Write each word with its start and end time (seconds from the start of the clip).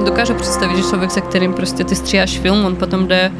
nedokážu 0.00 0.34
představit, 0.34 0.76
že 0.76 0.82
člověk, 0.82 1.10
se 1.10 1.20
kterým 1.20 1.52
prostě 1.52 1.84
ty 1.84 1.96
stříháš 1.96 2.38
film, 2.38 2.64
on 2.64 2.76
potom 2.76 3.06
jde 3.06 3.32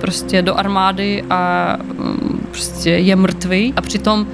prostě 0.00 0.42
do 0.42 0.58
armády 0.58 1.24
a 1.30 1.72
mm, 1.82 2.46
prostě 2.50 2.90
je 2.90 3.16
mrtvý 3.16 3.74
a 3.76 3.80
přitom 3.80 4.26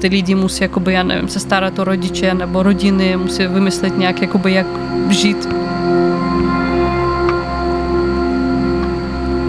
ty 0.00 0.08
lidi 0.08 0.34
musí, 0.34 0.62
jakoby, 0.62 0.92
já 0.92 1.02
nevím, 1.02 1.28
se 1.28 1.40
starat 1.40 1.78
o 1.78 1.84
rodiče 1.84 2.34
nebo 2.34 2.62
rodiny, 2.62 3.16
musí 3.16 3.46
vymyslet 3.46 3.98
nějak, 3.98 4.22
jakoby, 4.22 4.52
jak 4.52 4.66
žít. 5.08 5.48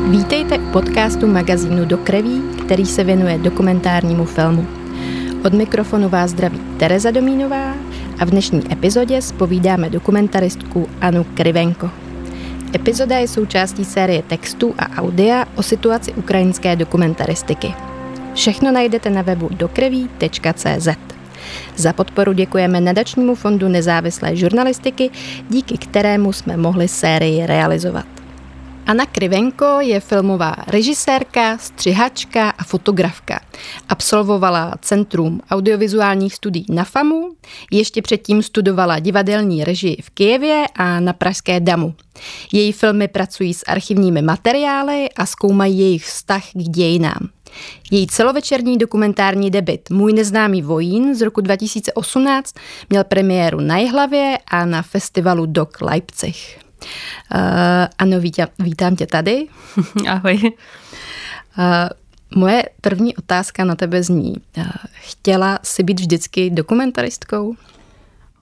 Vítejte 0.10 0.60
u 0.60 0.72
podcastu 0.72 1.28
magazínu 1.28 1.86
Do 1.86 1.98
kreví, 1.98 2.42
který 2.66 2.86
se 2.86 3.04
věnuje 3.04 3.38
dokumentárnímu 3.38 4.26
filmu. 4.26 4.68
Od 5.46 5.54
mikrofonu 5.54 6.10
vás 6.10 6.32
zdraví 6.32 6.60
Tereza 6.78 7.12
Domínová 7.12 7.74
a 8.20 8.26
v 8.26 8.30
dnešní 8.30 8.72
epizodě 8.72 9.22
spovídáme 9.22 9.90
dokumentaristku 9.90 10.90
Anu 11.02 11.24
Krivenko. 11.24 11.90
Epizoda 12.76 13.18
je 13.18 13.28
součástí 13.28 13.86
série 13.86 14.22
textů 14.22 14.76
a 14.78 15.02
audia 15.02 15.46
o 15.56 15.64
situaci 15.64 16.14
ukrajinské 16.14 16.76
dokumentaristiky. 16.76 17.74
Všechno 18.34 18.72
najdete 18.72 19.10
na 19.10 19.22
webu 19.22 19.50
dokreví.cz. 19.52 20.88
Za 21.76 21.94
podporu 21.94 22.34
děkujeme 22.34 22.82
nadačnímu 22.82 23.36
fondu 23.36 23.68
nezávislé 23.68 24.36
žurnalistiky, 24.36 25.10
díky 25.50 25.78
kterému 25.78 26.34
jsme 26.34 26.58
mohli 26.58 26.88
sérii 26.88 27.46
realizovat. 27.46 28.06
Anna 28.88 29.06
Krivenko 29.06 29.82
je 29.82 30.00
filmová 30.00 30.56
režisérka, 30.68 31.58
střihačka 31.58 32.50
a 32.50 32.64
fotografka. 32.64 33.40
Absolvovala 33.90 34.74
Centrum 34.82 35.42
audiovizuálních 35.52 36.36
studií 36.36 36.66
na 36.70 36.84
FAMu, 36.84 37.30
ještě 37.72 38.02
předtím 38.02 38.44
studovala 38.44 39.00
divadelní 39.00 39.64
režii 39.64 40.02
v 40.02 40.10
Kijevě 40.10 40.66
a 40.76 41.00
na 41.00 41.14
Pražské 41.14 41.60
damu. 41.60 41.94
Její 42.54 42.72
filmy 42.72 43.08
pracují 43.08 43.54
s 43.54 43.64
archivními 43.68 44.22
materiály 44.22 45.10
a 45.18 45.26
zkoumají 45.26 45.80
jejich 45.80 46.06
vztah 46.06 46.44
k 46.54 46.58
dějinám. 46.58 47.30
Její 47.92 48.08
celovečerní 48.08 48.78
dokumentární 48.78 49.52
debit 49.52 49.90
Můj 49.90 50.14
neznámý 50.14 50.62
vojín 50.62 51.16
z 51.16 51.22
roku 51.22 51.42
2018 51.42 52.56
měl 52.90 53.04
premiéru 53.04 53.60
na 53.60 53.78
Jihlavě 53.78 54.38
a 54.48 54.66
na 54.66 54.82
festivalu 54.82 55.46
Dok 55.46 55.82
Leipzig. 55.82 56.67
Uh, 57.36 57.40
ano, 57.98 58.20
vítám, 58.20 58.48
vítám 58.60 58.96
tě 58.96 59.08
tady. 59.08 59.48
Ahoj. 60.10 60.40
Uh, 60.44 61.90
moje 62.36 62.64
první 62.82 63.16
otázka 63.16 63.66
na 63.66 63.76
tebe 63.76 64.04
zní. 64.04 64.36
Uh, 64.58 64.64
chtěla 64.92 65.60
jsi 65.64 65.84
být 65.84 66.00
vždycky 66.00 66.50
dokumentaristkou? 66.50 67.56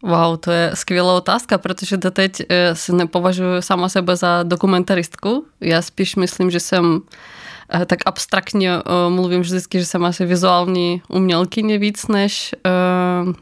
Wow, 0.01 0.37
to 0.37 0.51
je 0.51 0.71
skvělá 0.73 1.13
otázka, 1.13 1.57
protože 1.57 1.97
doteď 1.97 2.41
si 2.73 2.93
nepovažuji 2.93 3.61
sama 3.61 3.89
sebe 3.89 4.15
za 4.15 4.43
dokumentaristku. 4.43 5.45
Já 5.61 5.81
spíš 5.81 6.15
myslím, 6.15 6.51
že 6.51 6.59
jsem 6.59 7.01
Eh, 7.01 7.01
tak 7.85 7.99
abstraktně 8.05 8.71
eh, 8.71 8.81
mluvím 9.09 9.41
vždycky, 9.41 9.79
že 9.79 9.85
jsem 9.85 10.05
asi 10.05 10.25
vizuální 10.25 11.01
umělkyně 11.07 11.77
víc 11.77 12.07
než 12.07 12.55
eh, 12.65 12.69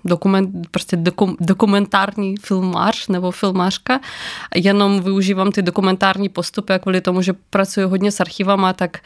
dokument, 0.06 0.68
prostě 0.72 0.98
dokum, 0.98 1.38
dokumentární 1.40 2.36
filmář 2.38 3.08
nebo 3.08 3.32
filmářka. 3.32 4.00
Jenom 4.56 5.02
využívám 5.02 5.52
ty 5.52 5.62
dokumentární 5.62 6.30
postupy 6.30 6.74
a 6.74 6.80
kvůli 6.80 7.02
tomu, 7.02 7.22
že 7.22 7.34
pracuji 7.50 7.86
hodně 7.86 8.12
s 8.12 8.20
archivama, 8.20 8.74
tak 8.74 8.98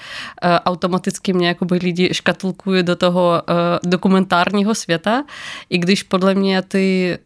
automaticky 0.66 1.34
mě 1.34 1.48
jakoby 1.48 1.78
lidi 1.78 2.10
škatulkují 2.14 2.84
do 2.84 2.96
toho 2.96 3.42
dokumentárního 3.84 4.76
světa, 4.76 5.24
i 5.70 5.78
když 5.78 6.04
podle 6.04 6.36
mě 6.36 6.62
ty 6.62 7.18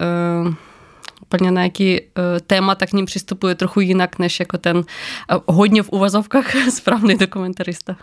úplně 1.34 1.52
na 1.52 1.64
jaký 1.64 2.02
uh, 2.02 2.06
téma, 2.48 2.76
tak 2.76 2.90
k 2.90 2.94
ním 2.94 3.06
přistupuje 3.06 3.56
trochu 3.56 3.80
jinak, 3.80 4.20
než 4.20 4.40
jako 4.40 4.58
ten 4.58 4.78
uh, 4.78 4.84
hodně 5.48 5.84
v 5.84 5.90
uvazovkách 5.90 6.54
správný 6.70 7.18
dokumentarista. 7.18 7.96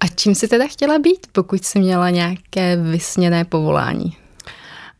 A 0.00 0.06
čím 0.06 0.34
jsi 0.34 0.48
teda 0.48 0.66
chtěla 0.66 0.98
být, 0.98 1.26
pokud 1.32 1.64
jsi 1.64 1.78
měla 1.78 2.10
nějaké 2.10 2.76
vysněné 2.76 3.44
povolání? 3.44 4.16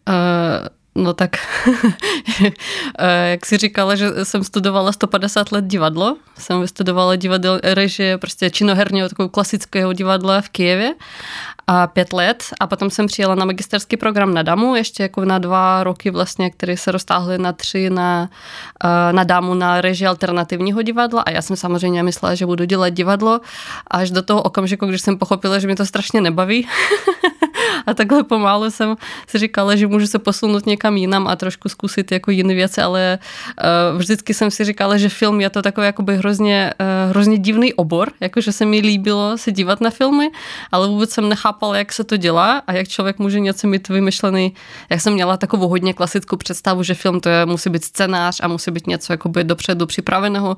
Uh, 0.09 0.69
No 0.97 1.15
tak, 1.15 1.37
jak 3.31 3.47
si 3.47 3.57
říkala, 3.57 3.95
že 3.95 4.25
jsem 4.25 4.45
studovala 4.45 4.93
150 4.93 5.53
let 5.53 5.65
divadlo, 5.65 6.17
jsem 6.39 6.61
vystudovala 6.61 7.17
divadel, 7.17 7.61
režie, 7.62 8.19
prostě 8.19 8.51
činoherního 8.51 9.09
takového 9.09 9.29
klasického 9.29 9.93
divadla 9.93 10.41
v 10.41 10.49
Kijevě 10.49 10.95
a 11.67 11.87
pět 11.87 12.12
let. 12.12 12.45
A 12.61 12.67
potom 12.67 12.91
jsem 12.91 13.07
přijela 13.07 13.34
na 13.34 13.45
magisterský 13.45 13.97
program 13.97 14.34
na 14.34 14.43
Damu, 14.43 14.75
ještě 14.77 15.03
jako 15.03 15.25
na 15.25 15.39
dva 15.39 15.84
roky 15.84 16.11
vlastně, 16.11 16.51
které 16.51 16.77
se 16.77 16.93
roztáhly 16.93 17.39
na 17.39 17.53
tři 17.53 17.91
na, 17.91 18.28
eh, 18.84 19.13
na 19.13 19.25
Damu 19.25 19.55
na 19.55 19.81
režii 19.81 20.07
alternativního 20.07 20.83
divadla. 20.83 21.23
A 21.23 21.31
já 21.31 21.43
jsem 21.43 21.57
samozřejmě 21.57 22.03
myslela, 22.03 22.34
že 22.34 22.47
budu 22.47 22.65
dělat 22.65 22.89
divadlo 22.89 23.41
až 23.91 24.11
do 24.11 24.23
toho 24.23 24.43
okamžiku, 24.43 24.87
když 24.87 25.03
jsem 25.03 25.19
pochopila, 25.19 25.59
že 25.59 25.67
mě 25.67 25.77
to 25.77 25.87
strašně 25.87 26.21
nebaví 26.21 26.69
a 27.87 27.94
takhle 27.94 28.25
pomalu 28.25 28.71
jsem 28.71 28.97
si 29.28 29.39
říkala, 29.39 29.77
že 29.77 29.87
můžu 29.87 30.06
se 30.06 30.19
posunout 30.19 30.67
někam 30.67 30.97
jinam 30.97 31.28
a 31.28 31.37
trošku 31.37 31.69
zkusit 31.69 32.12
jako 32.12 32.31
jiné 32.31 32.55
věci, 32.55 32.83
ale 32.83 33.19
uh, 33.93 33.99
vždycky 33.99 34.34
jsem 34.34 34.50
si 34.50 34.65
říkala, 34.65 34.97
že 34.97 35.09
film 35.09 35.41
je 35.41 35.50
to 35.50 35.62
takový 35.62 35.87
jakoby 35.87 36.16
hrozně, 36.16 36.72
uh, 36.81 37.11
hrozně 37.11 37.39
divný 37.39 37.75
obor, 37.75 38.11
jakože 38.21 38.53
se 38.53 38.65
mi 38.65 38.81
líbilo 38.81 39.39
se 39.39 39.53
dívat 39.53 39.81
na 39.81 39.91
filmy, 39.91 40.31
ale 40.72 40.89
vůbec 40.89 41.11
jsem 41.11 41.28
nechápala, 41.28 41.78
jak 41.78 41.93
se 41.93 42.05
to 42.05 42.16
dělá 42.16 42.62
a 42.66 42.72
jak 42.72 42.89
člověk 42.89 43.19
může 43.19 43.41
něco 43.41 43.66
mít 43.66 43.89
vymyšlený. 43.89 44.55
Jak 44.91 45.00
jsem 45.00 45.12
měla 45.12 45.37
takovou 45.37 45.69
hodně 45.69 45.95
klasickou 45.95 46.37
představu, 46.37 46.83
že 46.83 46.95
film 46.95 47.21
to 47.21 47.28
je, 47.28 47.47
musí 47.47 47.71
být 47.71 47.84
scénář 47.84 48.41
a 48.43 48.49
musí 48.49 48.71
být 48.71 48.87
něco 48.87 49.12
jakoby 49.12 49.45
dopředu 49.45 49.87
připraveného, 49.87 50.56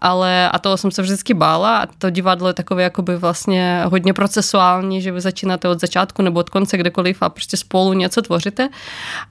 ale 0.00 0.50
a 0.50 0.58
toho 0.58 0.76
jsem 0.76 0.90
se 0.90 1.02
vždycky 1.02 1.34
bála 1.34 1.78
a 1.78 1.86
to 1.86 2.10
divadlo 2.10 2.48
je 2.48 2.54
takové 2.54 2.82
jakoby 2.82 3.16
vlastně 3.16 3.82
hodně 3.84 4.12
procesuální, 4.12 5.02
že 5.02 5.12
vy 5.12 5.20
začínáte 5.20 5.68
od 5.68 5.80
začátku 5.80 6.22
nebo 6.22 6.35
od 6.36 6.50
konce 6.50 6.76
kdekoliv 6.76 7.22
a 7.22 7.28
prostě 7.28 7.56
spolu 7.56 7.92
něco 7.92 8.22
tvoříte. 8.22 8.68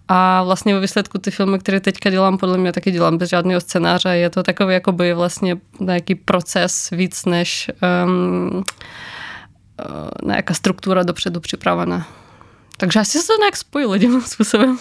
A 0.07 0.43
vlastně 0.43 0.73
ve 0.73 0.79
výsledku 0.79 1.17
ty 1.17 1.31
filmy, 1.31 1.59
které 1.59 1.79
teďka 1.79 2.09
dělám, 2.09 2.38
podle 2.38 2.57
mě 2.57 2.71
taky 2.71 2.91
dělám 2.91 3.17
bez 3.17 3.29
žádného 3.29 3.61
scénáře. 3.61 4.09
Je 4.09 4.29
to 4.29 4.43
takový 4.43 4.73
jakoby 4.73 5.13
vlastně 5.13 5.57
nějaký 5.79 6.16
proces 6.16 6.89
víc 6.89 7.25
než 7.25 7.71
um, 8.05 8.63
nějaká 10.25 10.53
struktura 10.53 11.03
dopředu 11.03 11.39
připravená. 11.39 12.07
Takže 12.77 12.99
asi 12.99 13.19
se 13.19 13.27
to 13.27 13.37
nějak 13.39 13.57
spojilo 13.57 13.97
divným 14.01 14.22
způsobem. 14.22 14.77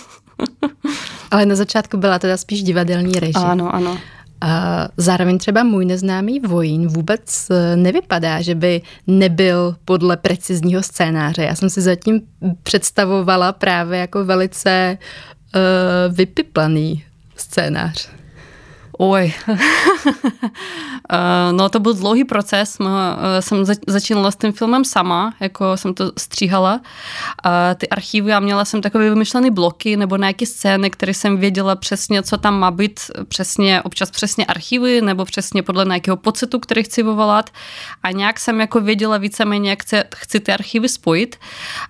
Ale 1.30 1.46
na 1.46 1.54
začátku 1.54 1.96
byla 1.96 2.18
teda 2.18 2.36
spíš 2.36 2.62
divadelní 2.62 3.14
režie. 3.14 3.44
Ano, 3.44 3.74
ano. 3.74 3.98
A 4.40 4.88
zároveň 4.96 5.38
třeba 5.38 5.62
můj 5.64 5.84
neznámý 5.84 6.40
vojín 6.40 6.88
vůbec 6.88 7.50
e, 7.50 7.76
nevypadá, 7.76 8.40
že 8.40 8.54
by 8.54 8.82
nebyl 9.06 9.76
podle 9.84 10.16
precizního 10.16 10.82
scénáře. 10.82 11.42
Já 11.42 11.54
jsem 11.54 11.70
si 11.70 11.80
zatím 11.80 12.20
představovala 12.62 13.52
právě 13.52 13.98
jako 13.98 14.24
velice 14.24 14.98
uh, 14.98 16.14
vypiplaný 16.14 17.04
scénář. 17.36 18.08
Oj, 18.98 19.32
eh, 21.10 21.52
no 21.52 21.68
to 21.68 21.80
byl 21.80 21.94
dlouhý 21.94 22.24
proces. 22.24 22.76
Eh, 22.80 23.42
jsem 23.42 23.64
začínala 23.86 24.30
s 24.30 24.36
tím 24.36 24.52
filmem 24.52 24.84
sama, 24.84 25.34
jako 25.40 25.76
jsem 25.76 25.94
to 25.94 26.12
stříhala. 26.18 26.80
Ty 27.76 27.88
archivy 27.88 28.32
a 28.32 28.40
měla 28.40 28.64
jsem 28.64 28.82
takové 28.82 29.10
vymyšlené 29.10 29.50
bloky 29.50 29.96
nebo 29.96 30.16
nějaké 30.16 30.46
scény, 30.46 30.90
které 30.90 31.14
jsem 31.14 31.36
věděla 31.36 31.76
přesně, 31.76 32.22
co 32.22 32.36
tam 32.36 32.58
má 32.58 32.70
být, 32.70 33.00
přesně, 33.28 33.82
občas 33.82 34.10
přesně 34.10 34.46
archivy 34.46 35.00
nebo 35.00 35.24
přesně 35.24 35.62
podle 35.62 35.84
nějakého 35.84 36.16
pocitu, 36.16 36.58
který 36.58 36.82
chci 36.82 37.02
vyvolat. 37.02 37.50
A 38.02 38.10
nějak 38.10 38.40
jsem 38.40 38.60
jako 38.60 38.80
věděla 38.80 39.18
víceméně, 39.18 39.70
jak 39.70 39.82
chci, 39.82 39.96
chci 40.16 40.40
ty 40.40 40.52
archivy 40.52 40.88
spojit. 40.88 41.36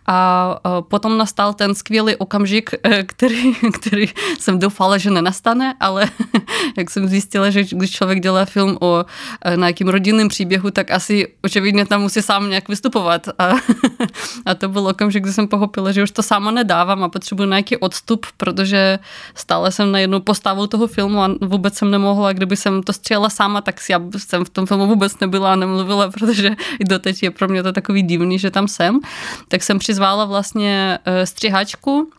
A 0.06 0.58
potom 0.80 1.18
nastal 1.18 1.54
ten 1.54 1.74
skvělý 1.74 2.16
okamžik, 2.16 2.70
eh, 2.82 3.02
který, 3.02 3.54
který 3.80 4.06
jsem 4.40 4.58
doufala, 4.58 4.98
že 4.98 5.10
nenastane, 5.10 5.74
ale 5.80 6.10
jak 6.76 6.90
jsem 6.94 7.08
zjistila, 7.08 7.50
že 7.50 7.64
když 7.64 7.91
člověk 7.91 8.20
dělá 8.20 8.44
film 8.44 8.79
o 8.81 9.05
e, 9.44 9.56
nějakým 9.56 9.88
rodinném 9.88 10.29
příběhu, 10.29 10.70
tak 10.70 10.91
asi 10.91 11.29
očividně 11.43 11.87
tam 11.87 12.02
musí 12.02 12.23
sám 12.23 12.49
nějak 12.49 12.69
vystupovat. 12.69 13.29
A, 13.38 13.52
a 14.46 14.55
to 14.55 14.69
byl 14.69 14.87
okamžik, 14.87 15.23
kdy 15.23 15.32
jsem 15.32 15.49
pochopila, 15.49 15.93
že 15.93 16.02
už 16.02 16.11
to 16.11 16.23
sama 16.23 16.50
nedávám 16.50 17.02
a 17.02 17.08
potřebuji 17.08 17.44
nějaký 17.44 17.76
odstup, 17.76 18.26
protože 18.37 18.99
stále 19.35 19.73
jsem 19.73 19.93
na 19.93 19.99
jednu 19.99 20.20
postavu 20.20 20.67
toho 20.67 20.87
filmu 20.87 21.23
a 21.23 21.31
vůbec 21.41 21.75
jsem 21.75 21.91
nemohla, 21.91 22.32
kdyby 22.32 22.56
jsem 22.56 22.82
to 22.82 22.93
střela 22.93 23.31
sama, 23.31 23.61
tak 23.61 23.81
já 23.91 24.00
jsem 24.17 24.44
v 24.44 24.50
tom 24.50 24.67
filmu 24.67 24.87
vůbec 24.87 25.19
nebyla 25.19 25.52
a 25.52 25.56
nemluvila, 25.56 26.11
protože 26.19 26.56
i 26.81 26.85
doteď 26.85 27.23
je 27.23 27.31
pro 27.31 27.49
mě 27.49 27.62
to 27.62 27.73
takový 27.73 28.02
divný, 28.02 28.38
že 28.38 28.50
tam 28.50 28.69
jsem. 28.69 29.00
Tak 29.49 29.62
jsem 29.62 29.79
přizvala 29.79 30.25
vlastně 30.25 30.99
e, 31.05 31.26
střihačku, 31.26 32.11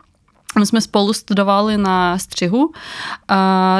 my 0.58 0.66
jsme 0.66 0.80
spolu 0.80 1.12
studovali 1.12 1.78
na 1.78 2.18
střihu. 2.18 2.72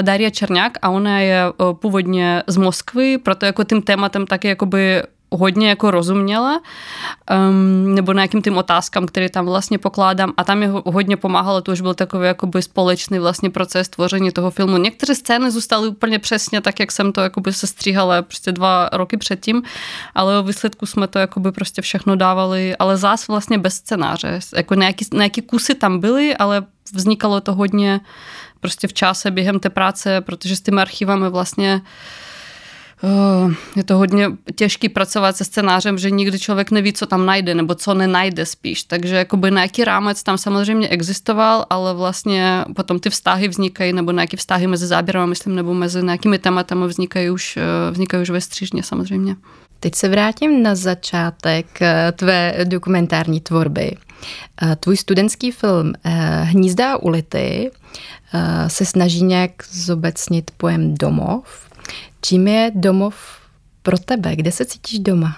Daria 0.02 0.30
Čerňák 0.30 0.72
a 0.82 0.90
ona 0.90 1.20
je 1.20 1.42
původně 1.72 2.42
z 2.46 2.56
Moskvy, 2.56 3.18
proto 3.18 3.46
jako 3.46 3.64
tím 3.64 3.82
tématem 3.82 4.26
taky 4.26 4.48
jakoby 4.48 5.02
hodně 5.30 5.68
jako 5.68 5.90
rozuměla, 5.90 6.60
um, 7.50 7.94
nebo 7.94 8.12
nějakým 8.12 8.42
tým 8.42 8.58
otázkám, 8.58 9.06
které 9.06 9.28
tam 9.28 9.46
vlastně 9.46 9.78
pokládám 9.78 10.32
a 10.36 10.44
tam 10.44 10.58
mi 10.58 10.66
hodně 10.86 11.16
pomáhalo, 11.16 11.60
to 11.60 11.72
už 11.72 11.80
byl 11.80 11.94
takový 11.94 12.26
jakoby 12.26 12.62
společný 12.62 13.18
vlastně 13.18 13.50
proces 13.50 13.88
tvoření 13.88 14.30
toho 14.30 14.50
filmu. 14.50 14.76
Některé 14.76 15.14
scény 15.14 15.50
zůstaly 15.50 15.88
úplně 15.88 16.18
přesně 16.18 16.60
tak, 16.60 16.80
jak 16.80 16.92
jsem 16.92 17.12
to 17.12 17.20
jakoby 17.20 17.52
se 17.52 17.66
stříhala 17.66 18.22
prostě 18.22 18.52
dva 18.52 18.88
roky 18.92 19.16
předtím, 19.16 19.62
ale 20.14 20.38
o 20.38 20.42
výsledku 20.42 20.86
jsme 20.86 21.06
to 21.06 21.18
jakoby 21.18 21.52
prostě 21.52 21.82
všechno 21.82 22.16
dávali, 22.16 22.76
ale 22.76 22.96
zás 22.96 23.28
vlastně 23.28 23.58
bez 23.58 23.74
scénáře. 23.74 24.40
Jako 24.56 24.74
nějaký, 24.74 25.06
nějaký 25.14 25.42
kusy 25.42 25.74
tam 25.74 26.00
byly, 26.00 26.36
ale 26.36 26.62
vznikalo 26.94 27.40
to 27.40 27.54
hodně 27.54 28.00
prostě 28.60 28.88
v 28.88 28.92
čase 28.92 29.30
během 29.30 29.60
té 29.60 29.70
práce, 29.70 30.20
protože 30.20 30.56
s 30.56 30.60
těmi 30.60 30.80
archivami 30.80 31.30
vlastně 31.30 31.82
je 33.76 33.84
to 33.84 33.96
hodně 33.96 34.30
těžký 34.54 34.88
pracovat 34.88 35.36
se 35.36 35.44
scénářem, 35.44 35.98
že 35.98 36.10
nikdy 36.10 36.38
člověk 36.38 36.70
neví, 36.70 36.92
co 36.92 37.06
tam 37.06 37.26
najde, 37.26 37.54
nebo 37.54 37.74
co 37.74 37.94
nenajde 37.94 38.46
spíš. 38.46 38.82
Takže 38.82 39.16
jakoby 39.16 39.50
nějaký 39.50 39.84
rámec 39.84 40.22
tam 40.22 40.38
samozřejmě 40.38 40.88
existoval, 40.88 41.66
ale 41.70 41.94
vlastně 41.94 42.64
potom 42.76 43.00
ty 43.00 43.10
vztahy 43.10 43.48
vznikají, 43.48 43.92
nebo 43.92 44.12
nějaké 44.12 44.36
vztahy 44.36 44.66
mezi 44.66 44.86
záběrem, 44.86 45.28
myslím, 45.28 45.56
nebo 45.56 45.74
mezi 45.74 46.02
nějakými 46.02 46.38
tématami 46.38 46.86
vznikají 46.86 47.30
už, 47.30 47.56
eh, 47.56 47.90
vznikají 47.90 48.22
už 48.22 48.30
ve 48.30 48.40
střížně 48.40 48.82
samozřejmě. 48.82 49.36
Teď 49.80 49.94
se 49.94 50.08
vrátím 50.08 50.62
na 50.62 50.74
začátek 50.74 51.82
eh, 51.82 52.12
tvé 52.12 52.54
dokumentární 52.64 53.40
tvorby. 53.40 53.96
Tvůj 54.80 54.96
studentský 54.96 55.50
film 55.50 55.92
Hnízda 56.42 56.96
ulity 56.96 57.70
se 58.66 58.84
snaží 58.84 59.24
nějak 59.24 59.50
zobecnit 59.70 60.50
pojem 60.56 60.94
domov 60.94 61.65
Čím 62.26 62.48
je 62.48 62.72
domov 62.74 63.14
pro 63.82 63.98
tebe? 63.98 64.36
Kde 64.36 64.52
se 64.52 64.64
cítíš 64.64 64.98
doma? 64.98 65.36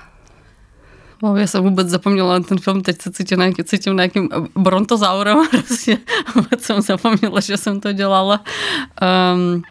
Oh, 1.23 1.38
já 1.38 1.46
jsem 1.46 1.64
vůbec 1.64 1.88
zapomněla 1.88 2.38
na 2.38 2.44
ten 2.44 2.58
film, 2.58 2.82
teď 2.82 3.02
se 3.02 3.12
cítím 3.12 3.38
nějaký, 3.38 3.64
cítím 3.64 3.96
nějakým 3.96 4.29
brontozaurem, 4.56 5.38
prostě 5.50 5.99
vůbec 6.35 6.62
jsem 6.62 6.81
zapomněla, 6.81 7.40
že 7.40 7.56
jsem 7.56 7.81
to 7.81 7.93
dělala. 7.93 8.44
Um, 9.35 9.62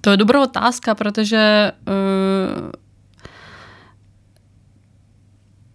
to 0.00 0.10
je 0.10 0.16
dobrá 0.16 0.42
otázka, 0.42 0.94
protože 0.94 1.72
uh, 1.88 2.70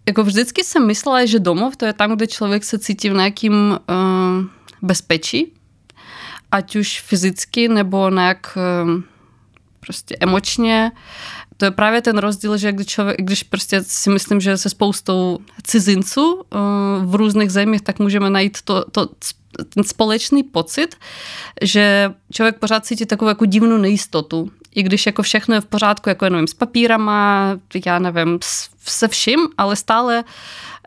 jako 0.07 0.23
vždycky 0.23 0.63
jsem 0.63 0.87
myslela, 0.87 1.25
že 1.25 1.39
domov 1.39 1.75
to 1.75 1.85
je 1.85 1.93
tam, 1.93 2.15
kde 2.15 2.27
člověk 2.27 2.63
se 2.63 2.79
cítí 2.79 3.09
v 3.09 3.13
nějakým 3.13 3.53
uh, 3.53 4.45
bezpečí, 4.81 5.53
ať 6.51 6.75
už 6.75 7.01
fyzicky 7.01 7.67
nebo 7.67 8.09
nějak 8.09 8.57
uh, 8.85 9.03
prostě 9.85 10.15
emočně. 10.19 10.91
To 11.57 11.65
je 11.65 11.71
právě 11.71 12.01
ten 12.01 12.17
rozdíl, 12.17 12.57
že 12.57 12.71
když, 12.71 12.87
člověk, 12.87 13.17
když 13.21 13.43
prostě 13.43 13.83
si 13.83 14.09
myslím, 14.09 14.41
že 14.41 14.57
se 14.57 14.69
spoustou 14.69 15.39
cizinců 15.63 16.41
eh, 16.41 16.57
v 17.05 17.15
různých 17.15 17.51
zemích, 17.51 17.81
tak 17.81 17.99
můžeme 17.99 18.29
najít 18.29 18.61
to, 18.61 18.85
to 18.91 19.07
ten 19.69 19.83
společný 19.83 20.43
pocit, 20.43 20.95
že 21.61 22.13
člověk 22.31 22.59
pořád 22.59 22.85
cítí 22.85 23.05
takovou 23.05 23.29
jako 23.29 23.45
divnou 23.45 23.77
nejistotu. 23.77 24.51
I 24.75 24.83
když 24.83 25.05
jako 25.05 25.23
všechno 25.23 25.55
je 25.55 25.61
v 25.61 25.65
pořádku, 25.65 26.09
jako 26.09 26.29
nevím, 26.29 26.47
s 26.47 26.53
papírama, 26.53 27.49
já 27.85 27.99
nevím, 27.99 28.39
se 28.81 29.07
vším, 29.07 29.39
ale 29.57 29.75
stále 29.75 30.23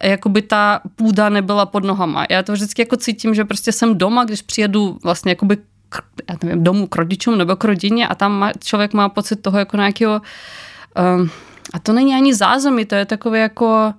jakoby 0.02 0.42
ta 0.42 0.80
půda 0.96 1.28
nebyla 1.28 1.66
pod 1.66 1.84
nohama. 1.84 2.26
Já 2.30 2.42
to 2.42 2.52
vždycky 2.52 2.82
jako 2.82 2.96
cítím, 2.96 3.34
že 3.34 3.44
prostě 3.44 3.72
jsem 3.72 3.98
doma, 3.98 4.24
když 4.24 4.42
přijedu 4.42 4.98
vlastně 5.02 5.32
jakoby 5.32 5.58
já 6.28 6.36
nevím, 6.42 6.64
domů 6.64 6.86
k 6.86 6.96
rodičům 6.96 7.38
nebo 7.38 7.56
k 7.56 7.64
rodině 7.64 8.08
a 8.08 8.14
tam 8.14 8.32
má, 8.32 8.52
člověk 8.52 8.92
má 8.92 9.08
pocit 9.08 9.36
toho 9.36 9.58
jako 9.58 9.76
nějakého 9.76 10.22
um, 11.16 11.30
a 11.72 11.78
to 11.78 11.92
není 11.92 12.14
ani 12.14 12.34
zázemí, 12.34 12.84
to 12.84 12.94
je 12.94 13.04
takové 13.04 13.38
jako 13.38 13.94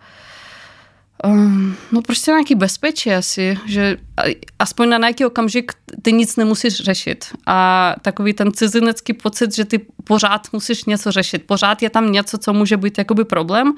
um, 1.26 1.76
no 1.92 2.02
prostě 2.02 2.32
nějaký 2.32 2.56
bezpečí 2.56 3.14
asi, 3.14 3.58
že 3.66 3.98
aspoň 4.60 4.90
na 4.90 4.98
nějaký 4.98 5.26
okamžik 5.26 5.72
ty 6.02 6.12
nic 6.14 6.36
nemusíš 6.36 6.76
řešit. 6.76 7.26
A 7.46 7.96
takový 8.02 8.34
ten 8.34 8.52
cizinecký 8.52 9.14
pocit, 9.14 9.56
že 9.56 9.66
ty 9.66 9.80
pořád 10.04 10.48
musíš 10.54 10.86
něco 10.86 11.12
řešit. 11.12 11.44
Pořád 11.46 11.82
je 11.82 11.90
tam 11.90 12.12
něco, 12.12 12.38
co 12.38 12.54
může 12.54 12.78
být 12.78 12.98
jakoby 12.98 13.26
problém. 13.26 13.74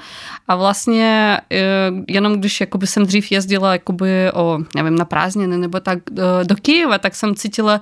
A 0.48 0.56
vlastně 0.56 1.38
e, 1.52 1.92
jenom 2.08 2.34
když 2.34 2.62
jakoby 2.62 2.88
jsem 2.88 3.06
dřív 3.06 3.32
jezdila 3.32 3.74
jakoby 3.74 4.32
o, 4.34 4.60
nevím, 4.76 4.96
na 4.96 5.06
prázdniny 5.06 5.58
nebo 5.58 5.80
tak 5.80 6.00
e, 6.12 6.44
do 6.44 6.56
Kyjeva, 6.56 6.98
tak 6.98 7.16
jsem 7.16 7.36
cítila 7.36 7.82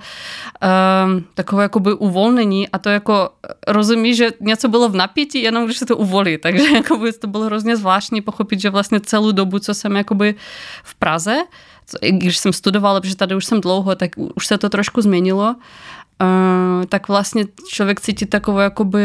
um, 1.07 1.25
takové 1.33 1.63
jakoby 1.63 1.94
uvolnění 1.94 2.69
a 2.69 2.77
to 2.77 2.89
jako 2.89 3.30
rozumí, 3.68 4.15
že 4.15 4.30
něco 4.39 4.68
bylo 4.68 4.89
v 4.89 4.95
napětí, 4.95 5.42
jenom 5.42 5.65
když 5.65 5.77
se 5.77 5.86
to 5.86 5.98
uvolí. 5.98 6.38
Takže 6.42 6.75
jakoby 6.75 7.13
to 7.13 7.27
bylo 7.27 7.45
hrozně 7.45 7.77
zvláštní 7.77 8.21
pochopit, 8.21 8.60
že 8.60 8.69
vlastně 8.69 9.00
celou 9.00 9.31
dobu, 9.31 9.60
co 9.60 9.74
jsem 9.74 9.95
jakoby 9.95 10.36
v 10.83 10.95
Praze, 10.95 11.38
když 12.10 12.38
jsem 12.38 12.54
studovala, 12.54 13.01
protože 13.01 13.16
tady 13.16 13.36
už 13.36 13.45
jsem 13.45 13.62
dlouho, 13.62 13.95
tak 13.95 14.12
už 14.36 14.48
se 14.48 14.57
to 14.57 14.69
trošku 14.69 15.01
změnilo, 15.01 15.56
uh, 16.22 16.86
tak 16.86 17.07
vlastně 17.07 17.45
člověk 17.69 18.01
cítí 18.01 18.25
takovou 18.25 18.57
jakoby 18.57 19.01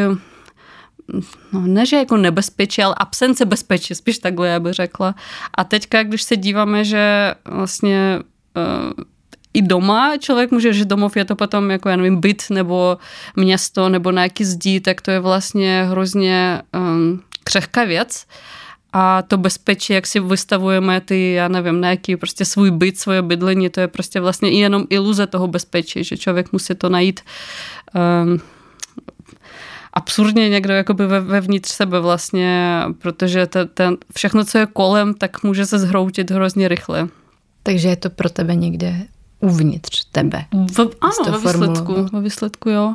no 1.53 1.61
ne, 1.67 1.87
že 1.87 1.97
jako 1.97 2.17
nebezpečí, 2.17 2.83
ale 2.83 2.95
absence 2.99 3.45
bezpečí, 3.45 3.95
spíš 3.95 4.19
takhle, 4.19 4.49
já 4.49 4.61
bych 4.61 4.73
řekla. 4.73 5.15
A 5.55 5.65
teďka, 5.65 6.03
když 6.03 6.23
se 6.23 6.37
díváme, 6.37 6.85
že 6.85 7.35
vlastně 7.45 8.19
uh, 8.57 9.05
i 9.55 9.63
doma 9.63 10.17
člověk 10.17 10.51
může, 10.51 10.73
že 10.73 10.85
domov 10.85 11.17
je 11.17 11.25
to 11.25 11.37
potom 11.37 11.71
jako, 11.71 11.89
já 11.89 11.97
nevím, 11.97 12.21
byt 12.21 12.43
nebo 12.51 12.99
město 13.37 13.89
nebo 13.89 14.11
nějaký 14.11 14.45
zdí, 14.45 14.81
tak 14.81 15.01
to 15.01 15.11
je 15.11 15.21
vlastně 15.21 15.87
hrozně 15.91 16.63
um, 16.75 17.23
křehká 17.45 17.85
věc. 17.85 18.27
Uh, 18.27 18.62
a 18.93 19.23
to 19.23 19.37
bezpečí, 19.37 19.93
jak 19.93 20.07
si 20.07 20.21
vystavujeme 20.21 21.01
ty, 21.01 21.33
já 21.33 21.49
nevím, 21.49 21.81
nějaký 21.81 22.17
prostě 22.17 22.45
svůj 22.45 22.71
byt, 22.71 22.99
svoje 22.99 23.23
bydlení, 23.23 23.71
to 23.71 23.81
je 23.81 23.89
prostě 23.89 24.21
vlastně 24.21 24.51
i 24.51 24.59
jenom 24.59 24.85
iluze 24.91 25.27
toho 25.27 25.49
bezpečí, 25.49 26.05
že 26.05 26.17
člověk 26.17 26.53
musí 26.53 26.75
to 26.75 26.89
najít 26.89 27.21
um, 28.25 28.41
absurdně 29.93 30.49
někdo 30.49 30.75
jakoby 30.75 31.07
ve, 31.07 31.21
vevnitř 31.21 31.71
sebe 31.71 32.01
vlastně, 32.01 32.83
protože 32.99 33.47
ten, 33.47 33.69
ten, 33.75 33.97
všechno, 34.17 34.45
co 34.45 34.59
je 34.59 34.67
kolem, 34.67 35.15
tak 35.15 35.43
může 35.43 35.67
se 35.67 35.79
zhroutit 35.79 36.31
hrozně 36.31 36.69
rychle. 36.69 37.09
Takže 37.63 37.89
je 37.89 37.97
to 37.97 38.11
pro 38.11 38.31
tebe 38.31 38.55
někde 38.55 39.07
uvnitř 39.41 40.05
tebe. 40.13 40.45
V, 40.53 40.79
ano, 41.01 41.39
ve 41.39 41.39
výsledku, 41.39 42.07
ve 42.13 42.21
výsledku, 42.21 42.71
jo. 42.71 42.95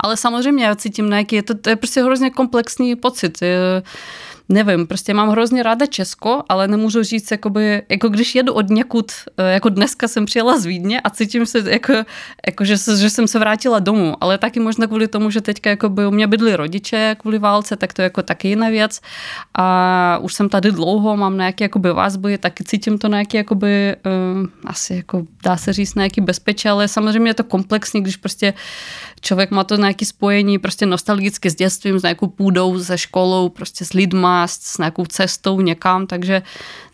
Ale 0.00 0.16
samozřejmě 0.16 0.64
já 0.64 0.76
cítím 0.76 1.10
nějaký, 1.10 1.36
je 1.36 1.42
to, 1.42 1.54
to 1.54 1.70
je 1.70 1.76
prostě 1.76 2.02
hrozně 2.02 2.30
komplexní 2.30 2.96
pocit. 2.96 3.42
Je, 3.42 3.82
nevím, 4.52 4.86
prostě 4.86 5.14
mám 5.14 5.28
hrozně 5.28 5.62
ráda 5.62 5.86
Česko, 5.86 6.42
ale 6.48 6.68
nemůžu 6.68 7.02
říct, 7.02 7.30
jakoby, 7.30 7.82
jako 7.88 8.08
když 8.08 8.34
jedu 8.34 8.52
od 8.52 8.70
někud, 8.70 9.12
eh, 9.38 9.52
jako 9.52 9.68
dneska 9.68 10.08
jsem 10.08 10.26
přijela 10.26 10.58
z 10.58 10.66
Vídně 10.66 11.00
a 11.00 11.10
cítím 11.10 11.46
se, 11.46 11.70
jako, 11.70 11.92
jako 12.46 12.64
že, 12.64 12.76
že, 12.98 13.10
jsem 13.10 13.28
se 13.28 13.38
vrátila 13.38 13.78
domů, 13.78 14.16
ale 14.20 14.38
taky 14.38 14.60
možná 14.60 14.86
kvůli 14.86 15.08
tomu, 15.08 15.30
že 15.30 15.40
teďka 15.40 15.70
jakoby, 15.70 16.06
u 16.06 16.10
mě 16.10 16.26
bydli 16.26 16.56
rodiče 16.56 17.16
kvůli 17.18 17.38
válce, 17.38 17.76
tak 17.76 17.92
to 17.92 18.02
je 18.02 18.04
jako 18.04 18.22
taky 18.22 18.48
jiná 18.48 18.68
věc. 18.68 19.00
A 19.58 20.18
už 20.20 20.34
jsem 20.34 20.48
tady 20.48 20.72
dlouho, 20.72 21.16
mám 21.16 21.36
nějaké 21.36 21.64
jakoby 21.64 21.92
vazby, 21.92 22.38
taky 22.38 22.64
cítím 22.64 22.98
to 22.98 23.08
nějaký 23.08 23.36
jakoby, 23.36 23.96
um, 24.34 24.48
asi 24.64 24.94
jako 24.94 25.26
dá 25.44 25.56
se 25.56 25.72
říct 25.72 25.94
nějaký 25.94 26.20
bezpečí, 26.20 26.68
ale 26.68 26.88
samozřejmě 26.88 27.30
je 27.30 27.34
to 27.34 27.44
komplexní, 27.44 28.02
když 28.02 28.16
prostě 28.16 28.54
člověk 29.20 29.50
má 29.50 29.64
to 29.64 29.76
nějaké 29.76 30.06
spojení 30.06 30.58
prostě 30.58 30.86
nostalgicky 30.86 31.50
s 31.50 31.54
dětstvím, 31.54 31.98
s 31.98 32.02
nějakou 32.02 32.26
půdou, 32.26 32.78
se 32.78 32.98
školou, 32.98 33.48
prostě 33.48 33.84
s 33.84 33.92
lidma, 33.92 34.41
s 34.46 34.78
nějakou 34.78 35.06
cestou 35.06 35.60
někam, 35.60 36.06
takže 36.06 36.42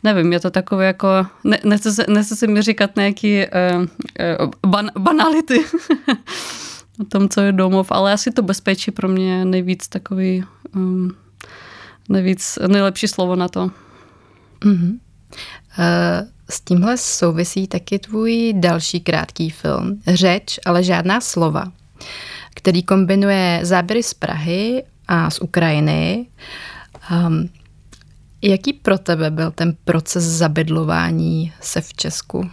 nevím, 0.03 0.33
je 0.33 0.41
to 0.41 0.51
takové 0.51 0.87
jako, 0.87 1.09
ne, 1.45 1.59
nechce 2.09 2.37
se 2.37 2.47
mi 2.47 2.63
říkat 2.63 2.97
nějaký 2.97 3.39
uh, 3.39 3.83
uh, 3.83 4.51
ban, 4.67 4.91
banality 4.99 5.59
o 7.01 7.05
tom, 7.05 7.29
co 7.29 7.41
je 7.41 7.53
domov, 7.53 7.93
ale 7.93 8.13
asi 8.13 8.31
to 8.31 8.43
bezpečí 8.43 8.91
pro 8.91 9.09
mě 9.09 9.45
nejvíc 9.45 9.89
takový, 9.89 10.45
um, 10.75 11.17
nejvíc, 12.09 12.59
nejlepší 12.67 13.09
slovo 13.09 13.37
na 13.37 13.49
to. 13.49 13.71
Mm-hmm. 14.61 14.91
Uh, 14.91 16.29
s 16.51 16.61
tímhle 16.61 16.97
souvisí 16.97 17.67
taky 17.67 17.99
tvůj 17.99 18.55
další 18.57 19.01
krátký 19.01 19.51
film. 19.51 20.01
Řeč, 20.07 20.59
ale 20.65 20.83
žádná 20.83 21.21
slova 21.21 21.73
který 22.59 22.83
kombinuje 22.83 23.61
záběry 23.63 24.03
z 24.03 24.15
Prahy 24.15 24.83
a 25.09 25.31
z 25.31 25.41
Ukrajiny. 25.41 26.27
Um, 27.11 27.49
jaký 28.43 28.73
pro 28.73 28.99
tebe 28.99 29.31
byl 29.31 29.51
ten 29.51 29.77
proces 29.85 30.25
zabydlování 30.25 31.53
se 31.61 31.81
v 31.81 31.95
Česku? 31.95 32.51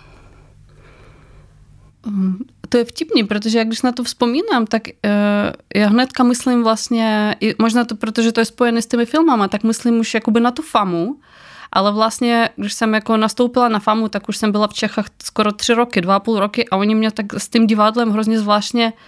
Um, 2.07 2.39
to 2.69 2.77
je 2.77 2.85
vtipný, 2.85 3.23
protože 3.23 3.57
jak 3.57 3.67
když 3.67 3.81
na 3.81 3.91
to 3.91 4.03
vzpomínám, 4.03 4.65
tak 4.65 4.81
uh, 4.87 5.11
já 5.75 5.87
hnedka 5.87 6.23
myslím 6.23 6.63
vlastně, 6.63 7.35
možná 7.59 7.85
to, 7.85 7.95
protože 7.95 8.31
to 8.31 8.41
je 8.41 8.45
spojené 8.45 8.81
s 8.81 8.87
těmi 8.87 9.05
filmama, 9.05 9.47
tak 9.47 9.63
myslím 9.63 9.99
už 9.99 10.13
jakoby 10.13 10.39
na 10.39 10.51
tu 10.51 10.61
famu, 10.61 11.19
ale 11.71 11.91
vlastně, 11.91 12.49
když 12.55 12.73
jsem 12.73 12.93
jako 12.93 13.17
nastoupila 13.17 13.69
na 13.69 13.79
FAMu, 13.79 14.09
tak 14.09 14.29
už 14.29 14.37
jsem 14.37 14.51
byla 14.51 14.67
v 14.67 14.73
Čechách 14.73 15.05
skoro 15.23 15.51
tři 15.51 15.73
roky, 15.73 16.01
dva 16.01 16.15
a 16.15 16.19
půl 16.19 16.39
roky 16.39 16.69
a 16.69 16.77
oni 16.77 16.95
mě 16.95 17.11
tak 17.11 17.33
s 17.33 17.49
tím 17.49 17.67
divadlem 17.67 18.11
hrozně 18.11 18.39
zvláštně 18.39 18.93
uh, 18.93 18.99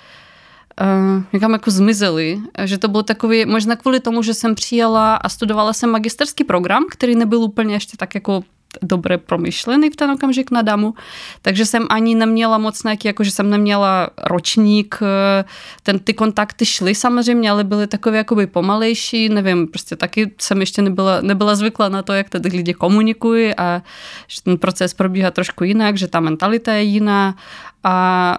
někam 1.33 1.53
jako 1.53 1.71
zmizely. 1.71 2.39
Že 2.63 2.77
to 2.77 2.87
bylo 2.87 3.03
takový, 3.03 3.45
možná 3.45 3.75
kvůli 3.75 3.99
tomu, 3.99 4.23
že 4.23 4.33
jsem 4.33 4.55
přijela 4.55 5.15
a 5.15 5.29
studovala 5.29 5.73
jsem 5.73 5.89
magisterský 5.89 6.43
program, 6.43 6.85
který 6.91 7.15
nebyl 7.15 7.39
úplně 7.39 7.75
ještě 7.75 7.97
tak 7.97 8.15
jako 8.15 8.43
dobře 8.81 9.17
promyšlený 9.17 9.89
v 9.89 9.95
ten 9.95 10.11
okamžik 10.11 10.51
na 10.51 10.61
damu, 10.61 10.93
takže 11.41 11.65
jsem 11.65 11.85
ani 11.89 12.15
neměla 12.15 12.57
moc 12.57 12.83
nějaký, 12.83 13.07
jako 13.07 13.23
že 13.23 13.31
jsem 13.31 13.49
neměla 13.49 14.09
ročník, 14.23 14.99
eh, 15.01 15.45
ten, 15.83 15.99
ty 15.99 16.13
kontakty 16.13 16.65
šly 16.65 16.95
samozřejmě, 16.95 17.51
ale 17.51 17.63
byly 17.63 17.87
takové 17.87 18.17
jakoby 18.17 18.47
pomalejší, 18.47 19.29
nevím, 19.29 19.67
prostě 19.67 19.95
taky 19.95 20.31
jsem 20.41 20.59
ještě 20.59 20.81
nebyla, 20.81 21.21
nebyla 21.21 21.55
zvykla 21.55 21.89
na 21.89 22.01
to, 22.01 22.13
jak 22.13 22.29
tady 22.29 22.49
lidi 22.49 22.73
komunikují 22.73 23.55
a 23.55 23.81
že 24.27 24.41
ten 24.41 24.57
proces 24.57 24.93
probíhá 24.93 25.31
trošku 25.31 25.63
jinak, 25.63 25.97
že 25.97 26.07
ta 26.07 26.19
mentalita 26.19 26.73
je 26.73 26.83
jiná 26.83 27.35
a 27.83 28.37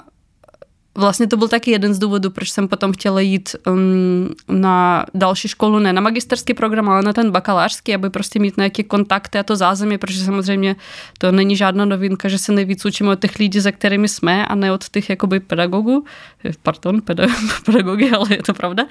Vlastně 0.98 1.26
to 1.26 1.36
byl 1.36 1.48
taky 1.48 1.70
jeden 1.70 1.94
z 1.94 1.98
důvodů, 1.98 2.30
proč 2.30 2.50
jsem 2.50 2.68
potom 2.68 2.92
chtěla 2.92 3.20
jít 3.20 3.56
um, 3.66 4.28
na 4.48 5.04
další 5.14 5.48
školu, 5.48 5.78
ne 5.78 5.92
na 5.92 6.00
magisterský 6.00 6.54
program, 6.54 6.88
ale 6.88 7.02
na 7.02 7.12
ten 7.12 7.30
bakalářský, 7.30 7.94
aby 7.94 8.10
prostě 8.10 8.38
mít 8.38 8.56
nějaké 8.56 8.82
kontakty 8.82 9.38
a 9.38 9.42
to 9.42 9.56
zázemí, 9.56 9.98
protože 9.98 10.24
samozřejmě 10.24 10.76
to 11.18 11.32
není 11.32 11.56
žádná 11.56 11.84
novinka, 11.84 12.28
že 12.28 12.38
se 12.38 12.52
nejvíc 12.52 12.84
učíme 12.84 13.10
od 13.10 13.20
těch 13.20 13.38
lidí, 13.38 13.60
za 13.60 13.72
kterými 13.72 14.08
jsme 14.08 14.46
a 14.46 14.54
ne 14.54 14.72
od 14.72 14.88
těch 14.88 15.10
jakoby 15.10 15.40
pedagogů, 15.40 16.04
pardon, 16.62 17.00
pedagogy, 17.64 18.10
ale 18.10 18.26
je 18.30 18.42
to 18.42 18.54
pravda. 18.54 18.84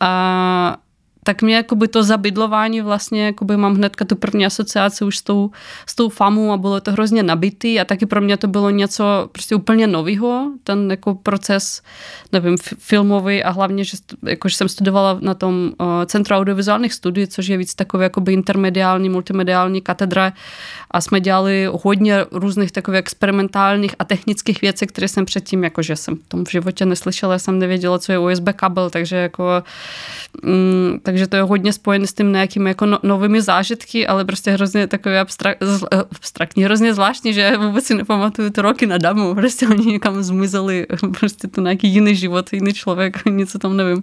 A, 0.00 0.76
tak 1.26 1.42
mě 1.42 1.56
jakoby 1.56 1.88
to 1.88 2.02
zabydlování 2.02 2.80
vlastně 2.80 3.26
jakoby 3.26 3.56
mám 3.56 3.74
hnedka 3.74 4.04
tu 4.04 4.16
první 4.16 4.46
asociaci 4.46 5.04
už 5.04 5.18
s 5.18 5.22
tou, 5.22 5.50
s 5.86 5.94
tou 5.94 6.08
famou 6.08 6.52
a 6.52 6.56
bylo 6.56 6.80
to 6.80 6.92
hrozně 6.92 7.22
nabitý 7.22 7.80
a 7.80 7.84
taky 7.84 8.06
pro 8.06 8.20
mě 8.20 8.36
to 8.36 8.48
bylo 8.48 8.70
něco 8.70 9.28
prostě 9.32 9.54
úplně 9.54 9.86
nového, 9.86 10.50
ten 10.64 10.90
jako 10.90 11.14
proces, 11.14 11.82
nevím, 12.32 12.56
filmový 12.78 13.42
a 13.42 13.50
hlavně, 13.50 13.84
že, 13.84 13.96
jako, 14.22 14.48
že 14.48 14.56
jsem 14.56 14.68
studovala 14.68 15.18
na 15.20 15.34
tom 15.34 15.72
uh, 15.80 15.86
Centru 16.06 16.34
audiovizuálních 16.34 16.92
studií, 16.92 17.26
což 17.26 17.46
je 17.46 17.56
víc 17.56 17.74
takové 17.74 18.04
jakoby 18.04 18.32
intermediální, 18.32 19.08
multimediální 19.08 19.80
katedra 19.80 20.32
a 20.90 21.00
jsme 21.00 21.20
dělali 21.20 21.68
hodně 21.82 22.24
různých 22.30 22.72
takových 22.72 22.98
experimentálních 22.98 23.94
a 23.98 24.04
technických 24.04 24.60
věcí, 24.60 24.86
které 24.86 25.08
jsem 25.08 25.24
předtím, 25.24 25.64
jakože 25.64 25.96
jsem 25.96 26.16
v 26.16 26.28
tom 26.28 26.44
v 26.44 26.50
životě 26.50 26.86
neslyšela, 26.86 27.38
jsem 27.38 27.58
nevěděla, 27.58 27.98
co 27.98 28.12
je 28.12 28.18
USB 28.18 28.48
kabel, 28.56 28.90
takže 28.90 29.16
jako 29.16 29.62
mm, 30.42 30.98
tak 31.02 31.15
takže 31.16 31.26
to 31.26 31.36
je 31.36 31.42
hodně 31.42 31.72
spojené 31.72 32.06
s 32.06 32.12
tím 32.12 32.32
nějakými 32.32 32.70
jako 32.70 32.86
no, 32.86 32.98
novými 33.02 33.42
zážitky, 33.42 34.06
ale 34.06 34.24
prostě 34.24 34.50
hrozně 34.50 34.86
takové 34.86 35.20
abstrak, 35.20 35.58
abstraktní, 36.12 36.64
hrozně 36.64 36.94
zvláštní, 36.94 37.32
že 37.32 37.56
vůbec 37.56 37.84
si 37.84 37.94
nepamatuju 37.94 38.50
ty 38.50 38.60
roky 38.60 38.86
na 38.86 38.98
damu, 38.98 39.34
prostě 39.34 39.68
oni 39.68 39.86
někam 39.86 40.22
zmizeli, 40.22 40.86
prostě 41.18 41.48
to 41.48 41.60
nějaký 41.60 41.88
jiný 41.88 42.16
život, 42.16 42.52
jiný 42.52 42.72
člověk, 42.72 43.24
nic 43.24 43.54
o 43.54 43.58
tom 43.58 43.76
nevím. 43.76 44.02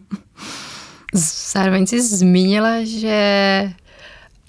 Zároveň 1.53 1.85
jsi 1.85 2.01
zmínila, 2.01 2.83
že 2.83 3.73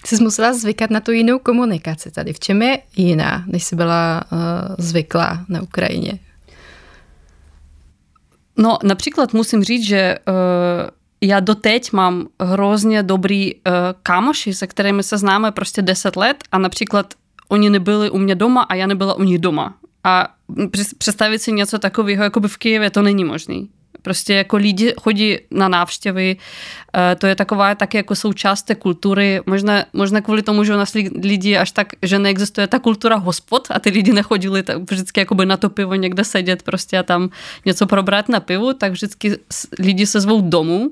jsi 0.05 0.23
musela 0.23 0.53
zvykat 0.53 0.89
na 0.89 0.99
tu 0.99 1.11
jinou 1.11 1.39
komunikaci 1.39 2.11
tady. 2.11 2.33
V 2.33 2.39
čem 2.39 2.61
je 2.61 2.79
jiná, 2.95 3.43
než 3.47 3.63
jsi 3.63 3.75
byla 3.75 4.21
uh, 4.31 4.39
zvyklá 4.77 5.45
na 5.49 5.61
Ukrajině? 5.61 6.19
No, 8.57 8.77
například 8.83 9.33
musím 9.33 9.63
říct, 9.63 9.85
že 9.85 10.15
uh, 10.27 10.35
já 11.27 11.39
doteď 11.39 11.91
mám 11.91 12.27
hrozně 12.41 13.03
dobrý 13.03 13.55
uh, 13.55 13.61
kámoši, 14.03 14.53
se 14.53 14.67
kterými 14.67 15.03
se 15.03 15.17
známe 15.17 15.51
prostě 15.51 15.81
10 15.81 16.15
let 16.15 16.43
a 16.51 16.57
například 16.57 17.13
oni 17.49 17.69
nebyli 17.69 18.09
u 18.09 18.17
mě 18.17 18.35
doma 18.35 18.61
a 18.61 18.75
já 18.75 18.87
nebyla 18.87 19.13
u 19.13 19.23
nich 19.23 19.39
doma. 19.39 19.77
A 20.03 20.27
představit 20.97 21.39
si 21.39 21.51
něco 21.51 21.79
takového, 21.79 22.23
jako 22.23 22.39
by 22.39 22.47
v 22.47 22.57
Kijevě, 22.57 22.89
to 22.89 23.01
není 23.01 23.23
možný. 23.23 23.69
Prostě 24.05 24.33
jako 24.33 24.57
lidi 24.57 24.93
chodí 25.01 25.37
na 25.51 25.67
návštěvy, 25.67 26.37
eh, 26.37 27.15
to 27.15 27.27
je 27.27 27.35
taková 27.35 27.75
taky 27.75 27.97
jako 27.97 28.15
součást 28.15 28.63
té 28.63 28.75
kultury. 28.75 29.41
Možná, 29.45 29.85
možná 29.93 30.21
kvůli 30.21 30.41
tomu, 30.41 30.63
že 30.63 30.73
u 30.73 30.77
nás 30.77 30.93
lidi 31.23 31.57
až 31.57 31.71
tak, 31.71 31.87
že 32.01 32.19
neexistuje 32.19 32.67
ta 32.67 32.79
kultura 32.79 33.15
hospod 33.15 33.67
a 33.71 33.79
ty 33.79 33.89
lidi 33.89 34.13
nechodili 34.13 34.63
tak 34.63 34.77
vždycky 34.77 35.19
jakoby 35.19 35.45
na 35.45 35.57
to 35.57 35.69
pivo 35.69 35.95
někde 35.95 36.23
sedět 36.23 36.63
prostě 36.63 36.97
a 36.97 37.03
tam 37.03 37.29
něco 37.65 37.85
probrat 37.85 38.29
na 38.29 38.39
pivu, 38.39 38.73
tak 38.73 38.91
vždycky 38.91 39.37
lidi 39.79 40.05
se 40.05 40.21
zvou 40.21 40.41
domů 40.41 40.91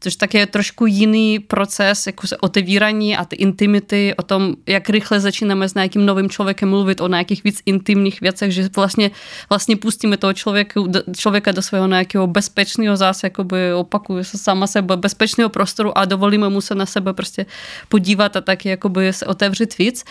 což 0.00 0.16
tak 0.16 0.34
je 0.34 0.46
trošku 0.46 0.86
jiný 0.86 1.38
proces 1.38 2.06
jako 2.06 2.26
se 2.26 2.36
otevírání 2.36 3.16
a 3.16 3.24
ty 3.24 3.36
intimity, 3.36 4.14
o 4.16 4.22
tom, 4.22 4.54
jak 4.66 4.88
rychle 4.88 5.20
začínáme 5.20 5.68
s 5.68 5.74
nějakým 5.74 6.06
novým 6.06 6.30
člověkem 6.30 6.68
mluvit 6.68 7.00
o 7.00 7.08
nějakých 7.08 7.44
víc 7.44 7.62
intimních 7.66 8.20
věcech, 8.20 8.52
že 8.52 8.68
vlastně, 8.76 9.10
vlastně 9.48 9.76
pustíme 9.76 10.16
toho 10.16 10.32
člověka, 10.32 10.80
člověka 11.16 11.52
do 11.52 11.62
svého 11.62 11.86
nějakého 11.86 12.26
bezpečného 12.26 12.96
zase, 12.96 13.26
jakoby 13.26 13.74
opakuje 13.74 14.24
se 14.24 14.38
sama 14.38 14.66
sebe, 14.66 14.96
bezpečného 14.96 15.50
prostoru 15.50 15.98
a 15.98 16.04
dovolíme 16.04 16.48
mu 16.48 16.60
se 16.60 16.74
na 16.74 16.86
sebe 16.86 17.12
prostě 17.12 17.46
podívat 17.88 18.36
a 18.36 18.40
taky 18.40 18.68
jakoby 18.68 19.12
se 19.12 19.26
otevřít 19.26 19.78
víc. 19.78 20.04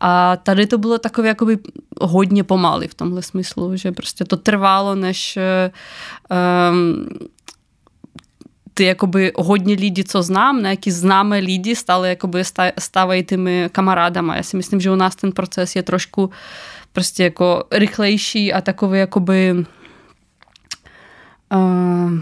A 0.00 0.36
tady 0.36 0.66
to 0.66 0.78
bylo 0.78 0.98
takové 0.98 1.28
jakoby 1.28 1.58
hodně 2.00 2.44
pomaly 2.44 2.88
v 2.88 2.94
tomhle 2.94 3.22
smyslu, 3.22 3.76
že 3.76 3.92
prostě 3.92 4.24
to 4.24 4.36
trvalo, 4.36 4.94
než 4.94 5.38
um, 6.70 7.06
ty 8.74 8.84
jakoby 8.84 9.32
hodně 9.36 9.74
lidí, 9.74 10.04
co 10.04 10.22
znám, 10.22 10.62
nějaký 10.62 10.90
známé 10.90 11.38
lidi 11.38 11.76
stali 11.76 12.08
jakoby 12.08 12.42
stávají 12.78 13.24
těmi 13.24 13.68
kamarádama. 13.72 14.36
Já 14.36 14.42
si 14.42 14.56
myslím, 14.56 14.80
že 14.80 14.90
u 14.90 14.94
nás 14.96 15.16
ten 15.16 15.32
proces 15.32 15.76
je 15.76 15.82
trošku 15.82 16.30
prostě 16.92 17.24
jako 17.24 17.64
rychlejší 17.72 18.52
a 18.52 18.60
takový 18.60 18.98
jakoby 18.98 19.64
uh, 21.54 22.12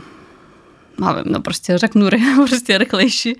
nevím, 1.00 1.32
no 1.32 1.40
prostě 1.40 1.78
řeknu 1.78 2.08
prostě 2.48 2.78
rychlejší. 2.78 3.36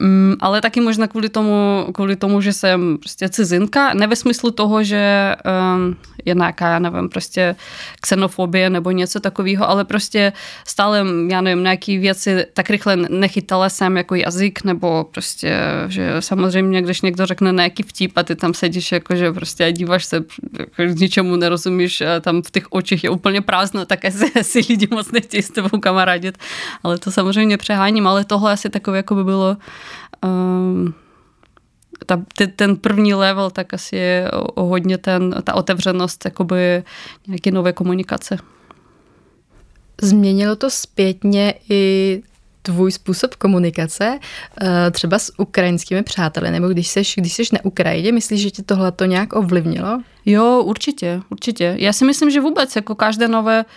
Um, 0.00 0.36
ale 0.40 0.60
taky 0.60 0.80
možná 0.80 1.06
kvůli 1.06 1.28
tomu, 1.28 1.86
kvůli 1.94 2.16
tomu, 2.16 2.40
že 2.40 2.52
jsem 2.52 2.98
prostě 2.98 3.28
cizinka, 3.28 3.94
ne 3.94 4.06
ve 4.06 4.16
smyslu 4.16 4.50
toho, 4.50 4.84
že 4.84 5.34
um, 5.74 5.96
je 6.24 6.34
nějaká, 6.34 6.68
já 6.68 6.78
nevím, 6.78 7.08
prostě 7.08 7.56
xenofobie 8.00 8.70
nebo 8.70 8.90
něco 8.90 9.20
takového, 9.20 9.70
ale 9.70 9.84
prostě 9.84 10.32
stále, 10.66 11.04
já 11.28 11.40
nevím, 11.40 11.62
nějaký 11.62 11.98
věci 11.98 12.46
tak 12.52 12.70
rychle 12.70 12.96
nechytala 12.96 13.68
jsem 13.68 13.96
jako 13.96 14.14
jazyk, 14.14 14.64
nebo 14.64 15.04
prostě, 15.04 15.56
že 15.88 16.16
samozřejmě, 16.20 16.82
když 16.82 17.00
někdo 17.00 17.26
řekne 17.26 17.52
nějaký 17.52 17.82
vtip 17.82 18.18
a 18.18 18.22
ty 18.22 18.36
tam 18.36 18.54
sedíš 18.54 18.92
jako, 18.92 19.16
že 19.16 19.32
prostě 19.32 19.64
a 19.64 19.70
díváš 19.70 20.04
se, 20.04 20.24
jako 20.58 20.82
ničemu 20.82 21.36
nerozumíš 21.36 22.00
a 22.00 22.20
tam 22.20 22.42
v 22.42 22.50
těch 22.50 22.64
očích 22.70 23.04
je 23.04 23.10
úplně 23.10 23.40
prázdno, 23.40 23.86
tak 23.86 24.04
asi, 24.04 24.32
asi 24.40 24.60
lidi 24.68 24.88
moc 24.90 25.12
nechtějí 25.12 25.42
s 25.42 25.50
tebou 25.50 25.80
kamarádit, 25.80 26.38
ale 26.82 26.98
to 26.98 27.10
samozřejmě 27.10 27.56
přeháním, 27.56 28.06
ale 28.06 28.24
tohle 28.24 28.52
asi 28.52 28.70
takové 28.70 28.96
jako 28.96 29.14
by 29.14 29.24
bylo 29.24 29.56
um, 30.24 30.94
ta, 32.06 32.22
ty, 32.36 32.46
ten 32.46 32.76
první 32.76 33.14
level, 33.14 33.50
tak 33.50 33.74
asi 33.74 33.96
je 33.96 34.30
o, 34.30 34.42
o 34.42 34.64
hodně 34.64 34.98
ten, 34.98 35.34
ta 35.44 35.54
otevřenost 35.54 36.24
jakoby 36.24 36.84
nějaké 37.26 37.50
nové 37.50 37.72
komunikace. 37.72 38.36
Změnilo 40.02 40.56
to 40.56 40.70
zpětně 40.70 41.54
i 41.70 42.22
tvůj 42.62 42.92
způsob 42.92 43.34
komunikace, 43.34 44.18
eh, 44.62 44.90
třeba 44.90 45.18
s 45.18 45.32
ukrajinskými 45.38 46.02
přáteli, 46.02 46.50
nebo 46.50 46.68
když 46.68 46.88
jsi, 46.88 47.02
když 47.16 47.32
jsi 47.32 47.42
na 47.52 47.64
Ukrajině, 47.64 48.12
myslíš, 48.12 48.40
že 48.40 48.50
tě 48.50 48.62
tohle 48.62 48.92
to 48.92 49.04
nějak 49.04 49.32
ovlivnilo? 49.32 50.02
Jo, 50.26 50.62
určitě, 50.62 51.20
určitě. 51.30 51.74
Já 51.78 51.92
si 51.92 52.04
myslím, 52.04 52.30
že 52.30 52.40
vůbec 52.40 52.76
jako 52.76 52.94
každé 52.94 53.28
nové 53.28 53.64
uh, 53.64 53.70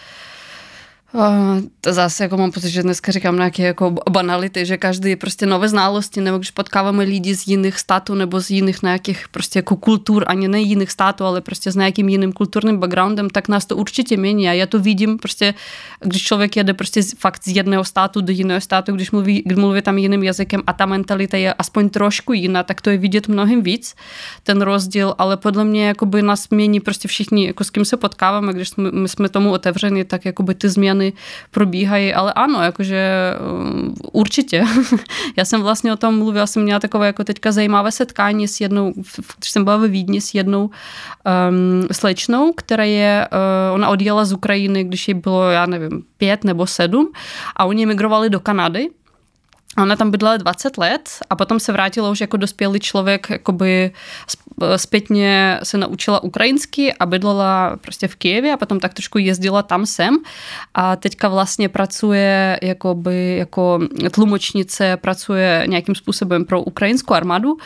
to 1.81 1.93
zase 1.93 2.23
jako 2.23 2.37
mám 2.37 2.51
pocit, 2.51 2.69
že 2.69 2.83
dneska 2.83 3.11
říkám 3.11 3.35
nějaké 3.35 3.63
jako 3.63 3.95
banality, 4.09 4.65
že 4.65 4.77
každý 4.77 5.15
prostě 5.15 5.45
nové 5.45 5.69
znalosti, 5.69 6.21
nebo 6.21 6.37
když 6.37 6.51
potkáváme 6.51 7.03
lidi 7.03 7.35
z 7.35 7.47
jiných 7.47 7.79
států 7.79 8.15
nebo 8.15 8.41
z 8.41 8.49
jiných 8.49 8.83
nějakých 8.83 9.27
prostě 9.31 9.59
jako 9.59 9.75
kultur, 9.75 10.25
ani 10.27 10.47
ne 10.47 10.59
jiných 10.59 10.91
států, 10.91 11.25
ale 11.25 11.41
prostě 11.41 11.71
s 11.71 11.75
nějakým 11.75 12.09
jiným 12.09 12.33
kulturním 12.33 12.77
backgroundem, 12.77 13.29
tak 13.29 13.47
nás 13.47 13.65
to 13.65 13.75
určitě 13.75 14.17
mění. 14.17 14.49
A 14.49 14.53
já 14.53 14.65
to 14.65 14.79
vidím 14.79 15.17
prostě, 15.17 15.53
když 15.99 16.23
člověk 16.23 16.57
jede 16.57 16.73
prostě 16.73 17.01
fakt 17.17 17.43
z 17.43 17.55
jedného 17.55 17.83
státu 17.83 18.21
do 18.21 18.31
jiného 18.31 18.61
státu, 18.61 18.91
když 18.91 19.11
mluví, 19.11 19.41
když 19.45 19.57
mluví 19.57 19.81
tam 19.81 19.97
jiným 19.97 20.23
jazykem 20.23 20.61
a 20.67 20.73
ta 20.73 20.85
mentalita 20.85 21.37
je 21.37 21.53
aspoň 21.53 21.89
trošku 21.89 22.33
jiná, 22.33 22.63
tak 22.63 22.81
to 22.81 22.89
je 22.89 22.97
vidět 22.97 23.27
mnohem 23.27 23.61
víc, 23.61 23.95
ten 24.43 24.61
rozdíl, 24.61 25.15
ale 25.17 25.37
podle 25.37 25.63
mě 25.63 25.87
jakoby 25.87 26.21
nás 26.21 26.49
mění 26.49 26.79
prostě 26.79 27.07
všichni, 27.07 27.45
jako 27.47 27.63
s 27.63 27.69
kým 27.69 27.85
se 27.85 27.97
potkáváme, 27.97 28.53
když 28.53 28.69
jsme, 28.69 28.91
my 28.91 29.09
jsme 29.09 29.29
tomu 29.29 29.51
otevřeni, 29.51 30.05
tak 30.05 30.25
jakoby 30.25 30.55
ty 30.55 30.69
změny 30.69 30.98
změny 30.99 31.13
probíhají, 31.51 32.13
ale 32.13 32.33
ano, 32.33 32.63
jakože 32.63 33.33
um, 33.39 33.93
určitě. 34.11 34.65
Já 35.37 35.45
jsem 35.45 35.61
vlastně 35.61 35.93
o 35.93 35.97
tom 35.97 36.17
mluvila, 36.17 36.47
jsem 36.47 36.63
měla 36.63 36.79
takové 36.79 37.07
jako 37.07 37.23
teďka 37.23 37.51
zajímavé 37.51 37.91
setkání 37.91 38.47
s 38.47 38.61
jednou, 38.61 38.93
když 39.37 39.51
jsem 39.51 39.63
byla 39.63 39.77
ve 39.77 39.87
Vídni 39.87 40.21
s 40.21 40.33
jednou 40.33 40.69
um, 40.69 41.87
slečnou, 41.91 42.53
která 42.53 42.83
je, 42.83 43.27
uh, 43.31 43.75
ona 43.75 43.89
odjela 43.89 44.25
z 44.25 44.33
Ukrajiny, 44.33 44.83
když 44.83 45.07
jí 45.07 45.13
bylo, 45.13 45.49
já 45.49 45.65
nevím, 45.65 46.03
pět 46.17 46.43
nebo 46.43 46.67
sedm 46.67 47.11
a 47.55 47.65
oni 47.65 47.83
emigrovali 47.83 48.29
do 48.29 48.39
Kanady 48.39 48.89
Ona 49.81 49.95
tam 49.95 50.11
bydlela 50.11 50.37
20 50.37 50.77
let 50.77 51.09
a 51.29 51.35
potom 51.35 51.59
se 51.59 51.71
vrátila 51.71 52.09
už 52.09 52.21
jako 52.21 52.37
dospělý 52.37 52.79
člověk 52.79 53.29
jakoby 53.29 53.91
zpětně 54.75 55.59
se 55.63 55.77
naučila 55.77 56.23
ukrajinsky 56.23 56.93
a 56.93 57.05
bydlela 57.05 57.77
prostě 57.81 58.07
v 58.07 58.15
Kijevě 58.15 58.53
a 58.53 58.57
potom 58.57 58.79
tak 58.79 58.93
trošku 58.93 59.17
jezdila 59.17 59.63
tam 59.63 59.85
sem. 59.85 60.17
A 60.73 60.95
teďka 60.95 61.27
vlastně 61.27 61.69
pracuje 61.69 62.59
jakoby, 62.61 63.37
jako 63.37 63.79
tlumočnice, 64.11 64.97
pracuje 64.97 65.63
nějakým 65.67 65.95
způsobem 65.95 66.45
pro 66.45 66.61
ukrajinskou 66.61 67.13
armádu. 67.13 67.57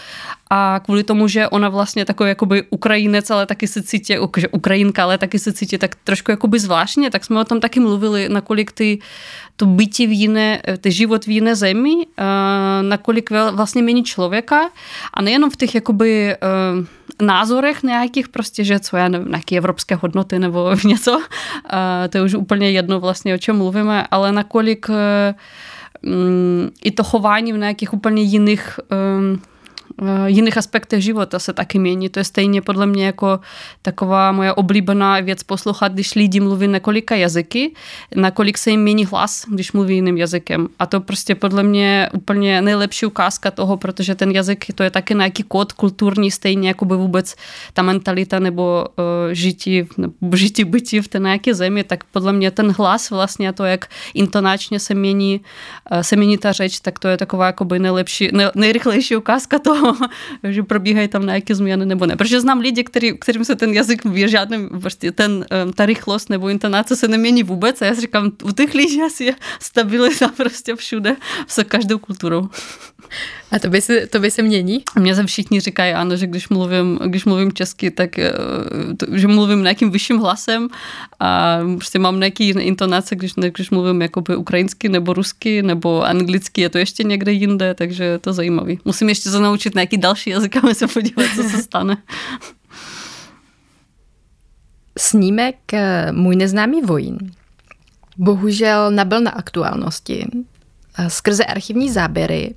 A 0.49 0.79
kvůli 0.85 1.03
tomu, 1.03 1.27
že 1.27 1.47
ona 1.47 1.69
vlastně 1.69 2.05
takový 2.05 2.29
jakoby 2.29 2.63
Ukrajinec, 2.69 3.29
ale 3.29 3.45
taky 3.45 3.67
se 3.67 3.83
cítí, 3.83 4.13
že 4.37 4.49
Ukrajinka, 4.49 5.03
ale 5.03 5.17
taky 5.17 5.39
se 5.39 5.53
cítí 5.53 5.77
tak 5.77 5.95
trošku 5.95 6.31
jakoby 6.31 6.59
zvláštně, 6.59 7.11
tak 7.11 7.25
jsme 7.25 7.39
o 7.39 7.43
tom 7.43 7.59
taky 7.59 7.79
mluvili, 7.79 8.29
nakolik 8.29 8.71
ty 8.71 8.99
to 9.57 9.65
bytí 9.65 10.07
v 10.07 10.11
jiné, 10.11 10.61
ty 10.81 10.91
život 10.91 11.25
v 11.25 11.29
jiné 11.29 11.55
zemi, 11.55 11.93
nakolik 12.81 13.29
vlastně 13.51 13.81
mění 13.81 14.03
člověka 14.03 14.69
a 15.13 15.21
nejenom 15.21 15.49
v 15.49 15.55
těch 15.55 15.75
jakoby 15.75 16.35
názorech 17.21 17.83
nějakých 17.83 18.29
prostě, 18.29 18.63
že 18.63 18.79
co 18.79 18.97
já 18.97 19.07
nevím, 19.07 19.27
nějaké 19.27 19.57
evropské 19.57 19.95
hodnoty 19.95 20.39
nebo 20.39 20.75
něco, 20.85 21.21
to 22.09 22.17
je 22.17 22.23
už 22.23 22.33
úplně 22.33 22.71
jedno 22.71 22.99
vlastně, 22.99 23.35
o 23.35 23.37
čem 23.37 23.57
mluvíme, 23.57 24.07
ale 24.11 24.31
nakolik 24.31 24.87
mm, 26.01 26.69
i 26.83 26.91
to 26.91 27.03
chování 27.03 27.53
v 27.53 27.57
nějakých 27.57 27.93
úplně 27.93 28.21
jiných 28.21 28.79
Eh, 28.91 29.52
jiných 30.25 30.57
aspektech 30.57 31.03
života 31.03 31.39
se 31.39 31.53
taky 31.53 31.79
mění. 31.79 32.09
To 32.09 32.19
je 32.19 32.23
stejně 32.23 32.61
podle 32.61 32.85
mě 32.85 33.05
jako 33.05 33.39
taková 33.81 34.31
moje 34.31 34.53
oblíbená 34.53 35.19
věc 35.19 35.43
poslouchat, 35.43 35.93
když 35.93 36.15
lidi 36.15 36.39
mluví 36.39 36.67
několika 36.67 37.15
jazyky, 37.15 37.71
nakolik 38.15 38.57
se 38.57 38.71
jim 38.71 38.81
mění 38.81 39.05
hlas, 39.05 39.45
když 39.49 39.71
mluví 39.71 39.95
jiným 39.95 40.17
jazykem. 40.17 40.67
A 40.79 40.85
to 40.85 41.01
prostě 41.01 41.35
podle 41.35 41.63
mě 41.63 42.09
úplně 42.13 42.61
nejlepší 42.61 43.05
ukázka 43.05 43.51
toho, 43.51 43.77
protože 43.77 44.15
ten 44.15 44.31
jazyk 44.31 44.65
to 44.75 44.83
je 44.83 44.89
taky 44.89 45.15
nějaký 45.15 45.43
kód 45.43 45.73
kulturní, 45.73 46.31
stejně 46.31 46.67
jako 46.67 46.85
by 46.85 46.95
vůbec 46.95 47.35
ta 47.73 47.81
mentalita 47.81 48.39
nebo 48.39 48.85
uh, 48.85 49.03
žití, 49.31 49.87
nebo 49.97 50.37
žití 50.37 50.63
bytí 50.63 50.99
v 50.99 51.07
té 51.07 51.19
nějaké 51.19 51.55
zemi, 51.55 51.83
tak 51.83 52.03
podle 52.03 52.33
mě 52.33 52.51
ten 52.51 52.71
hlas 52.71 53.09
vlastně 53.09 53.53
to, 53.53 53.63
jak 53.63 53.85
intonačně 54.13 54.79
se 54.79 54.93
mění, 54.93 55.41
uh, 55.91 55.99
se 55.99 56.15
mění 56.15 56.37
ta 56.37 56.51
řeč, 56.51 56.79
tak 56.79 56.99
to 56.99 57.07
je 57.07 57.17
taková 57.17 57.45
jako 57.45 57.65
by 57.65 57.79
nejlepší, 57.79 58.29
nej, 58.33 58.47
nejrychlejší 58.55 59.15
ukázka 59.15 59.59
toho, 59.59 59.82
že 60.49 60.63
probíhají 60.63 61.07
tam 61.07 61.25
nějaké 61.25 61.55
změny 61.55 61.85
nebo 61.85 62.05
ne. 62.05 62.15
Protože 62.15 62.41
znám 62.41 62.59
lidi, 62.59 62.83
který, 62.83 63.17
kterým 63.17 63.45
se 63.45 63.55
ten 63.55 63.73
jazyk 63.73 64.05
v 64.05 64.27
žádném, 64.27 64.69
prostě 64.81 65.11
ten, 65.11 65.45
ta 65.75 65.85
rychlost 65.85 66.29
nebo 66.29 66.49
intonace 66.49 66.95
se 66.95 67.07
nemění 67.07 67.43
vůbec 67.43 67.81
a 67.81 67.85
já 67.85 67.95
si 67.95 68.01
říkám, 68.01 68.31
u 68.43 68.51
těch 68.51 68.73
lidí 68.73 69.01
asi 69.01 69.23
je 69.23 69.35
stabilita 69.59 70.27
prostě 70.37 70.75
všude, 70.75 71.15
s 71.47 71.63
každou 71.63 71.99
kulturou. 71.99 72.49
A 73.53 73.59
to 73.59 73.69
by 73.69 73.81
se, 73.81 74.07
to 74.07 74.19
by 74.19 74.31
se 74.31 74.41
mění? 74.41 74.83
Mně 74.99 75.15
se 75.15 75.25
všichni 75.25 75.59
říkají, 75.59 75.93
ano, 75.93 76.15
že 76.15 76.27
když 76.27 76.49
mluvím, 76.49 76.99
když 77.05 77.25
mluvím 77.25 77.53
česky, 77.53 77.91
tak 77.91 78.19
eh, 78.19 78.33
že 79.11 79.27
mluvím 79.27 79.63
nějakým 79.63 79.91
vyšším 79.91 80.17
hlasem 80.17 80.67
a 81.19 81.59
prostě 81.75 81.99
mám 81.99 82.19
nějaký 82.19 82.49
intonace, 82.49 83.15
když, 83.15 83.33
když 83.33 83.69
mluvím 83.69 84.01
jakoby 84.01 84.35
ukrajinsky 84.35 84.89
nebo 84.89 85.13
rusky 85.13 85.61
nebo 85.61 86.03
anglicky, 86.03 86.61
je 86.61 86.69
to 86.69 86.77
ještě 86.77 87.03
někde 87.03 87.31
jinde, 87.31 87.73
takže 87.73 88.03
je 88.03 88.19
to 88.19 88.33
zajímavý. 88.33 88.79
Musím 88.85 89.09
ještě 89.09 89.29
se 89.29 89.39
naučit 89.39 89.75
nějaký 89.75 89.97
další 89.97 90.29
jazyk 90.29 90.57
a 90.57 90.73
se 90.73 90.87
podívat, 90.87 91.25
co 91.35 91.43
se 91.43 91.57
stane. 91.61 91.97
Snímek 94.97 95.73
eh, 95.73 96.11
Můj 96.11 96.35
neznámý 96.35 96.81
vojín 96.81 97.17
bohužel 98.17 98.91
nabyl 98.91 99.21
na 99.21 99.31
aktuálnosti 99.31 100.25
skrze 101.07 101.45
archivní 101.45 101.91
záběry 101.91 102.55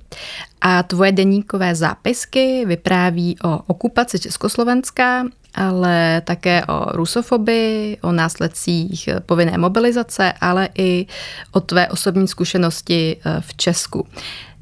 a 0.61 0.83
tvoje 0.83 1.11
deníkové 1.11 1.75
zápisky 1.75 2.65
vypráví 2.65 3.37
o 3.43 3.57
okupaci 3.67 4.19
Československa, 4.19 5.25
ale 5.55 6.21
také 6.25 6.65
o 6.65 6.91
rusofobii, 6.91 7.97
o 8.01 8.11
následcích 8.11 9.09
povinné 9.25 9.57
mobilizace, 9.57 10.33
ale 10.41 10.69
i 10.77 11.05
o 11.51 11.59
tvé 11.59 11.87
osobní 11.87 12.27
zkušenosti 12.27 13.17
eh, 13.17 13.41
v 13.41 13.57
Česku. 13.57 14.07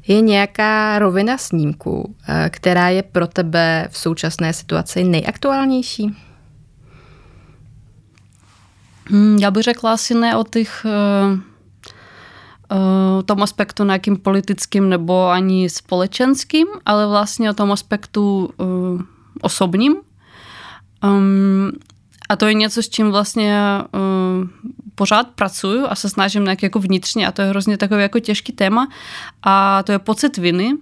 Je 0.06 0.20
nějaká 0.20 0.98
rovina 0.98 1.38
snímku, 1.38 2.14
eh, 2.28 2.50
která 2.50 2.88
je 2.88 3.02
pro 3.02 3.26
tebe 3.26 3.88
v 3.90 3.98
současné 3.98 4.52
situaci 4.52 5.04
nejaktuálnější? 5.04 6.16
Hmm, 9.10 9.38
já 9.38 9.50
bych 9.50 9.62
řekla 9.62 9.92
asi 9.92 10.14
ne 10.14 10.36
o 10.36 10.44
těch 10.44 10.86
tom 13.26 13.42
aspektu 13.42 13.84
nějakým 13.84 14.16
politickým 14.16 14.88
nebo 14.88 15.28
ani 15.28 15.70
společenským, 15.70 16.66
ale 16.86 17.06
vlastně 17.06 17.50
o 17.50 17.54
tom 17.54 17.72
aspektu 17.72 18.50
uh, 18.56 19.00
osobním. 19.40 19.96
Um, 21.04 21.72
a 22.28 22.36
to 22.36 22.46
je 22.46 22.54
něco, 22.54 22.82
s 22.82 22.88
čím 22.88 23.10
vlastně 23.10 23.60
uh, 23.94 24.48
pořád 24.94 25.28
pracuju 25.28 25.86
a 25.88 25.94
se 25.94 26.08
snažím 26.08 26.44
nějak 26.44 26.62
jako 26.62 26.78
vnitřně 26.78 27.26
a 27.26 27.32
to 27.32 27.42
je 27.42 27.48
hrozně 27.48 27.76
takový 27.76 28.02
jako 28.02 28.20
těžký 28.20 28.52
téma 28.52 28.88
a 29.42 29.82
to 29.82 29.92
je 29.92 29.98
pocit 29.98 30.38
viny. 30.38 30.74
Uh, 30.74 30.80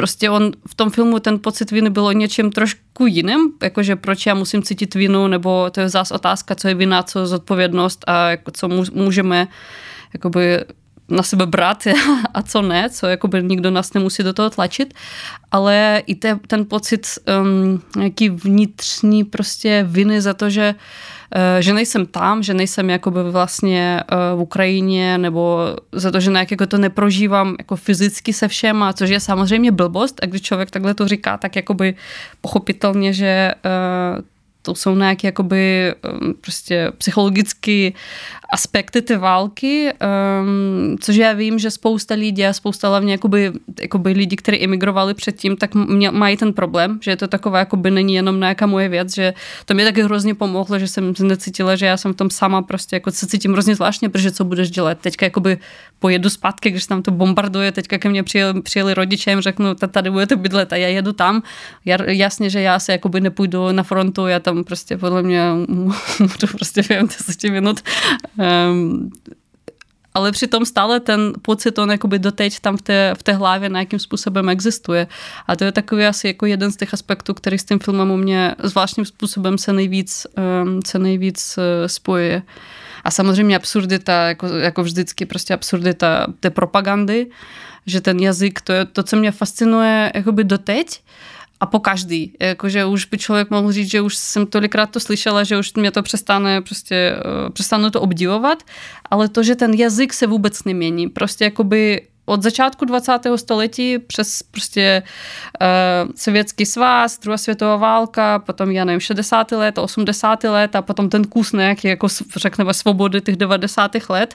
prostě 0.00 0.30
on 0.30 0.52
v 0.68 0.74
tom 0.74 0.90
filmu 0.90 1.18
ten 1.18 1.38
pocit 1.38 1.70
viny 1.70 1.90
byl 1.90 2.06
o 2.06 2.12
něčem 2.12 2.52
trošku 2.52 3.06
jiném, 3.06 3.52
jakože 3.62 3.96
proč 3.96 4.26
já 4.26 4.34
musím 4.34 4.62
cítit 4.62 4.94
vinu, 4.94 5.28
nebo 5.28 5.70
to 5.70 5.80
je 5.80 5.88
zás 5.88 6.10
otázka, 6.10 6.54
co 6.54 6.68
je 6.68 6.74
vina, 6.74 7.02
co 7.02 7.18
je 7.18 7.26
zodpovědnost 7.26 8.04
a 8.06 8.30
jako 8.30 8.50
co 8.50 8.68
můžeme 8.92 9.48
jakoby 10.12 10.64
na 11.08 11.22
sebe 11.22 11.46
brát 11.46 11.84
a 12.34 12.42
co 12.42 12.62
ne, 12.62 12.90
co 12.90 13.06
jakoby 13.06 13.42
nikdo 13.42 13.70
nás 13.70 13.92
nemusí 13.92 14.22
do 14.22 14.32
toho 14.32 14.50
tlačit, 14.50 14.94
ale 15.50 16.02
i 16.06 16.14
te, 16.14 16.38
ten 16.46 16.64
pocit 16.64 17.06
um, 17.40 17.82
nějaký 17.96 18.28
vnitřní 18.28 19.24
prostě 19.24 19.84
viny 19.88 20.20
za 20.20 20.34
to, 20.34 20.50
že 20.50 20.74
uh, 20.74 20.80
že 21.60 21.72
nejsem 21.72 22.06
tam, 22.06 22.42
že 22.42 22.54
nejsem 22.54 22.90
jakoby 22.90 23.22
vlastně 23.22 24.02
uh, 24.12 24.38
v 24.38 24.42
Ukrajině, 24.42 25.18
nebo 25.18 25.58
za 25.92 26.10
to, 26.10 26.20
že 26.20 26.30
nějak 26.30 26.50
jako 26.50 26.66
to 26.66 26.78
neprožívám 26.78 27.54
jako 27.58 27.76
fyzicky 27.76 28.32
se 28.32 28.48
všema, 28.48 28.92
což 28.92 29.10
je 29.10 29.20
samozřejmě 29.20 29.72
blbost 29.72 30.20
a 30.22 30.26
když 30.26 30.42
člověk 30.42 30.70
takhle 30.70 30.94
to 30.94 31.08
říká, 31.08 31.36
tak 31.36 31.56
jakoby 31.56 31.94
pochopitelně, 32.40 33.12
že 33.12 33.54
uh, 33.64 34.22
to 34.62 34.74
jsou 34.74 34.94
nějaké 34.94 35.28
jakoby 35.28 35.94
prostě 36.40 36.92
psychologické 36.98 37.90
aspekty 38.52 39.02
ty 39.02 39.16
války, 39.16 39.92
um, 40.42 40.96
což 41.00 41.16
já 41.16 41.32
vím, 41.32 41.58
že 41.58 41.70
spousta 41.70 42.14
lidí 42.14 42.46
a 42.46 42.52
spousta 42.52 42.88
hlavně 42.88 43.12
jakoby, 43.12 43.52
jakoby 43.80 44.10
lidi, 44.10 44.36
kteří 44.36 44.64
emigrovali 44.64 45.14
předtím, 45.14 45.56
tak 45.56 45.74
mě, 45.74 46.10
mají 46.10 46.36
ten 46.36 46.52
problém, 46.52 46.98
že 47.02 47.10
je 47.10 47.16
to 47.16 47.28
takové 47.28 47.58
jakoby 47.58 47.90
není 47.90 48.14
jenom 48.14 48.40
nějaká 48.40 48.66
moje 48.66 48.88
věc, 48.88 49.14
že 49.14 49.34
to 49.64 49.74
mě 49.74 49.84
taky 49.84 50.02
hrozně 50.02 50.34
pomohlo, 50.34 50.78
že 50.78 50.88
jsem 50.88 51.14
necítila, 51.20 51.76
že 51.76 51.86
já 51.86 51.96
jsem 51.96 52.12
v 52.12 52.16
tom 52.16 52.30
sama 52.30 52.62
prostě 52.62 52.96
jako 52.96 53.10
se 53.10 53.26
cítím 53.26 53.52
hrozně 53.52 53.74
zvláštně, 53.74 54.08
protože 54.08 54.32
co 54.32 54.44
budeš 54.44 54.70
dělat? 54.70 54.98
Teďka 55.00 55.26
jakoby 55.26 55.58
pojedu 55.98 56.30
zpátky, 56.30 56.70
když 56.70 56.86
tam 56.86 57.02
to 57.02 57.10
bombarduje, 57.10 57.72
teďka 57.72 57.98
ke 57.98 58.08
mně 58.08 58.22
přijeli, 58.22 58.62
přijeli 58.62 58.94
rodiče, 58.94 59.30
jim 59.30 59.40
řeknu, 59.40 59.74
tady 59.74 60.10
budete 60.10 60.36
bydlet 60.36 60.72
a 60.72 60.76
já 60.76 60.88
jedu 60.88 61.12
tam. 61.12 61.42
Jasně, 62.06 62.50
že 62.50 62.60
já 62.60 62.78
se 62.78 62.92
jakoby 62.92 63.20
nepůjdu 63.20 63.72
na 63.72 63.82
frontu, 63.82 64.26
já 64.26 64.40
tam 64.40 64.64
prostě 64.64 64.96
podle 64.96 65.22
mě 65.22 65.40
to 66.40 66.46
prostě 66.46 66.82
vím, 66.82 67.08
10 67.28 67.50
minut 67.50 67.80
Um, 68.40 69.10
ale 70.14 70.32
přitom 70.32 70.64
stále 70.64 71.00
ten 71.00 71.32
pocit, 71.42 71.78
on 71.78 71.90
jakoby 71.90 72.18
doteď 72.18 72.60
tam 72.60 72.76
v 72.76 72.82
té, 72.82 73.14
v 73.18 73.22
té 73.22 73.32
hlavě 73.32 73.68
nějakým 73.68 73.98
způsobem 73.98 74.48
existuje. 74.48 75.06
A 75.46 75.56
to 75.56 75.64
je 75.64 75.72
takový 75.72 76.04
asi 76.04 76.26
jako 76.26 76.46
jeden 76.46 76.72
z 76.72 76.76
těch 76.76 76.94
aspektů, 76.94 77.34
který 77.34 77.58
s 77.58 77.64
tím 77.64 77.78
filmem 77.78 78.10
u 78.10 78.16
mě 78.16 78.54
zvláštním 78.62 79.06
způsobem 79.06 79.58
se 79.58 79.72
nejvíc, 79.72 80.26
um, 80.62 80.80
se 80.86 80.98
nejvíc 80.98 81.58
uh, 81.58 81.86
spojuje. 81.86 82.42
A 83.04 83.10
samozřejmě 83.10 83.56
absurdita, 83.56 84.28
jako, 84.28 84.46
jako 84.46 84.82
vždycky 84.82 85.26
prostě 85.26 85.54
absurdita 85.54 86.26
té 86.40 86.50
propagandy, 86.50 87.26
že 87.86 88.00
ten 88.00 88.18
jazyk, 88.18 88.60
to 88.60 88.72
je 88.72 88.84
to, 88.84 89.02
co 89.02 89.16
mě 89.16 89.32
fascinuje 89.32 90.12
jakoby 90.14 90.44
doteď, 90.44 91.00
a 91.60 91.66
po 91.66 91.80
každý. 91.80 92.32
Jakože 92.40 92.84
už 92.84 93.04
by 93.04 93.18
člověk 93.18 93.50
mohl 93.50 93.72
říct, 93.72 93.90
že 93.90 94.00
už 94.00 94.16
jsem 94.16 94.46
tolikrát 94.46 94.90
to 94.90 95.00
slyšela, 95.00 95.44
že 95.44 95.58
už 95.58 95.72
mě 95.74 95.90
to 95.90 96.02
přestane, 96.02 96.60
prostě 96.60 97.16
uh, 97.16 97.52
přestanu 97.52 97.90
to 97.90 98.00
obdivovat, 98.00 98.62
ale 99.10 99.28
to, 99.28 99.42
že 99.42 99.56
ten 99.56 99.74
jazyk 99.74 100.12
se 100.12 100.26
vůbec 100.26 100.64
nemění. 100.64 101.08
Prostě 101.08 101.44
jakoby 101.44 102.06
od 102.26 102.42
začátku 102.42 102.84
20. 102.84 103.18
století 103.36 103.98
přes 103.98 104.42
prostě 104.42 105.02
uh, 105.60 106.12
sovětský 106.16 106.66
svaz, 106.66 107.18
druhá 107.18 107.38
světová 107.38 107.76
válka, 107.76 108.38
potom 108.38 108.70
já 108.70 108.84
nevím, 108.84 109.00
60. 109.00 109.52
let, 109.52 109.78
80. 109.78 110.44
let 110.44 110.76
a 110.76 110.82
potom 110.82 111.08
ten 111.08 111.24
kus 111.24 111.52
nějaký, 111.52 111.88
jako 111.88 112.08
řekneme, 112.36 112.74
svobody 112.74 113.20
těch 113.20 113.36
90. 113.36 113.90
let. 114.08 114.34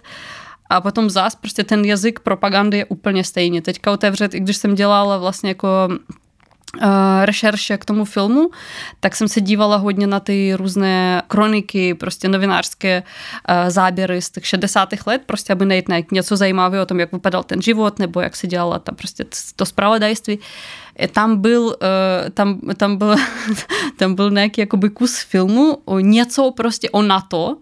A 0.69 0.81
potom 0.81 1.09
zás 1.09 1.35
prostě 1.35 1.63
ten 1.63 1.85
jazyk 1.85 2.19
propagandy 2.19 2.77
je 2.77 2.85
úplně 2.85 3.23
stejný. 3.23 3.61
Teďka 3.61 3.91
otevřet, 3.91 4.33
i 4.33 4.39
když 4.39 4.57
jsem 4.57 4.75
dělala 4.75 5.17
vlastně 5.17 5.49
jako 5.49 5.67
rešerše 7.21 7.77
k 7.77 7.85
tomu 7.85 8.05
filmu, 8.05 8.49
tak 8.99 9.15
jsem 9.15 9.27
se 9.27 9.41
dívala 9.41 9.77
hodně 9.77 10.07
na 10.07 10.19
ty 10.19 10.53
různé 10.55 11.21
kroniky, 11.27 11.93
prostě 11.93 12.27
novinářské 12.29 13.03
záběry 13.67 14.21
z 14.21 14.29
těch 14.29 14.47
60. 14.47 14.89
let, 15.05 15.21
prostě 15.25 15.53
aby 15.53 15.65
najít 15.65 16.11
něco 16.11 16.37
zajímavého 16.37 16.83
o 16.83 16.85
tom, 16.85 16.99
jak 16.99 17.11
vypadal 17.11 17.43
ten 17.43 17.61
život, 17.61 17.99
nebo 17.99 18.21
jak 18.21 18.35
se 18.35 18.47
dělala 18.47 18.79
tam 18.79 18.95
prostě 18.95 19.25
to 19.55 19.65
spravodajství. 19.65 20.39
Tam 21.11 21.41
byl, 21.41 21.75
tam, 22.33 22.59
tam 22.77 22.97
byl, 22.97 23.15
tam 23.97 24.15
byl 24.15 24.31
nějaký 24.31 24.61
jakoby 24.61 24.89
kus 24.89 25.19
filmu, 25.19 25.77
něco 26.01 26.51
prostě 26.51 26.89
o 26.89 27.01
NATO, 27.01 27.57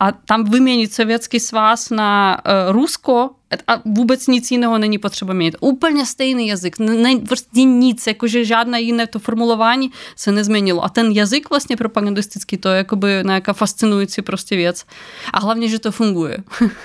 a 0.00 0.12
tam 0.12 0.44
vyměnit 0.44 0.94
sovětský 0.94 1.40
svaz 1.40 1.90
na 1.90 2.38
Rusko 2.68 3.30
a 3.66 3.82
vůbec 3.84 4.26
nic 4.26 4.50
jiného 4.50 4.78
není 4.78 4.98
potřeba 4.98 5.34
mít. 5.34 5.56
Úplně 5.60 6.06
stejný 6.06 6.48
jazyk, 6.48 6.78
ne, 6.78 7.16
prostě 7.28 7.64
nic, 7.64 8.06
jakože 8.06 8.44
žádné 8.44 8.80
jiné 8.80 9.06
to 9.06 9.18
formulování 9.18 9.90
se 10.16 10.32
nezměnilo. 10.32 10.84
A 10.84 10.88
ten 10.88 11.12
jazyk 11.12 11.50
vlastně 11.50 11.76
propagandistický, 11.76 12.56
to 12.56 12.68
je 12.68 12.76
jakoby 12.76 13.22
nějaká 13.24 13.52
fascinující 13.52 14.22
prostě 14.22 14.56
věc. 14.56 14.84
A 15.32 15.40
hlavně, 15.40 15.68
že 15.68 15.78
to 15.78 15.92
funguje. 15.92 16.38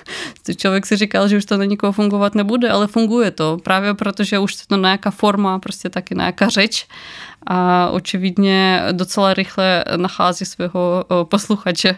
Člověk 0.57 0.85
si 0.85 0.95
říkal, 0.95 1.27
že 1.27 1.37
už 1.37 1.45
to 1.45 1.57
na 1.57 1.65
nikoho 1.65 1.91
fungovat 1.91 2.35
nebude, 2.35 2.69
ale 2.69 2.87
funguje 2.87 3.31
to. 3.31 3.57
Právě 3.63 3.93
protože 3.93 4.39
už 4.39 4.55
to 4.55 4.77
nějaká 4.77 5.11
forma, 5.11 5.59
prostě 5.59 5.89
taky 5.89 6.15
nějaká 6.15 6.49
řeč 6.49 6.87
a 7.47 7.89
očividně 7.89 8.83
docela 8.91 9.33
rychle 9.33 9.83
nachází 9.97 10.45
svého 10.45 11.05
posluchače. 11.23 11.97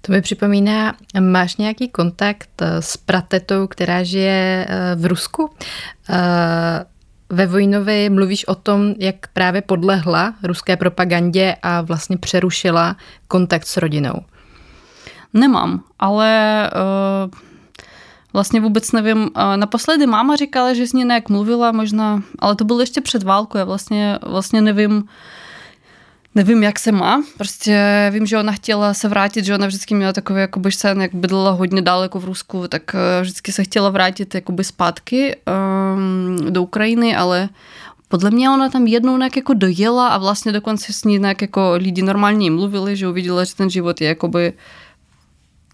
To 0.00 0.12
mi 0.12 0.22
připomíná, 0.22 0.94
máš 1.20 1.56
nějaký 1.56 1.88
kontakt 1.88 2.50
eh, 2.60 2.82
s 2.82 2.96
pratetou, 2.96 3.66
která 3.66 4.02
žije 4.02 4.66
eh, 4.68 4.94
v 4.96 5.06
Rusku? 5.06 5.50
Eh, 6.10 6.84
ve 7.28 7.46
Vojnovi 7.46 8.10
mluvíš 8.10 8.48
o 8.48 8.54
tom, 8.54 8.94
jak 8.98 9.16
právě 9.32 9.62
podlehla 9.62 10.34
ruské 10.42 10.76
propagandě 10.76 11.56
a 11.62 11.80
vlastně 11.80 12.16
přerušila 12.16 12.96
kontakt 13.28 13.66
s 13.66 13.76
rodinou. 13.76 14.14
Nemám, 15.34 15.82
ale 15.98 16.70
uh, 16.74 17.30
vlastně 18.32 18.60
vůbec 18.60 18.92
nevím. 18.92 19.30
Naposledy 19.56 20.06
máma 20.06 20.36
říkala, 20.36 20.74
že 20.74 20.86
s 20.86 20.92
ní 20.92 21.04
nějak 21.04 21.28
mluvila 21.28 21.72
možná, 21.72 22.22
ale 22.38 22.56
to 22.56 22.64
bylo 22.64 22.80
ještě 22.80 23.00
před 23.00 23.22
válkou. 23.22 23.58
Já 23.58 23.64
vlastně, 23.64 24.18
vlastně 24.22 24.60
nevím, 24.60 25.04
nevím, 26.36 26.62
jak 26.62 26.78
se 26.78 26.92
má. 26.92 27.22
Prostě 27.36 28.08
vím, 28.12 28.26
že 28.26 28.38
ona 28.38 28.52
chtěla 28.52 28.94
se 28.94 29.08
vrátit, 29.08 29.44
že 29.44 29.54
ona 29.54 29.66
vždycky 29.66 29.94
měla 29.94 30.12
takový 30.12 30.40
jakoby 30.40 30.72
sen, 30.72 31.02
jak 31.02 31.14
bydlela 31.14 31.50
hodně 31.50 31.82
daleko 31.82 32.20
v 32.20 32.24
Rusku, 32.24 32.68
tak 32.68 32.82
eh, 32.94 33.22
vždycky 33.22 33.52
se 33.52 33.64
chtěla 33.64 33.90
vrátit 33.90 34.34
jakoby 34.34 34.64
zpátky 34.64 35.36
um, 35.46 36.52
do 36.52 36.62
Ukrajiny, 36.62 37.16
ale 37.16 37.48
podle 38.08 38.30
mě 38.30 38.50
ona 38.50 38.68
tam 38.68 38.86
jednou 38.86 39.16
nějak 39.16 39.36
jako 39.36 39.54
dojela 39.54 40.08
a 40.08 40.18
vlastně 40.18 40.52
dokonce 40.52 40.92
s 40.92 41.04
ní 41.04 41.18
nějak 41.18 41.42
jako 41.42 41.72
lidi 41.76 42.02
normálně 42.02 42.50
mluvili, 42.50 42.96
že 42.96 43.08
uviděla, 43.08 43.44
že 43.44 43.54
ten 43.54 43.70
život 43.70 44.00
je 44.00 44.08
jakoby 44.08 44.52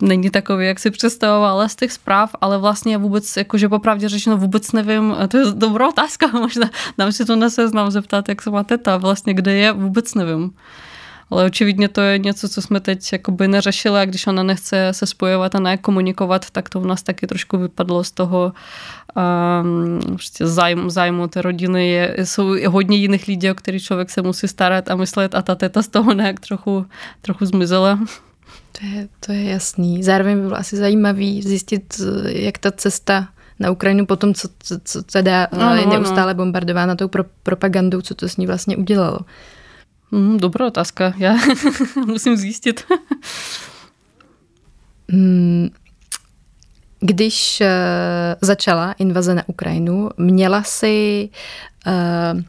není 0.02 0.30
takový, 0.30 0.66
jak 0.66 0.78
si 0.78 0.90
představovala 0.90 1.68
z 1.68 1.76
těch 1.76 1.92
zpráv, 1.92 2.34
ale 2.40 2.58
vlastně 2.58 2.98
vůbec, 2.98 3.36
jakože 3.36 3.68
popravdě 3.68 4.08
řečeno 4.08 4.36
vůbec 4.36 4.72
nevím, 4.72 5.16
to 5.28 5.36
je 5.36 5.44
dobrá 5.54 5.88
otázka, 5.88 6.26
možná 6.32 6.70
dám 6.98 7.12
si 7.12 7.24
to 7.24 7.36
na 7.36 7.50
seznam 7.50 7.90
zeptat, 7.90 8.28
jak 8.28 8.42
se 8.42 8.50
má 8.50 8.64
teta, 8.64 8.96
vlastně 8.96 9.34
kde 9.34 9.54
je, 9.54 9.72
vůbec 9.72 10.14
nevím. 10.14 10.52
Ale 11.30 11.44
očividně 11.44 11.88
to 11.88 12.00
je 12.00 12.18
něco, 12.18 12.48
co 12.48 12.62
jsme 12.62 12.80
teď 12.80 13.12
jakoby 13.12 13.48
neřešili 13.48 14.00
a 14.00 14.04
když 14.04 14.26
ona 14.26 14.42
nechce 14.42 14.88
se 14.90 15.06
spojovat 15.06 15.54
a 15.54 15.60
ne 15.60 15.76
komunikovat, 15.76 16.50
tak 16.50 16.68
to 16.68 16.80
u 16.80 16.84
nás 16.84 17.02
taky 17.02 17.26
trošku 17.26 17.58
vypadlo 17.58 18.04
z 18.04 18.10
toho 18.10 18.52
um, 19.62 20.00
prostě 20.14 20.46
zájmu, 20.46 20.90
zájmu 20.90 21.28
té 21.28 21.42
rodiny. 21.42 21.88
Je, 21.88 22.16
jsou 22.24 22.54
hodně 22.68 22.96
jiných 22.96 23.28
lidí, 23.28 23.50
o 23.50 23.54
kterých 23.54 23.82
člověk 23.82 24.10
se 24.10 24.22
musí 24.22 24.48
starat 24.48 24.90
a 24.90 24.96
myslet 24.96 25.34
a 25.34 25.42
ta 25.42 25.54
teta 25.54 25.82
z 25.82 25.88
toho 25.88 26.12
nějak 26.12 26.40
trochu, 26.40 26.86
trochu 27.22 27.46
zmizela. 27.46 27.98
To 28.72 28.86
je, 28.86 29.08
to 29.20 29.32
je 29.32 29.44
jasný. 29.44 30.02
Zároveň 30.02 30.36
by 30.36 30.42
bylo 30.42 30.56
asi 30.56 30.76
zajímavý 30.76 31.42
zjistit, 31.42 32.00
jak 32.26 32.58
ta 32.58 32.70
cesta 32.70 33.28
na 33.58 33.70
Ukrajinu 33.70 34.06
potom, 34.06 34.34
co, 34.34 34.48
co, 34.58 34.80
co 34.84 35.02
teda 35.02 35.48
no, 35.58 35.74
je 35.74 35.86
neustále 35.86 36.34
bombardována 36.34 36.96
tou 36.96 37.08
pro, 37.08 37.24
propagandou, 37.42 38.00
co 38.00 38.14
to 38.14 38.28
s 38.28 38.36
ní 38.36 38.46
vlastně 38.46 38.76
udělalo. 38.76 39.18
Mm, 40.10 40.38
dobrá 40.38 40.66
otázka, 40.66 41.14
já 41.16 41.36
musím 42.06 42.36
zjistit. 42.36 42.84
Hmm, 45.08 45.68
když 47.00 47.60
uh, 47.60 47.66
začala 48.40 48.92
invaze 48.92 49.34
na 49.34 49.42
Ukrajinu, 49.46 50.10
měla 50.16 50.62
si 50.62 51.28
uh, 51.86 52.40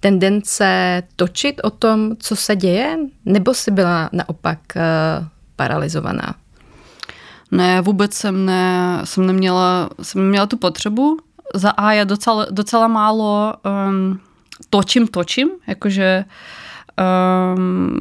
tendence 0.00 1.02
točit 1.16 1.60
o 1.64 1.70
tom, 1.70 2.16
co 2.18 2.36
se 2.36 2.56
děje, 2.56 2.98
nebo 3.24 3.54
si 3.54 3.70
byla 3.70 4.10
naopak 4.12 4.58
uh, 4.76 5.26
paralizovaná? 5.56 6.34
Ne, 7.50 7.80
vůbec 7.80 8.14
jsem, 8.14 8.46
ne, 8.46 9.00
jsem, 9.04 9.26
neměla, 9.26 9.90
jsem 10.02 10.22
neměla 10.22 10.46
tu 10.46 10.56
potřebu. 10.56 11.16
Za 11.54 11.70
A 11.70 11.92
já 11.92 12.04
docela, 12.04 12.46
docela 12.50 12.88
málo 12.88 13.54
um, 13.88 14.20
točím, 14.70 15.08
točím, 15.08 15.50
jakože 15.66 16.24
um, 16.26 16.32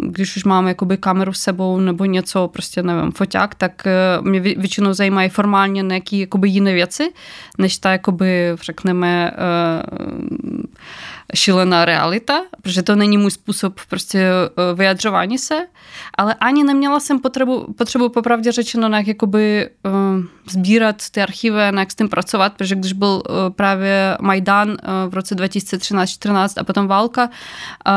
když 0.01 0.37
už 0.37 0.43
mám 0.43 0.67
jakoby 0.67 0.97
kameru 0.97 1.33
s 1.33 1.39
sebou 1.39 1.79
nebo 1.79 2.05
něco, 2.05 2.47
prostě 2.47 2.83
nevím, 2.83 3.11
foťák, 3.11 3.55
tak 3.55 3.83
uh, 4.19 4.27
mě 4.27 4.39
většinou 4.39 4.93
zajímají 4.93 5.29
formálně 5.29 5.81
nějaké 5.81 6.15
jakoby 6.15 6.49
jiné 6.49 6.73
věci, 6.73 7.13
než 7.57 7.77
ta 7.77 7.91
jakoby, 7.91 8.55
řekneme, 8.61 9.31
uh, 9.31 10.63
šílená 11.35 11.85
realita, 11.85 12.41
protože 12.61 12.83
to 12.83 12.95
není 12.95 13.17
můj 13.17 13.31
způsob 13.31 13.79
prostě 13.89 14.19
eh, 14.19 14.75
vyjadřování 14.75 15.37
se, 15.37 15.67
ale 16.17 16.33
ani 16.33 16.63
neměla 16.63 16.99
jsem 16.99 17.19
potřebu, 17.19 17.73
potřebu 17.77 18.09
popravdě 18.09 18.51
řečeno 18.51 18.87
nějak 18.87 19.07
jakoby 19.07 19.69
sbírat 20.49 20.95
ty 21.11 21.21
archivy, 21.21 21.59
nějak 21.71 21.91
s 21.91 21.95
tím 21.95 22.09
pracovat, 22.09 22.53
protože 22.53 22.75
když 22.75 22.93
byl 22.93 23.23
právě 23.55 24.17
Majdan 24.21 24.77
v 25.09 25.13
roce 25.13 25.35
2013-14 25.35 26.49
a 26.57 26.63
potom 26.63 26.87
válka 26.87 27.29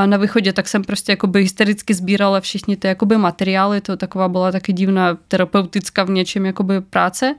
na 0.06 0.16
východě, 0.16 0.52
tak 0.52 0.68
jsem 0.68 0.83
prostě 0.86 1.12
jakoby 1.12 1.42
hystericky 1.42 1.94
sbírala 1.94 2.40
všichni 2.40 2.76
ty 2.76 2.88
jakoby 2.88 3.18
materiály, 3.18 3.80
to 3.80 3.96
taková 3.96 4.28
byla 4.28 4.52
taky 4.52 4.72
divná 4.72 5.18
terapeutická 5.28 6.04
v 6.04 6.10
něčem 6.10 6.46
jakoby 6.46 6.80
práce. 6.80 7.34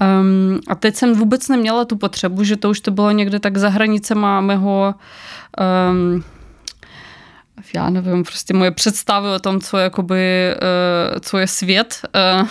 Um, 0.00 0.60
a 0.68 0.74
teď 0.74 0.96
jsem 0.96 1.14
vůbec 1.14 1.48
neměla 1.48 1.84
tu 1.84 1.96
potřebu, 1.96 2.44
že 2.44 2.56
to 2.56 2.70
už 2.70 2.80
to 2.80 2.90
bylo 2.90 3.10
někde 3.10 3.40
tak 3.40 3.58
za 3.58 3.68
hranicema 3.68 4.40
mého 4.40 4.94
um, 5.90 6.24
já 7.74 7.90
nevím, 7.90 8.22
prostě 8.22 8.54
moje 8.54 8.70
představy 8.70 9.28
o 9.28 9.38
tom, 9.38 9.60
co, 9.60 9.78
jakoby, 9.78 10.54
uh, 11.12 11.18
co 11.20 11.38
je 11.38 11.46
svět, 11.46 12.00
uh, 12.40 12.48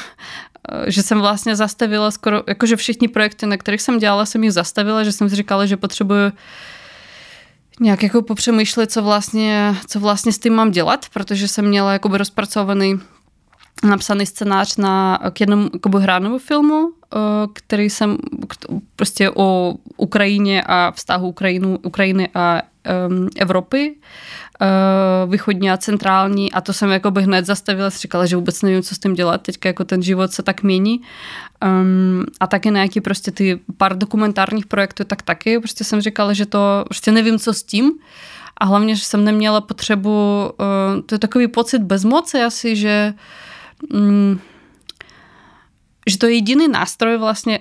že 0.87 1.03
jsem 1.03 1.19
vlastně 1.19 1.55
zastavila 1.55 2.11
skoro, 2.11 2.43
jakože 2.47 2.75
všichni 2.75 3.07
projekty, 3.07 3.45
na 3.45 3.57
kterých 3.57 3.81
jsem 3.81 3.99
dělala, 3.99 4.25
jsem 4.25 4.43
jich 4.43 4.53
zastavila, 4.53 5.03
že 5.03 5.11
jsem 5.11 5.29
si 5.29 5.35
říkala, 5.35 5.65
že 5.65 5.77
potřebuju 5.77 6.31
nějak 7.79 8.03
jako 8.03 8.21
popřemýšlet, 8.21 8.91
co 8.91 9.03
vlastně, 9.03 9.75
co 9.87 9.99
vlastně 9.99 10.31
s 10.31 10.39
tím 10.39 10.53
mám 10.53 10.71
dělat, 10.71 11.05
protože 11.13 11.47
jsem 11.47 11.67
měla 11.67 11.93
jakoby 11.93 12.17
rozpracovaný 12.17 12.99
napsaný 13.83 14.25
scénář 14.25 14.77
na, 14.77 15.19
k 15.33 15.39
jednomu 15.39 15.69
jakoby 15.73 15.97
hránému 16.01 16.39
filmu, 16.39 16.91
eh, 16.91 17.17
který 17.53 17.89
jsem 17.89 18.17
prostě 18.95 19.29
o 19.35 19.75
Ukrajině 19.97 20.63
a 20.65 20.91
vztahu 20.91 21.27
Ukrajinu, 21.27 21.77
Ukrajiny 21.83 22.29
a 22.33 22.61
um, 23.07 23.29
Evropy, 23.37 23.95
uh, 24.61 25.31
východní 25.31 25.71
a 25.71 25.77
centrální 25.77 26.51
a 26.51 26.61
to 26.61 26.73
jsem 26.73 26.89
jako 26.89 27.11
by 27.11 27.23
hned 27.23 27.45
zastavila, 27.45 27.89
říkala, 27.89 28.25
že 28.25 28.35
vůbec 28.35 28.61
nevím, 28.61 28.83
co 28.83 28.95
s 28.95 28.99
tím 28.99 29.13
dělat, 29.13 29.41
teďka 29.41 29.69
jako 29.69 29.83
ten 29.83 30.01
život 30.01 30.31
se 30.31 30.43
tak 30.43 30.63
mění. 30.63 31.01
Um, 31.65 32.25
a 32.39 32.47
taky 32.47 32.71
nějaký 32.71 33.01
prostě 33.01 33.31
ty 33.31 33.59
pár 33.77 33.97
dokumentárních 33.97 34.65
projektů, 34.65 35.03
tak 35.03 35.21
taky. 35.21 35.59
Prostě 35.59 35.83
jsem 35.83 36.01
říkala, 36.01 36.33
že 36.33 36.45
to 36.45 36.85
prostě 36.87 37.11
nevím, 37.11 37.39
co 37.39 37.53
s 37.53 37.63
tím. 37.63 37.91
A 38.57 38.65
hlavně, 38.65 38.95
že 38.95 39.05
jsem 39.05 39.23
neměla 39.23 39.61
potřebu, 39.61 40.49
uh, 40.59 41.01
to 41.05 41.15
je 41.15 41.19
takový 41.19 41.47
pocit 41.47 41.79
bezmoci 41.79 42.41
asi, 42.41 42.75
že 42.75 43.13
mm, 43.93 44.39
že 46.09 46.17
to 46.17 46.25
je 46.25 46.33
jediný 46.33 46.67
nástroj 46.67 47.17
vlastně, 47.17 47.59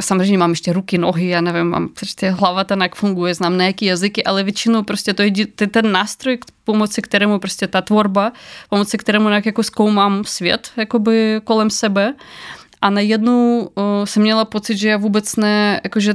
samozřejmě 0.00 0.38
mám 0.38 0.50
ještě 0.50 0.72
ruky, 0.72 0.98
nohy, 0.98 1.28
já 1.28 1.40
nevím, 1.40 1.66
mám 1.66 1.88
prostě 1.88 2.30
hlava 2.30 2.64
ten, 2.64 2.82
jak 2.82 2.94
funguje, 2.94 3.34
znám 3.34 3.58
nějaké 3.58 3.86
jazyky, 3.86 4.24
ale 4.24 4.44
většinou 4.44 4.82
prostě 4.82 5.14
to 5.14 5.22
je 5.22 5.66
ten 5.70 5.92
nástroj, 5.92 6.38
pomocí 6.64 7.02
kterému 7.02 7.38
prostě 7.38 7.66
ta 7.66 7.82
tvorba, 7.82 8.32
pomocí 8.70 8.96
kterému 8.96 9.28
nějak 9.28 9.46
jako 9.46 9.62
zkoumám 9.62 10.24
svět 10.24 10.70
jakoby 10.76 11.40
kolem 11.44 11.70
sebe 11.70 12.14
a 12.82 12.90
najednou 12.90 13.60
uh, 13.74 13.84
jsem 14.04 14.22
měla 14.22 14.44
pocit, 14.44 14.76
že 14.76 14.88
já 14.88 14.96
vůbec 14.96 15.36
ne, 15.36 15.80
jakože 15.84 16.14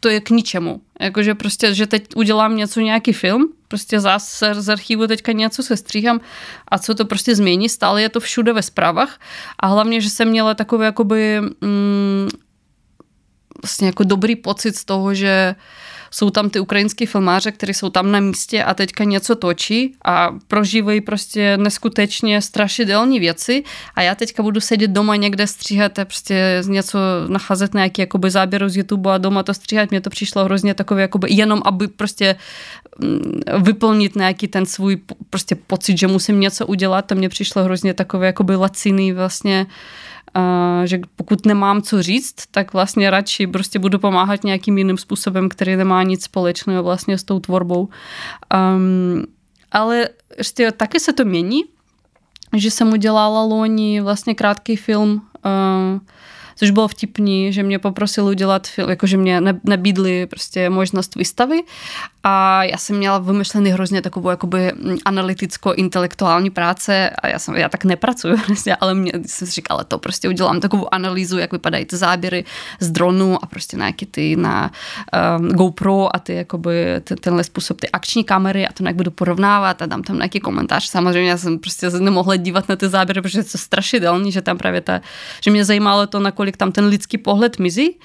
to 0.00 0.08
je 0.08 0.20
k 0.20 0.30
ničemu. 0.30 0.80
Jakože 1.00 1.34
prostě, 1.34 1.74
že 1.74 1.86
teď 1.86 2.04
udělám 2.16 2.56
něco, 2.56 2.80
nějaký 2.80 3.12
film, 3.12 3.52
prostě 3.68 4.00
zás 4.00 4.42
z 4.52 4.68
archivu 4.68 5.06
teďka 5.06 5.32
něco 5.32 5.62
se 5.62 5.76
stříhám 5.76 6.20
a 6.68 6.78
co 6.78 6.94
to 6.94 7.04
prostě 7.04 7.34
změní, 7.34 7.68
stále 7.68 8.02
je 8.02 8.08
to 8.08 8.20
všude 8.20 8.52
ve 8.52 8.62
zprávách. 8.62 9.20
A 9.60 9.66
hlavně, 9.66 10.00
že 10.00 10.10
jsem 10.10 10.28
měla 10.28 10.54
takový 10.54 10.84
jakoby 10.84 11.40
mm, 11.40 12.28
vlastně 13.62 13.86
jako 13.86 14.04
dobrý 14.04 14.36
pocit 14.36 14.76
z 14.76 14.84
toho, 14.84 15.14
že 15.14 15.54
jsou 16.10 16.30
tam 16.30 16.50
ty 16.50 16.60
ukrajinský 16.60 17.06
filmáře, 17.06 17.52
kteří 17.52 17.74
jsou 17.74 17.90
tam 17.90 18.12
na 18.12 18.20
místě 18.20 18.64
a 18.64 18.74
teďka 18.74 19.04
něco 19.04 19.36
točí 19.36 19.94
a 20.04 20.34
prožívají 20.48 21.00
prostě 21.00 21.56
neskutečně 21.56 22.42
strašidelní 22.42 23.20
věci 23.20 23.64
a 23.94 24.02
já 24.02 24.14
teďka 24.14 24.42
budu 24.42 24.60
sedět 24.60 24.90
doma 24.90 25.16
někde 25.16 25.46
stříhat 25.46 25.98
a 25.98 26.04
prostě 26.04 26.62
něco 26.66 26.98
nacházet 27.28 27.74
nějaký 27.74 28.00
jakoby 28.02 28.30
záběr 28.30 28.68
z 28.68 28.76
YouTube 28.76 29.12
a 29.12 29.18
doma 29.18 29.42
to 29.42 29.54
stříhat. 29.54 29.90
Mně 29.90 30.00
to 30.00 30.10
přišlo 30.10 30.44
hrozně 30.44 30.74
takové 30.74 31.02
jakoby 31.02 31.28
jenom, 31.30 31.62
aby 31.64 31.88
prostě 31.88 32.36
mm, 32.98 33.40
vyplnit 33.62 34.16
nějaký 34.16 34.48
ten 34.48 34.66
svůj 34.66 34.98
prostě 35.30 35.54
pocit, 35.54 35.98
že 35.98 36.06
musím 36.06 36.40
něco 36.40 36.66
udělat, 36.66 37.02
to 37.02 37.14
mně 37.14 37.28
přišlo 37.28 37.64
hrozně 37.64 37.94
takové 37.94 38.26
jakoby 38.26 38.56
laciný 38.56 39.12
vlastně 39.12 39.66
že 40.84 41.00
pokud 41.16 41.46
nemám 41.46 41.82
co 41.82 42.02
říct, 42.02 42.34
tak 42.50 42.72
vlastně 42.72 43.10
radši 43.10 43.46
prostě 43.46 43.78
budu 43.78 43.98
pomáhat 43.98 44.44
nějakým 44.44 44.78
jiným 44.78 44.98
způsobem, 44.98 45.48
který 45.48 45.76
nemá 45.76 46.02
nic 46.02 46.24
společného 46.24 46.82
vlastně 46.82 47.18
s 47.18 47.24
tou 47.24 47.40
tvorbou. 47.40 47.88
Um, 48.54 49.24
ale 49.72 50.08
ještě 50.38 50.72
taky 50.72 51.00
se 51.00 51.12
to 51.12 51.24
mění, 51.24 51.64
že 52.56 52.70
jsem 52.70 52.92
udělala 52.92 53.42
loni 53.42 54.00
vlastně 54.00 54.34
krátký 54.34 54.76
film 54.76 55.22
uh, 55.44 56.00
což 56.58 56.70
bylo 56.70 56.88
vtipný, 56.88 57.52
že 57.52 57.62
mě 57.62 57.78
poprosil 57.78 58.26
udělat 58.26 58.66
film, 58.66 58.90
jakože 58.90 59.16
mě 59.16 59.40
nabídli 59.64 60.26
prostě 60.26 60.70
možnost 60.70 61.14
výstavy 61.14 61.60
a 62.24 62.64
já 62.64 62.76
jsem 62.76 62.96
měla 62.96 63.18
vymyšlený 63.18 63.70
hrozně 63.70 64.02
takovou 64.02 64.30
jakoby 64.30 64.72
analyticko-intelektuální 65.04 66.50
práce 66.50 67.10
a 67.10 67.28
já, 67.28 67.38
jsem, 67.38 67.54
já 67.54 67.68
tak 67.68 67.84
nepracuju, 67.84 68.36
prostě, 68.46 68.74
ale 68.74 68.94
mě 68.94 69.12
jsem 69.26 69.48
si 69.48 69.54
říkala, 69.54 69.84
to 69.84 69.98
prostě 69.98 70.28
udělám 70.28 70.60
takovou 70.60 70.94
analýzu, 70.94 71.38
jak 71.38 71.52
vypadají 71.52 71.84
ty 71.84 71.96
záběry 71.96 72.44
z 72.80 72.90
dronu 72.90 73.44
a 73.44 73.46
prostě 73.46 73.76
na 73.76 73.86
jaký 73.86 74.06
ty 74.06 74.36
na 74.36 74.70
um, 75.38 75.48
GoPro 75.48 76.16
a 76.16 76.18
ty 76.18 76.34
jakoby 76.34 76.86
tenhle 77.20 77.44
způsob 77.44 77.80
ty 77.80 77.90
akční 77.90 78.24
kamery 78.24 78.66
a 78.66 78.72
to 78.72 78.82
nějak 78.82 78.96
budu 78.96 79.10
porovnávat 79.10 79.82
a 79.82 79.86
dám 79.86 80.02
tam 80.02 80.16
nějaký 80.16 80.40
komentář. 80.40 80.88
Samozřejmě 80.88 81.30
já 81.30 81.36
jsem 81.36 81.58
prostě 81.58 81.90
nemohla 81.90 82.36
dívat 82.36 82.68
na 82.68 82.76
ty 82.76 82.88
záběry, 82.88 83.22
protože 83.22 83.38
je 83.38 83.44
to 83.44 83.58
strašidelný, 83.58 84.32
že 84.32 84.42
tam 84.42 84.58
právě 84.58 84.80
ta, 84.80 85.00
že 85.44 85.50
mě 85.50 85.64
zajímalo 85.64 86.06
to, 86.06 86.20
nakolik 86.20 86.47
tam 86.56 86.72
ten 86.72 86.86
lidský 86.86 87.18
pohled 87.18 87.58
mizí 87.58 87.98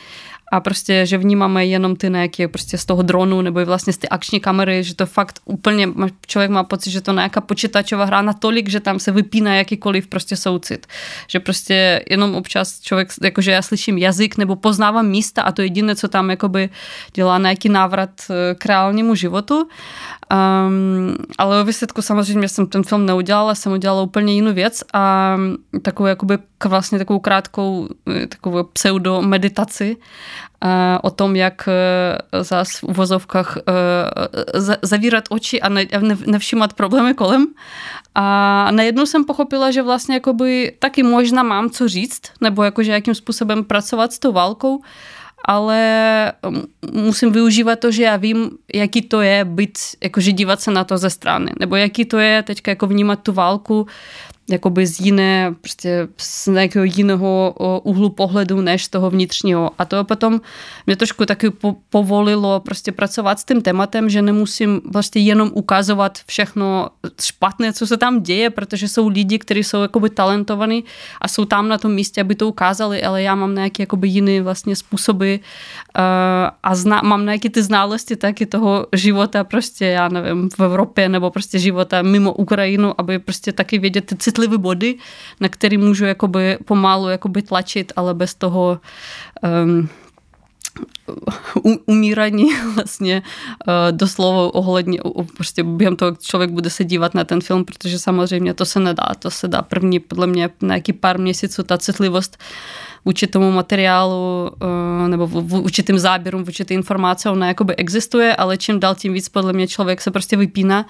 a 0.54 0.60
prostě, 0.60 1.06
že 1.06 1.18
vnímáme 1.18 1.66
jenom 1.66 1.96
ty 1.96 2.10
nějaké 2.10 2.48
prostě 2.48 2.78
z 2.78 2.86
toho 2.86 3.02
dronu 3.02 3.42
nebo 3.42 3.60
i 3.60 3.66
vlastně 3.66 3.94
z 3.94 3.98
ty 3.98 4.10
akční 4.10 4.40
kamery, 4.40 4.84
že 4.84 4.96
to 4.96 5.06
fakt 5.06 5.40
úplně, 5.46 5.90
člověk 6.28 6.52
má 6.52 6.64
pocit, 6.64 6.92
že 6.92 7.02
to 7.02 7.12
nějaká 7.14 7.42
počítačová 7.42 8.06
hra 8.06 8.22
natolik, 8.22 8.70
že 8.70 8.80
tam 8.80 9.00
se 9.00 9.12
vypíná 9.12 9.56
jakýkoliv 9.56 10.08
prostě 10.08 10.36
soucit. 10.36 10.88
Že 11.28 11.40
prostě 11.40 12.06
jenom 12.10 12.36
občas 12.36 12.80
člověk, 12.80 13.10
jakože 13.24 13.52
já 13.52 13.62
slyším 13.62 13.98
jazyk 13.98 14.38
nebo 14.38 14.56
poznávám 14.56 15.08
místa 15.08 15.42
a 15.42 15.52
to 15.52 15.62
jediné, 15.62 15.96
co 15.96 16.08
tam 16.08 16.30
jakoby 16.30 16.70
dělá 17.14 17.38
nějaký 17.38 17.70
návrat 17.70 18.10
eh, 18.30 18.56
k 18.56 18.66
reálnímu 18.66 19.16
životu. 19.16 19.68
Um, 20.34 21.16
ale 21.38 21.62
o 21.62 21.66
výsledku 21.66 22.02
samozřejmě 22.02 22.50
jsem 22.50 22.68
ten 22.68 22.84
film 22.84 23.06
neudělala, 23.06 23.56
jsem 23.56 23.72
udělala 23.72 24.02
úplně 24.02 24.34
jinou 24.34 24.54
věc 24.54 24.84
a 24.94 25.38
takovou 25.82 26.08
jakoby 26.08 26.38
vlastně 26.66 26.98
takovou 26.98 27.20
krátkou 27.20 27.88
eh, 28.08 28.28
takovou 28.28 28.64
pseudo 28.64 29.22
meditaci 29.22 29.98
o 31.02 31.10
tom, 31.10 31.36
jak 31.36 31.68
v 32.64 32.84
uvozovkách 32.84 33.58
uh, 33.58 34.74
zavírat 34.82 35.24
oči 35.30 35.62
a 35.62 35.70
ne, 35.70 35.86
ne, 36.00 36.18
nevšímat 36.26 36.74
problémy 36.74 37.14
kolem. 37.14 37.48
A 38.16 38.68
najednou 38.72 39.06
jsem 39.06 39.26
pochopila, 39.26 39.72
že 39.72 39.82
vlastně 39.82 40.16
jakoby 40.16 40.76
taky 40.80 41.04
možná 41.04 41.44
mám 41.44 41.70
co 41.70 41.88
říct, 41.88 42.22
nebo 42.42 42.64
jakože 42.64 42.92
jakým 42.92 43.16
způsobem 43.16 43.64
pracovat 43.64 44.14
s 44.14 44.20
tou 44.20 44.32
válkou, 44.32 44.82
ale 45.46 45.80
musím 46.92 47.32
využívat 47.32 47.80
to, 47.80 47.92
že 47.92 48.04
já 48.04 48.16
vím, 48.16 48.52
jaký 48.74 49.02
to 49.02 49.22
je 49.22 49.46
být, 49.46 49.78
jakože 50.04 50.32
dívat 50.32 50.62
se 50.62 50.72
na 50.72 50.84
to 50.84 50.98
ze 50.98 51.10
strany, 51.10 51.52
nebo 51.60 51.76
jaký 51.76 52.06
to 52.06 52.18
je 52.18 52.44
teďka 52.44 52.72
jako 52.72 52.88
vnímat 52.88 53.20
tu 53.20 53.34
válku 53.34 53.88
jakoby 54.50 54.88
z 54.88 55.00
jiné, 55.00 55.56
prostě 55.62 56.08
z 56.18 56.48
nějakého 56.48 56.86
jiného 56.86 57.56
úhlu 57.84 58.10
pohledu 58.10 58.62
než 58.62 58.88
toho 58.88 59.10
vnitřního. 59.10 59.72
A 59.80 59.86
to 59.86 60.04
potom 60.04 60.42
mě 60.86 60.96
trošku 60.96 61.26
taky 61.26 61.50
po, 61.50 61.76
povolilo 61.90 62.60
prostě 62.60 62.92
pracovat 62.92 63.40
s 63.40 63.44
tím 63.44 63.62
tématem, 63.62 64.10
že 64.10 64.22
nemusím 64.22 64.82
vlastně 64.92 65.22
jenom 65.22 65.52
ukazovat 65.54 66.20
všechno 66.26 66.90
špatné, 67.22 67.74
co 67.74 67.88
se 67.88 67.98
tam 67.98 68.24
děje, 68.24 68.50
protože 68.50 68.88
jsou 68.88 69.08
lidi, 69.08 69.40
kteří 69.40 69.64
jsou 69.64 69.82
jakoby 69.82 70.10
talentovaní 70.10 70.84
a 71.22 71.28
jsou 71.28 71.46
tam 71.46 71.68
na 71.68 71.78
tom 71.78 71.94
místě, 71.94 72.22
aby 72.22 72.36
to 72.36 72.48
ukázali, 72.48 73.04
ale 73.04 73.22
já 73.22 73.36
mám 73.36 73.56
nějaké 73.56 73.84
jakoby 73.84 74.08
jiné 74.08 74.42
vlastně 74.42 74.76
způsoby 74.76 75.36
uh, 75.36 75.42
a 76.64 76.76
zna, 76.76 77.02
mám 77.04 77.26
nějaké 77.26 77.50
ty 77.50 77.64
znalosti 77.64 78.16
taky 78.16 78.46
toho 78.46 78.88
života 78.94 79.44
prostě, 79.44 79.86
já 79.86 80.08
nevím, 80.10 80.50
v 80.50 80.60
Evropě 80.60 81.10
nebo 81.10 81.32
prostě 81.32 81.60
života 81.60 82.02
mimo 82.02 82.34
Ukrajinu, 82.34 82.94
aby 82.98 83.20
prostě 83.20 83.52
taky 83.52 83.80
vědět 83.80 84.06
ty 84.06 84.16
citlivé 84.34 84.58
body, 84.58 84.96
na 85.40 85.50
který 85.50 85.78
můžu 85.78 86.06
jakoby 86.06 86.58
pomalu 86.66 87.10
jakoby 87.10 87.42
tlačit, 87.42 87.94
ale 87.96 88.14
bez 88.14 88.36
toho 88.36 88.80
um, 89.66 89.90
umírání 91.86 92.46
vlastně 92.76 93.22
uh, 93.68 93.98
doslova 93.98 94.54
ohledně, 94.54 95.00
prostě 95.38 95.64
během 95.64 95.96
toho 95.96 96.16
člověk 96.16 96.52
bude 96.52 96.70
se 96.70 96.84
dívat 96.84 97.14
na 97.14 97.24
ten 97.24 97.42
film, 97.42 97.66
protože 97.66 98.00
samozřejmě 98.00 98.54
to 98.54 98.66
se 98.66 98.80
nedá, 98.80 99.06
to 99.20 99.32
se 99.32 99.48
dá 99.48 99.62
první 99.62 100.00
podle 100.00 100.28
mě 100.28 100.50
na 100.62 100.76
jaký 100.76 100.94
pár 100.94 101.20
měsíců 101.20 101.64
ta 101.64 101.78
citlivost 101.78 102.38
vůči 103.06 103.28
tomu 103.28 103.52
materiálu 103.52 104.52
uh, 104.52 105.10
nebo 105.10 105.28
vůči 105.28 105.84
tím 105.84 106.00
záběrům, 106.00 106.46
ty 106.66 106.74
informace, 106.74 107.30
ona 107.30 107.48
jakoby 107.48 107.76
existuje, 107.76 108.36
ale 108.36 108.58
čím 108.58 108.80
dál 108.80 108.96
tím 108.96 109.14
víc 109.14 109.30
podle 109.30 109.54
mě 109.54 109.68
člověk 109.68 110.02
se 110.02 110.12
prostě 110.12 110.38
vypíná 110.38 110.86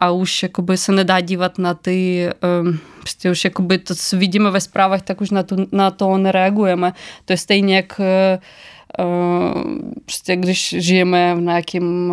a 0.00 0.10
už 0.10 0.42
jakoby 0.42 0.76
se 0.76 0.92
nedá 0.92 1.20
dívat 1.20 1.58
na 1.58 1.74
ty, 1.74 2.28
um, 2.62 2.78
prostě 3.00 3.30
už 3.30 3.44
jakoby 3.44 3.78
to, 3.78 3.94
co 3.94 4.16
vidíme 4.16 4.50
ve 4.50 4.60
zprávách, 4.60 5.02
tak 5.02 5.20
už 5.20 5.30
na 5.30 5.42
to, 5.42 5.56
na 5.72 5.90
to 5.90 6.18
nereagujeme. 6.18 6.92
To 7.24 7.32
je 7.32 7.36
stejně 7.36 7.76
jak 7.76 8.00
prostě 10.04 10.36
když 10.36 10.74
žijeme 10.78 11.34
v 11.34 11.40
nějakém, 11.40 12.12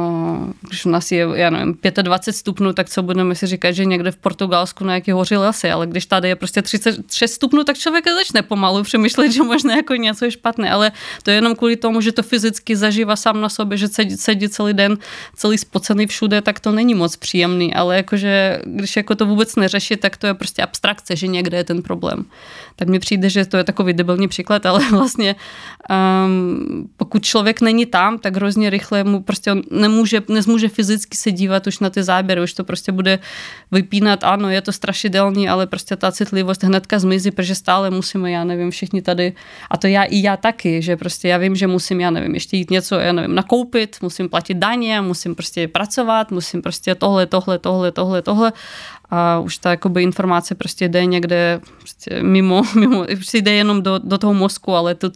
když 0.67 0.85
u 0.85 0.89
nás 0.89 1.11
je, 1.11 1.27
já 1.33 1.49
nevím, 1.49 1.77
25 2.01 2.33
stupňů, 2.33 2.73
tak 2.73 2.89
co 2.89 3.03
budeme 3.03 3.35
si 3.35 3.47
říkat, 3.47 3.71
že 3.71 3.85
někde 3.85 4.11
v 4.11 4.17
Portugalsku 4.17 4.83
na 4.83 4.93
jaký 4.93 5.11
hoří 5.11 5.35
lesy, 5.35 5.71
ale 5.71 5.87
když 5.87 6.05
tady 6.05 6.27
je 6.27 6.35
prostě 6.35 6.61
36 6.61 7.33
stupňů, 7.33 7.63
tak 7.63 7.77
člověk 7.77 8.05
začne 8.07 8.41
pomalu 8.41 8.83
přemýšlet, 8.83 9.31
že 9.31 9.43
možná 9.43 9.75
jako 9.75 9.95
něco 9.95 10.25
je 10.25 10.31
špatné, 10.31 10.71
ale 10.71 10.91
to 11.23 11.29
je 11.29 11.35
jenom 11.35 11.55
kvůli 11.55 11.75
tomu, 11.75 12.01
že 12.01 12.11
to 12.11 12.23
fyzicky 12.23 12.75
zažívá 12.75 13.15
sám 13.15 13.41
na 13.41 13.49
sobě, 13.49 13.77
že 13.77 13.87
sedí, 13.87 14.17
sedí 14.17 14.49
celý 14.49 14.73
den, 14.73 14.97
celý 15.35 15.57
spocený 15.57 16.07
všude, 16.07 16.41
tak 16.41 16.59
to 16.59 16.71
není 16.71 16.93
moc 16.93 17.15
příjemný, 17.15 17.73
ale 17.73 17.95
jakože, 17.95 18.61
když 18.65 18.95
jako 18.95 19.15
to 19.15 19.25
vůbec 19.25 19.55
neřeší, 19.55 19.95
tak 19.95 20.17
to 20.17 20.27
je 20.27 20.33
prostě 20.33 20.61
abstrakce, 20.61 21.15
že 21.15 21.27
někde 21.27 21.57
je 21.57 21.63
ten 21.63 21.81
problém. 21.81 22.25
Tak 22.75 22.87
mi 22.87 22.99
přijde, 22.99 23.29
že 23.29 23.45
to 23.45 23.57
je 23.57 23.63
takový 23.63 23.93
debilní 23.93 24.27
příklad, 24.27 24.65
ale 24.65 24.79
vlastně 24.91 25.35
um, 25.89 26.89
pokud 26.97 27.25
člověk 27.25 27.61
není 27.61 27.85
tam, 27.85 28.17
tak 28.17 28.35
hrozně 28.35 28.69
rychle 28.69 29.03
mu 29.03 29.21
prostě 29.21 29.51
on 29.51 29.61
nemůže, 29.71 30.21
nezmůže 30.29 30.69
fyzicky 30.69 31.17
se 31.17 31.31
dívat 31.31 31.67
už 31.67 31.79
na 31.79 31.89
ty 31.89 32.03
záběry, 32.03 32.41
už 32.41 32.53
to 32.53 32.63
prostě 32.63 32.91
bude 32.91 33.19
vypínat, 33.71 34.23
ano, 34.23 34.49
je 34.49 34.61
to 34.61 34.71
strašidelný, 34.71 35.49
ale 35.49 35.67
prostě 35.67 35.95
ta 35.95 36.11
citlivost 36.11 36.63
hnedka 36.63 36.99
zmizí, 36.99 37.31
protože 37.31 37.55
stále 37.55 37.89
musíme, 37.89 38.31
já 38.31 38.43
nevím, 38.43 38.71
všichni 38.71 39.01
tady, 39.01 39.33
a 39.69 39.77
to 39.77 39.87
já 39.87 40.03
i 40.03 40.21
já 40.21 40.37
taky, 40.37 40.81
že 40.81 40.97
prostě 40.97 41.27
já 41.27 41.37
vím, 41.37 41.55
že 41.55 41.67
musím, 41.67 42.01
já 42.01 42.09
nevím, 42.09 42.33
ještě 42.33 42.57
jít 42.57 42.71
něco, 42.71 42.95
já 42.95 43.11
nevím, 43.11 43.35
nakoupit, 43.35 43.97
musím 44.01 44.29
platit 44.29 44.57
daně, 44.57 45.01
musím 45.01 45.35
prostě 45.35 45.67
pracovat, 45.67 46.31
musím 46.31 46.61
prostě 46.61 46.95
tohle, 46.95 47.25
tohle, 47.25 47.59
tohle, 47.59 47.91
tohle, 47.91 48.21
tohle 48.21 48.53
a 49.11 49.39
už 49.39 49.57
ta 49.57 49.69
jakoby 49.69 50.03
informace 50.03 50.55
prostě 50.55 50.89
jde 50.89 51.05
někde 51.05 51.59
prostě 51.77 52.23
mimo, 52.23 52.63
mimo 52.75 53.05
prostě 53.05 53.37
jde 53.37 53.51
jenom 53.51 53.81
do, 53.81 53.99
do 53.99 54.17
toho 54.17 54.33
mozku, 54.33 54.73
ale 54.73 54.95
to, 54.95 55.09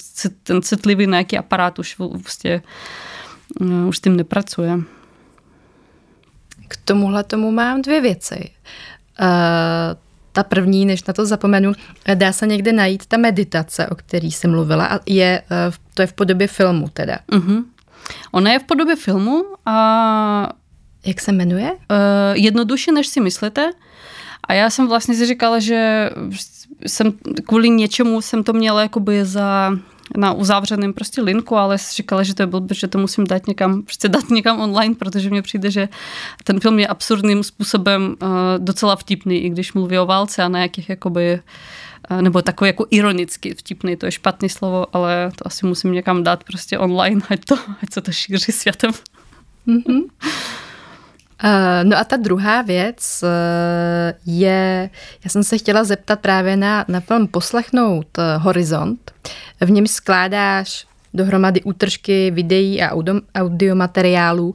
ten 0.43 0.62
citlivý 0.62 1.08
nějaký 1.08 1.38
aparát 1.38 1.79
už 1.79 1.95
prostě 2.21 2.62
uh, 3.62 3.88
už 3.88 3.97
s 3.97 4.01
tím 4.01 4.17
nepracuje. 4.17 4.79
K 6.67 6.77
tomuhle 6.86 7.23
tomu 7.23 7.51
mám 7.51 7.81
dvě 7.81 8.01
věci. 8.01 8.49
Uh, 9.21 9.27
ta 10.31 10.43
první, 10.43 10.86
než 10.86 11.03
na 11.03 11.13
to 11.13 11.25
zapomenu, 11.25 11.73
dá 12.13 12.31
se 12.31 12.47
někde 12.47 12.73
najít 12.73 13.05
ta 13.05 13.17
meditace, 13.17 13.88
o 13.88 13.95
který 13.95 14.31
jsem 14.31 14.51
mluvila, 14.51 14.86
a 14.86 14.99
je, 15.05 15.41
uh, 15.51 15.75
to 15.93 16.01
je 16.01 16.08
v 16.08 16.13
podobě 16.13 16.47
filmu 16.47 16.89
teda. 16.89 17.19
Uh-huh. 17.31 17.63
Ona 18.31 18.51
je 18.51 18.60
v 18.60 18.63
podobě 18.63 18.95
filmu 18.95 19.45
a 19.65 20.49
jak 21.05 21.21
se 21.21 21.31
jmenuje? 21.31 21.71
Uh, 21.71 21.77
jednoduše, 22.34 22.91
než 22.91 23.08
si 23.08 23.21
myslíte. 23.21 23.71
A 24.45 24.53
já 24.53 24.69
jsem 24.69 24.88
vlastně 24.88 25.15
si 25.15 25.25
říkala, 25.25 25.60
že 25.60 26.10
jsem 26.86 27.13
kvůli 27.45 27.69
něčemu 27.69 28.21
jsem 28.21 28.43
to 28.43 28.53
měla 28.53 28.81
jakoby 28.81 29.25
za 29.25 29.71
na 30.17 30.34
uzavřeném 30.34 30.93
prostě 30.93 31.21
linku, 31.21 31.55
ale 31.55 31.77
říkala, 31.95 32.23
že 32.23 32.36
to 32.36 32.41
je 32.41 32.47
blbě, 32.47 32.75
že 32.75 32.88
to 32.88 32.97
musím 32.97 33.27
dát 33.27 33.47
někam, 33.47 33.84
prostě 33.84 34.10
dát 34.10 34.29
někam 34.29 34.60
online, 34.60 34.95
protože 34.95 35.29
mně 35.29 35.41
přijde, 35.41 35.71
že 35.71 35.89
ten 36.43 36.60
film 36.60 36.79
je 36.79 36.88
absurdním 36.88 37.43
způsobem 37.43 38.15
uh, 38.21 38.29
docela 38.58 38.95
vtipný, 38.95 39.43
i 39.43 39.49
když 39.49 39.73
mluví 39.73 39.99
o 39.99 40.05
válce 40.05 40.43
a 40.43 40.47
na 40.47 40.60
jakých 40.60 40.89
jakoby 40.89 41.39
uh, 42.12 42.21
nebo 42.21 42.41
takový 42.41 42.69
jako 42.69 42.86
ironicky 42.89 43.53
vtipný, 43.53 43.95
to 43.95 44.05
je 44.05 44.12
špatný 44.12 44.49
slovo, 44.49 44.95
ale 44.95 45.31
to 45.36 45.47
asi 45.47 45.65
musím 45.65 45.91
někam 45.91 46.23
dát 46.23 46.43
prostě 46.43 46.79
online, 46.79 47.21
ať, 47.29 47.45
to, 47.45 47.55
ať 47.84 47.93
se 47.93 48.01
to 48.01 48.12
šíří 48.12 48.51
světem. 48.51 48.91
Mm-hmm. 49.67 50.01
No 51.84 51.98
a 51.98 52.04
ta 52.04 52.17
druhá 52.17 52.62
věc 52.62 53.24
eh, 53.24 54.13
je, 54.26 54.89
já 55.24 55.30
jsem 55.30 55.43
se 55.43 55.58
chtěla 55.58 55.84
zeptat 55.84 56.19
právě 56.19 56.58
na, 56.58 56.86
na 56.88 57.00
film 57.00 57.28
Poslechnout 57.28 58.08
eh, 58.17 58.38
Horizont. 58.38 59.12
V 59.62 59.71
něm 59.71 59.88
skládáš 59.88 60.88
dohromady 61.13 61.62
útržky 61.62 62.32
videí 62.32 62.82
a 62.82 62.91
audio, 62.91 63.21
audiomateriálů, 63.36 64.54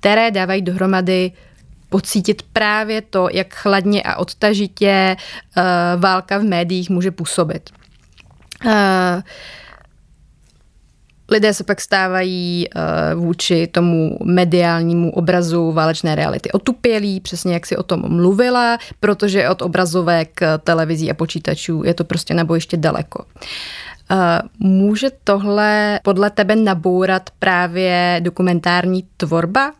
které 0.00 0.30
dávají 0.30 0.62
dohromady 0.62 1.32
pocítit 1.88 2.42
právě 2.52 3.02
to, 3.02 3.28
jak 3.32 3.54
chladně 3.54 4.02
a 4.02 4.16
odtažitě 4.16 5.16
válka 5.96 6.38
v 6.38 6.42
médiích 6.42 6.90
může 6.90 7.10
působit. 7.10 7.70
Lidé 11.32 11.54
se 11.54 11.64
pak 11.64 11.80
stávají 11.80 12.68
uh, 12.68 13.24
vůči 13.24 13.66
tomu 13.66 14.18
mediálnímu 14.24 15.10
obrazu 15.10 15.72
válečné 15.72 16.14
reality 16.14 16.50
otupělí, 16.50 17.20
přesně 17.20 17.54
jak 17.54 17.66
si 17.66 17.76
o 17.76 17.82
tom 17.82 18.00
mluvila, 18.08 18.78
protože 19.00 19.48
od 19.48 19.62
obrazovek, 19.62 20.40
televizí 20.64 21.10
a 21.10 21.14
počítačů 21.14 21.82
je 21.84 21.94
to 21.94 22.04
prostě 22.04 22.34
na 22.34 22.44
bojiště 22.44 22.76
daleko. 22.76 23.24
Uh, 23.24 24.18
může 24.58 25.08
tohle 25.24 26.00
podle 26.02 26.30
tebe 26.30 26.56
nabourat 26.56 27.30
právě 27.38 28.20
dokumentární 28.22 29.04
tvorba? 29.16 29.72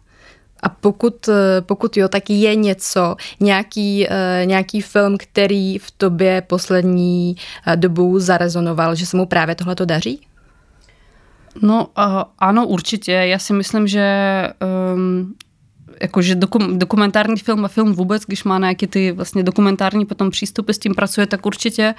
A 0.63 0.69
pokud, 0.69 1.29
pokud 1.61 1.97
jo, 1.97 2.09
tak 2.09 2.31
je 2.31 2.55
něco, 2.55 3.17
nějaký, 3.41 4.07
nějaký 4.45 4.81
film, 4.81 5.17
který 5.19 5.79
v 5.79 5.91
tobě 5.91 6.43
poslední 6.47 7.37
dobou 7.75 8.19
zarezonoval, 8.19 8.95
že 8.95 9.07
se 9.07 9.17
mu 9.17 9.27
právě 9.27 9.55
tohle 9.55 9.75
to 9.75 9.85
daří? 9.85 10.21
No 11.61 11.87
uh, 11.99 12.23
ano, 12.39 12.67
určitě. 12.67 13.13
Já 13.13 13.39
si 13.39 13.53
myslím, 13.53 13.87
že 13.87 14.07
um, 14.95 15.35
jakože 16.01 16.35
dokum, 16.35 16.79
dokumentární 16.79 17.37
film 17.37 17.65
a 17.65 17.69
film 17.69 17.93
vůbec, 17.93 18.23
když 18.23 18.45
má 18.45 18.59
nějaký 18.59 18.87
ty 18.87 19.13
vlastně 19.13 19.43
dokumentární 19.43 20.07
potom 20.07 20.31
přístupy, 20.31 20.73
s 20.73 20.79
tím 20.79 20.95
pracuje, 20.95 21.27
tak 21.27 21.47
určitě 21.47 21.95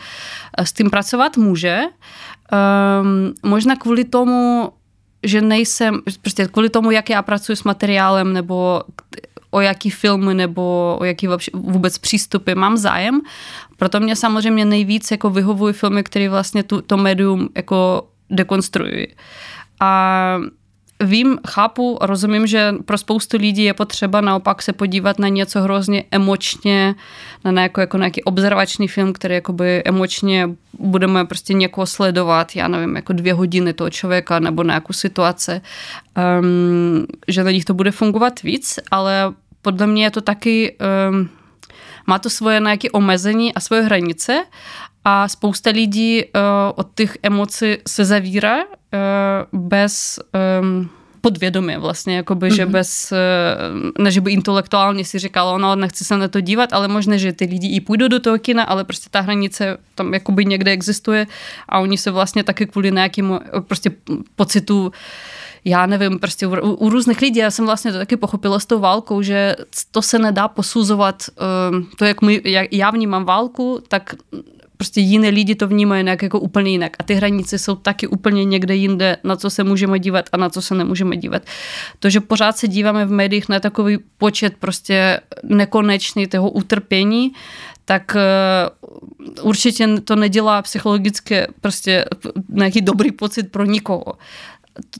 s 0.63 0.73
tím 0.73 0.89
pracovat 0.89 1.37
může. 1.37 1.81
Um, 1.81 3.33
možná 3.43 3.75
kvůli 3.75 4.03
tomu, 4.03 4.71
že 5.23 5.41
nejsem, 5.41 6.01
prostě 6.21 6.47
kvůli 6.47 6.69
tomu, 6.69 6.91
jak 6.91 7.09
já 7.09 7.21
pracuji 7.21 7.55
s 7.55 7.63
materiálem, 7.63 8.33
nebo 8.33 8.81
o 9.51 9.61
jaký 9.61 9.89
filmy 9.89 10.33
nebo 10.33 10.97
o 10.99 11.03
jaký 11.03 11.27
vůbec 11.53 11.97
přístupy 11.97 12.55
mám 12.55 12.77
zájem. 12.77 13.21
Proto 13.77 13.99
mě 13.99 14.15
samozřejmě 14.15 14.65
nejvíc 14.65 15.11
jako 15.11 15.29
vyhovují 15.29 15.73
filmy, 15.73 16.03
které 16.03 16.29
vlastně 16.29 16.63
tu, 16.63 16.81
to 16.81 16.97
médium 16.97 17.49
jako 17.55 18.07
dekonstruuji. 18.33 19.07
A 19.79 20.39
vím, 21.03 21.37
chápu, 21.47 21.97
rozumím, 22.01 22.47
že 22.47 22.73
pro 22.85 22.97
spoustu 22.97 23.37
lidí 23.37 23.63
je 23.63 23.73
potřeba 23.73 24.21
naopak 24.21 24.61
se 24.61 24.73
podívat 24.73 25.19
na 25.19 25.27
něco 25.27 25.61
hrozně 25.61 26.03
emočně, 26.11 26.95
na 27.45 27.51
nějaký, 27.51 27.81
jako 27.81 27.97
nějaký 27.97 28.23
observační 28.23 28.87
film, 28.87 29.13
který 29.13 29.35
jakoby 29.35 29.81
emočně 29.85 30.49
budeme 30.79 31.25
prostě 31.25 31.53
někoho 31.53 31.87
sledovat, 31.87 32.55
já 32.55 32.67
nevím, 32.67 32.95
jako 32.95 33.13
dvě 33.13 33.33
hodiny 33.33 33.73
toho 33.73 33.89
člověka 33.89 34.39
nebo 34.39 34.63
nějakou 34.63 34.93
situaci, 34.93 35.61
um, 36.41 37.05
že 37.27 37.43
na 37.43 37.51
nich 37.51 37.65
to 37.65 37.73
bude 37.73 37.91
fungovat 37.91 38.41
víc, 38.41 38.79
ale 38.91 39.33
podle 39.61 39.87
mě 39.87 40.03
je 40.03 40.11
to 40.11 40.21
taky... 40.21 40.77
Um, 41.09 41.29
má 42.07 42.19
to 42.19 42.29
svoje 42.29 42.59
nějaké 42.59 42.91
omezení 42.91 43.53
a 43.53 43.59
svoje 43.59 43.81
hranice 43.81 44.43
a 45.05 45.27
spousta 45.27 45.69
lidí 45.69 46.23
uh, 46.23 46.41
od 46.75 46.87
těch 46.95 47.17
emocí 47.23 47.77
se 47.87 48.05
zavírá 48.05 48.57
uh, 48.63 49.59
bez 49.59 50.19
um, 50.61 50.89
podvědomě 51.21 51.77
vlastně, 51.79 52.15
jakoby, 52.15 52.47
mm-hmm. 52.47 52.55
že 52.55 52.65
mhm. 52.65 52.71
bez, 52.71 53.13
ne, 53.99 54.11
že 54.11 54.21
by 54.21 54.31
intelektuálně 54.31 55.05
si 55.05 55.19
říkala, 55.19 55.57
no, 55.57 55.75
nechci 55.75 56.03
se 56.03 56.17
na 56.17 56.27
to 56.27 56.41
dívat, 56.41 56.73
ale 56.73 56.87
možná, 56.87 57.17
že 57.17 57.33
ty 57.33 57.45
lidi 57.45 57.67
i 57.67 57.81
půjdou 57.81 58.07
do 58.07 58.19
toho 58.19 58.37
kina, 58.37 58.63
ale 58.63 58.83
prostě 58.83 59.09
ta 59.09 59.21
hranice 59.21 59.77
tam 59.95 60.13
jakoby 60.13 60.45
někde 60.45 60.71
existuje 60.71 61.27
a 61.69 61.79
oni 61.79 61.97
se 61.97 62.11
vlastně 62.11 62.43
taky 62.43 62.65
kvůli 62.65 62.91
nějakému 62.91 63.39
prostě 63.67 63.91
pocitu 64.35 64.91
já 65.65 65.85
nevím, 65.85 66.19
prostě 66.19 66.47
u, 66.47 66.73
u 66.73 66.89
různých 66.89 67.21
lidí, 67.21 67.39
já 67.39 67.51
jsem 67.51 67.65
vlastně 67.65 67.91
to 67.91 67.97
taky 67.97 68.17
pochopila 68.17 68.59
s 68.59 68.65
tou 68.65 68.79
válkou, 68.79 69.21
že 69.21 69.55
to 69.91 70.01
se 70.01 70.19
nedá 70.19 70.47
posuzovat, 70.47 71.23
um, 71.71 71.87
to, 71.97 72.05
jak, 72.05 72.21
my, 72.21 72.41
jak 72.43 72.73
já 72.73 72.89
vnímám 72.89 73.25
válku, 73.25 73.81
tak 73.87 74.15
prostě 74.83 75.01
jiné 75.01 75.29
lidi 75.29 75.55
to 75.55 75.67
vnímají 75.67 76.03
nějak 76.03 76.21
jako 76.23 76.39
úplně 76.39 76.71
jinak. 76.71 76.91
A 76.99 77.03
ty 77.03 77.13
hranice 77.13 77.59
jsou 77.59 77.75
taky 77.75 78.07
úplně 78.07 78.45
někde 78.45 78.75
jinde, 78.75 79.17
na 79.23 79.35
co 79.35 79.49
se 79.49 79.63
můžeme 79.63 79.99
dívat 79.99 80.25
a 80.31 80.37
na 80.37 80.49
co 80.49 80.61
se 80.61 80.75
nemůžeme 80.75 81.17
dívat. 81.17 81.41
To, 81.99 82.09
že 82.09 82.19
pořád 82.19 82.57
se 82.57 82.67
díváme 82.67 83.05
v 83.05 83.11
médiích 83.11 83.49
na 83.49 83.59
takový 83.59 83.97
počet 84.17 84.53
prostě 84.59 85.19
nekonečný 85.43 86.27
toho 86.27 86.51
utrpění, 86.51 87.31
tak 87.85 88.15
uh, 88.15 89.47
určitě 89.47 89.87
to 90.03 90.15
nedělá 90.15 90.61
psychologicky 90.61 91.47
prostě 91.61 92.05
nějaký 92.49 92.81
dobrý 92.81 93.11
pocit 93.11 93.51
pro 93.51 93.65
nikoho 93.65 94.19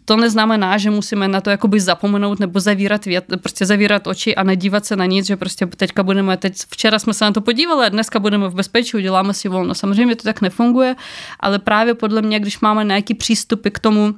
to 0.06 0.18
neznamená, 0.18 0.78
že 0.78 0.90
musíme 0.90 1.28
na 1.28 1.42
to 1.42 1.50
jakoby 1.50 1.80
zapomenout 1.80 2.40
nebo 2.40 2.60
zavírat 2.60 3.06
vět, 3.06 3.26
prostě 3.42 3.66
zavírat 3.66 4.08
oči 4.08 4.36
a 4.36 4.44
nedívat 4.44 4.86
se 4.86 4.96
na 4.96 5.06
nic, 5.06 5.28
že 5.28 5.38
prostě 5.38 5.66
teďka 5.66 6.04
budeme, 6.04 6.38
teď 6.38 6.54
včera 6.70 7.00
jsme 7.00 7.14
se 7.14 7.26
na 7.26 7.32
to 7.32 7.42
podívali 7.42 7.90
dneska 7.90 8.20
budeme 8.20 8.50
v 8.50 8.54
bezpečí, 8.54 8.98
uděláme 8.98 9.34
si 9.34 9.50
volno. 9.50 9.76
Samozřejmě 9.76 10.16
to 10.16 10.24
tak 10.24 10.42
nefunguje, 10.42 10.96
ale 11.40 11.60
právě 11.60 11.94
podle 11.94 12.22
mě, 12.22 12.40
když 12.40 12.60
máme 12.60 12.84
nějaký 12.84 13.14
přístupy 13.14 13.70
k 13.70 13.80
tomu, 13.80 14.14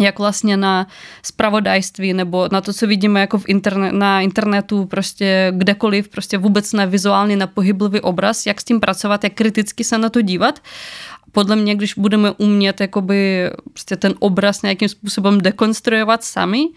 jak 0.00 0.18
vlastně 0.18 0.56
na 0.56 0.86
spravodajství 1.22 2.12
nebo 2.12 2.48
na 2.52 2.60
to, 2.60 2.72
co 2.72 2.86
vidíme 2.86 3.20
jako 3.20 3.38
v 3.38 3.44
interne, 3.48 3.92
na 3.92 4.20
internetu, 4.20 4.84
prostě 4.84 5.52
kdekoliv, 5.56 6.08
prostě 6.08 6.38
vůbec 6.38 6.72
na 6.72 6.84
vizuálně, 6.84 7.36
na 7.36 7.46
pohyblivý 7.46 8.00
obraz, 8.00 8.46
jak 8.46 8.60
s 8.60 8.64
tím 8.64 8.80
pracovat, 8.80 9.24
jak 9.24 9.32
kriticky 9.32 9.84
se 9.84 9.98
na 9.98 10.08
to 10.08 10.20
dívat 10.20 10.60
podle 11.32 11.56
mě, 11.56 11.74
když 11.74 11.94
budeme 11.94 12.30
umět 12.30 12.80
jakoby 12.80 13.50
prostě 13.72 13.96
ten 13.96 14.14
obraz 14.18 14.62
nějakým 14.62 14.88
způsobem 14.88 15.40
dekonstruovat 15.40 16.24
sami, 16.24 16.60
uh, 16.60 16.72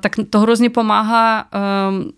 tak 0.00 0.12
to 0.30 0.40
hrozně 0.40 0.70
pomáhá 0.70 1.48
um, 1.88 2.12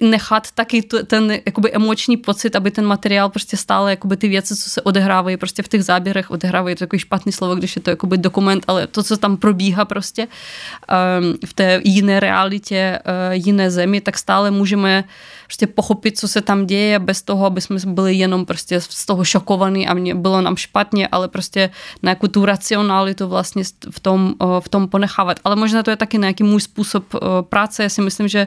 nechat 0.00 0.50
taky 0.50 0.82
ten 0.82 1.38
jakoby 1.46 1.72
emoční 1.72 2.16
pocit, 2.16 2.56
aby 2.56 2.70
ten 2.70 2.86
materiál 2.86 3.28
prostě 3.28 3.56
stále 3.56 3.90
jakoby 3.90 4.16
ty 4.16 4.28
věci, 4.28 4.56
co 4.56 4.70
se 4.70 4.82
odehrávají 4.82 5.36
prostě 5.36 5.62
v 5.62 5.68
těch 5.68 5.84
záběrech, 5.84 6.30
odehrávají. 6.30 6.76
To 6.76 6.78
takový 6.78 7.00
špatný 7.00 7.32
slovo, 7.32 7.54
když 7.54 7.76
je 7.76 7.82
to 7.82 7.90
jakoby 7.90 8.18
dokument, 8.18 8.64
ale 8.66 8.86
to, 8.86 9.02
co 9.02 9.16
tam 9.16 9.36
probíhá 9.36 9.84
prostě 9.84 10.26
um, 10.26 11.34
v 11.46 11.52
té 11.52 11.80
jiné 11.84 12.20
realitě, 12.20 12.98
uh, 13.06 13.32
jiné 13.32 13.70
zemi, 13.70 14.00
tak 14.00 14.18
stále 14.18 14.50
můžeme 14.50 15.04
prostě 15.48 15.66
pochopit, 15.66 16.18
co 16.18 16.28
se 16.28 16.40
tam 16.40 16.66
děje, 16.66 16.98
bez 16.98 17.22
toho, 17.22 17.46
aby 17.46 17.60
jsme 17.60 17.76
byli 17.86 18.14
jenom 18.14 18.46
prostě 18.46 18.80
z 18.80 19.06
toho 19.06 19.24
šokovaní 19.24 19.88
a 19.88 19.94
mě 19.94 20.14
bylo 20.14 20.40
nám 20.40 20.56
špatně, 20.56 21.08
ale 21.08 21.28
prostě 21.28 21.70
nějakou 22.02 22.26
tu 22.26 22.44
racionalitu 22.44 23.28
vlastně 23.28 23.62
v 23.90 24.00
tom, 24.00 24.34
v 24.60 24.68
tom 24.68 24.88
ponechávat. 24.88 25.40
Ale 25.44 25.56
možná 25.56 25.82
to 25.82 25.90
je 25.90 25.96
taky 25.96 26.18
nějaký 26.18 26.44
můj 26.44 26.60
způsob 26.60 27.04
práce. 27.48 27.82
Já 27.82 27.88
si 27.88 28.02
myslím, 28.02 28.28
že 28.28 28.46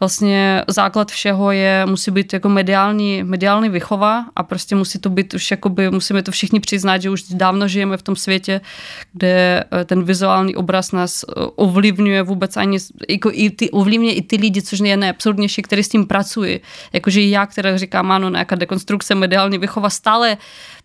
vlastně 0.00 0.64
základ 0.68 1.10
všeho 1.10 1.50
je, 1.52 1.86
musí 1.86 2.10
být 2.10 2.32
jako 2.32 2.48
mediální, 2.48 3.22
mediální 3.24 3.68
vychova 3.68 4.26
a 4.36 4.42
prostě 4.42 4.74
musí 4.74 4.98
to 4.98 5.10
být 5.10 5.34
už 5.34 5.50
jakoby, 5.50 5.90
musíme 5.90 6.22
to 6.22 6.32
všichni 6.32 6.60
přiznat, 6.60 7.02
že 7.02 7.10
už 7.10 7.22
dávno 7.22 7.68
žijeme 7.68 7.96
v 7.96 8.02
tom 8.02 8.16
světě, 8.16 8.60
kde 9.12 9.64
eh, 9.72 9.84
ten 9.84 10.02
vizuální 10.02 10.56
obraz 10.56 10.92
nás 10.92 11.22
eh, 11.22 11.32
ovlivňuje 11.56 12.22
vůbec 12.22 12.56
ani, 12.56 12.78
jako 13.08 13.30
i 13.32 13.50
ty, 13.50 13.70
ovlivňuje 13.70 14.14
i 14.14 14.22
ty 14.22 14.36
lidi, 14.36 14.62
což 14.62 14.78
je 14.78 14.96
nejabsurdnější, 14.96 15.62
který 15.62 15.82
s 15.82 15.88
tím 15.88 16.06
pracují. 16.06 16.31
Jakože 16.92 17.20
já, 17.20 17.46
která 17.46 17.76
říkám, 17.76 18.12
ano, 18.12 18.30
nějaká 18.30 18.56
dekonstrukce 18.56 19.14
mediální 19.14 19.58
vychova 19.58 19.90
stále 19.90 20.36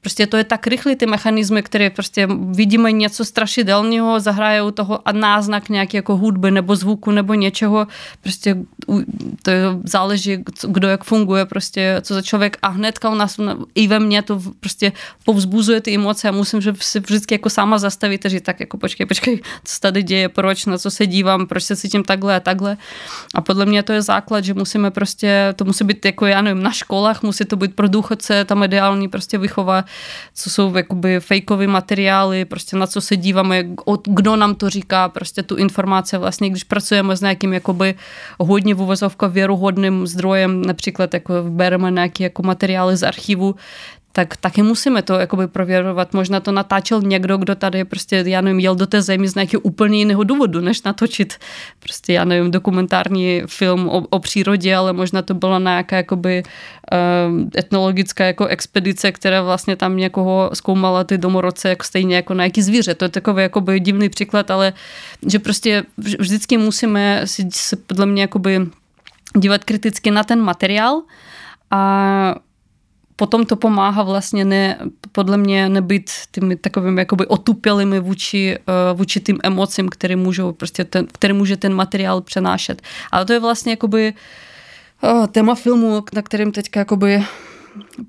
Prostě 0.02 0.28
to 0.28 0.38
je 0.38 0.44
tak 0.44 0.68
rychlý 0.68 0.96
ty 0.96 1.06
mechanismy, 1.06 1.64
které 1.64 1.90
prostě 1.90 2.28
vidíme 2.50 2.92
něco 2.92 3.26
strašidelného, 3.26 4.20
zahrajou 4.20 4.72
toho 4.72 5.08
a 5.08 5.12
náznak 5.12 5.70
nějaký 5.70 5.98
jako 5.98 6.18
hudby 6.18 6.52
nebo 6.52 6.76
zvuku 6.76 7.12
nebo 7.12 7.34
něčeho. 7.34 7.88
Prostě 8.22 8.58
to 9.44 9.52
záleží, 9.84 10.44
kdo 10.68 10.88
jak 10.88 11.04
funguje, 11.04 11.46
prostě 11.46 12.02
co 12.02 12.14
za 12.14 12.22
člověk 12.22 12.58
a 12.62 12.68
hnedka 12.68 13.10
u 13.10 13.16
nás 13.16 13.40
i 13.76 13.88
ve 13.88 14.00
mně 14.00 14.22
to 14.22 14.42
prostě 14.60 14.92
povzbuzuje 15.26 15.82
ty 15.82 15.96
emoce 15.96 16.30
a 16.30 16.32
musím 16.32 16.62
že 16.62 16.74
si 16.80 17.00
vždycky 17.00 17.34
jako 17.34 17.50
sama 17.50 17.78
zastavit 17.78 18.26
říct 18.26 18.44
tak 18.44 18.60
jako 18.60 18.78
počkej, 18.78 19.06
počkej, 19.06 19.42
co 19.64 19.74
se 19.74 19.80
tady 19.80 20.04
děje, 20.04 20.30
proč, 20.30 20.66
na 20.66 20.78
co 20.78 20.92
se 20.92 21.08
dívám, 21.08 21.48
proč 21.48 21.64
se 21.64 21.76
cítím 21.76 22.04
takhle 22.04 22.36
a 22.36 22.40
takhle. 22.40 22.78
A 23.34 23.42
podle 23.42 23.66
mě 23.66 23.84
to 23.84 23.94
je 23.94 24.02
základ, 24.02 24.44
že 24.44 24.54
musíme 24.54 24.92
prostě, 24.92 25.54
to 25.56 25.66
musí 25.66 25.84
být 25.84 26.06
jako 26.06 26.26
já 26.26 26.42
nevím, 26.42 26.64
na 26.64 26.72
školách, 26.72 27.24
musí 27.24 27.46
to 27.46 27.56
být 27.56 27.76
pro 27.76 27.88
důchodce, 27.88 28.46
tam 28.46 28.64
ideální 28.64 29.08
prostě 29.08 29.38
vychova 29.38 29.86
co 30.34 30.50
jsou 30.50 30.76
jakoby 30.76 31.20
fejkové 31.20 31.68
materiály, 31.68 32.46
prostě 32.46 32.78
na 32.78 32.88
co 32.88 33.02
se 33.02 33.16
díváme, 33.18 33.64
kdo 34.08 34.36
nám 34.36 34.56
to 34.56 34.70
říká, 34.70 35.10
prostě 35.10 35.44
tu 35.44 35.56
informaci 35.56 36.18
vlastně, 36.18 36.50
když 36.50 36.64
pracujeme 36.64 37.16
s 37.16 37.22
nějakým 37.22 37.54
jakoby 37.54 37.96
hodně 38.40 38.74
v 38.74 38.82
uvozovka 38.82 39.28
věruhodným 39.28 40.08
zdrojem, 40.08 40.62
například 40.62 41.14
jako 41.14 41.34
bereme 41.50 41.92
nějaké 41.92 42.24
jako 42.24 42.44
materiály 42.44 42.98
z 42.98 43.04
archivu, 43.04 43.56
tak 44.18 44.38
taky 44.38 44.64
musíme 44.64 45.02
to 45.02 45.14
jakoby 45.14 45.48
prověřovat. 45.48 46.14
Možná 46.14 46.40
to 46.40 46.52
natáčel 46.52 47.02
někdo, 47.02 47.38
kdo 47.38 47.56
tady 47.56 47.86
prostě, 47.86 48.24
já 48.26 48.42
nevím, 48.42 48.60
jel 48.60 48.76
do 48.76 48.88
té 48.88 49.02
zemi 49.02 49.28
z 49.28 49.36
nějakého 49.36 49.62
úplně 49.62 49.98
jiného 49.98 50.24
důvodu, 50.24 50.62
než 50.62 50.84
natočit 50.84 51.34
prostě, 51.80 52.14
já 52.14 52.26
nevím, 52.26 52.52
dokumentární 52.52 53.42
film 53.46 53.90
o, 53.90 53.98
o 54.10 54.20
přírodě, 54.20 54.76
ale 54.76 54.94
možná 54.94 55.22
to 55.22 55.34
byla 55.34 55.60
nějaká 55.60 55.96
jakoby 55.96 56.44
uh, 56.44 57.46
etnologická 57.58 58.26
jako 58.26 58.46
expedice, 58.46 59.12
která 59.12 59.42
vlastně 59.42 59.76
tam 59.76 59.98
někoho 59.98 60.50
zkoumala 60.54 61.04
ty 61.04 61.18
domorodce 61.18 61.70
jako 61.70 61.84
stejně 61.84 62.16
jako 62.16 62.34
na 62.34 62.44
jaký 62.44 62.62
zvíře. 62.62 62.96
To 62.96 63.06
je 63.06 63.10
takový 63.10 63.42
jakoby 63.42 63.80
divný 63.80 64.10
příklad, 64.10 64.52
ale 64.52 64.74
že 65.28 65.40
prostě 65.40 65.84
vždycky 65.98 66.58
musíme 66.58 67.22
si, 67.26 67.48
podle 67.88 68.06
mě 68.06 68.22
jakoby 68.22 68.66
dívat 69.38 69.64
kriticky 69.64 70.12
na 70.12 70.24
ten 70.24 70.42
materiál 70.42 71.02
a 71.72 72.47
potom 73.18 73.46
to 73.46 73.56
pomáhá 73.56 74.04
vlastně 74.04 74.46
ne, 74.46 74.78
podle 75.12 75.38
mě 75.38 75.70
nebýt 75.70 76.12
těmi 76.32 76.56
takovými 76.56 77.02
jakoby 77.02 77.26
otupělými 77.26 78.00
vůči, 78.00 78.58
eh, 78.58 78.94
vůči 78.94 79.20
tým 79.20 79.38
emocím, 79.44 79.90
které, 79.90 80.16
můžou, 80.16 80.52
prostě 80.52 80.86
ten, 80.86 81.08
které 81.12 81.34
může 81.34 81.58
ten 81.58 81.74
materiál 81.74 82.22
přenášet. 82.22 82.82
Ale 83.12 83.26
to 83.26 83.34
je 83.34 83.40
vlastně 83.40 83.72
jakoby 83.72 84.14
oh, 85.02 85.28
téma 85.28 85.56
filmu, 85.56 86.04
na 86.14 86.22
kterém 86.22 86.52
teďka 86.52 86.80
jakoby 86.80 87.24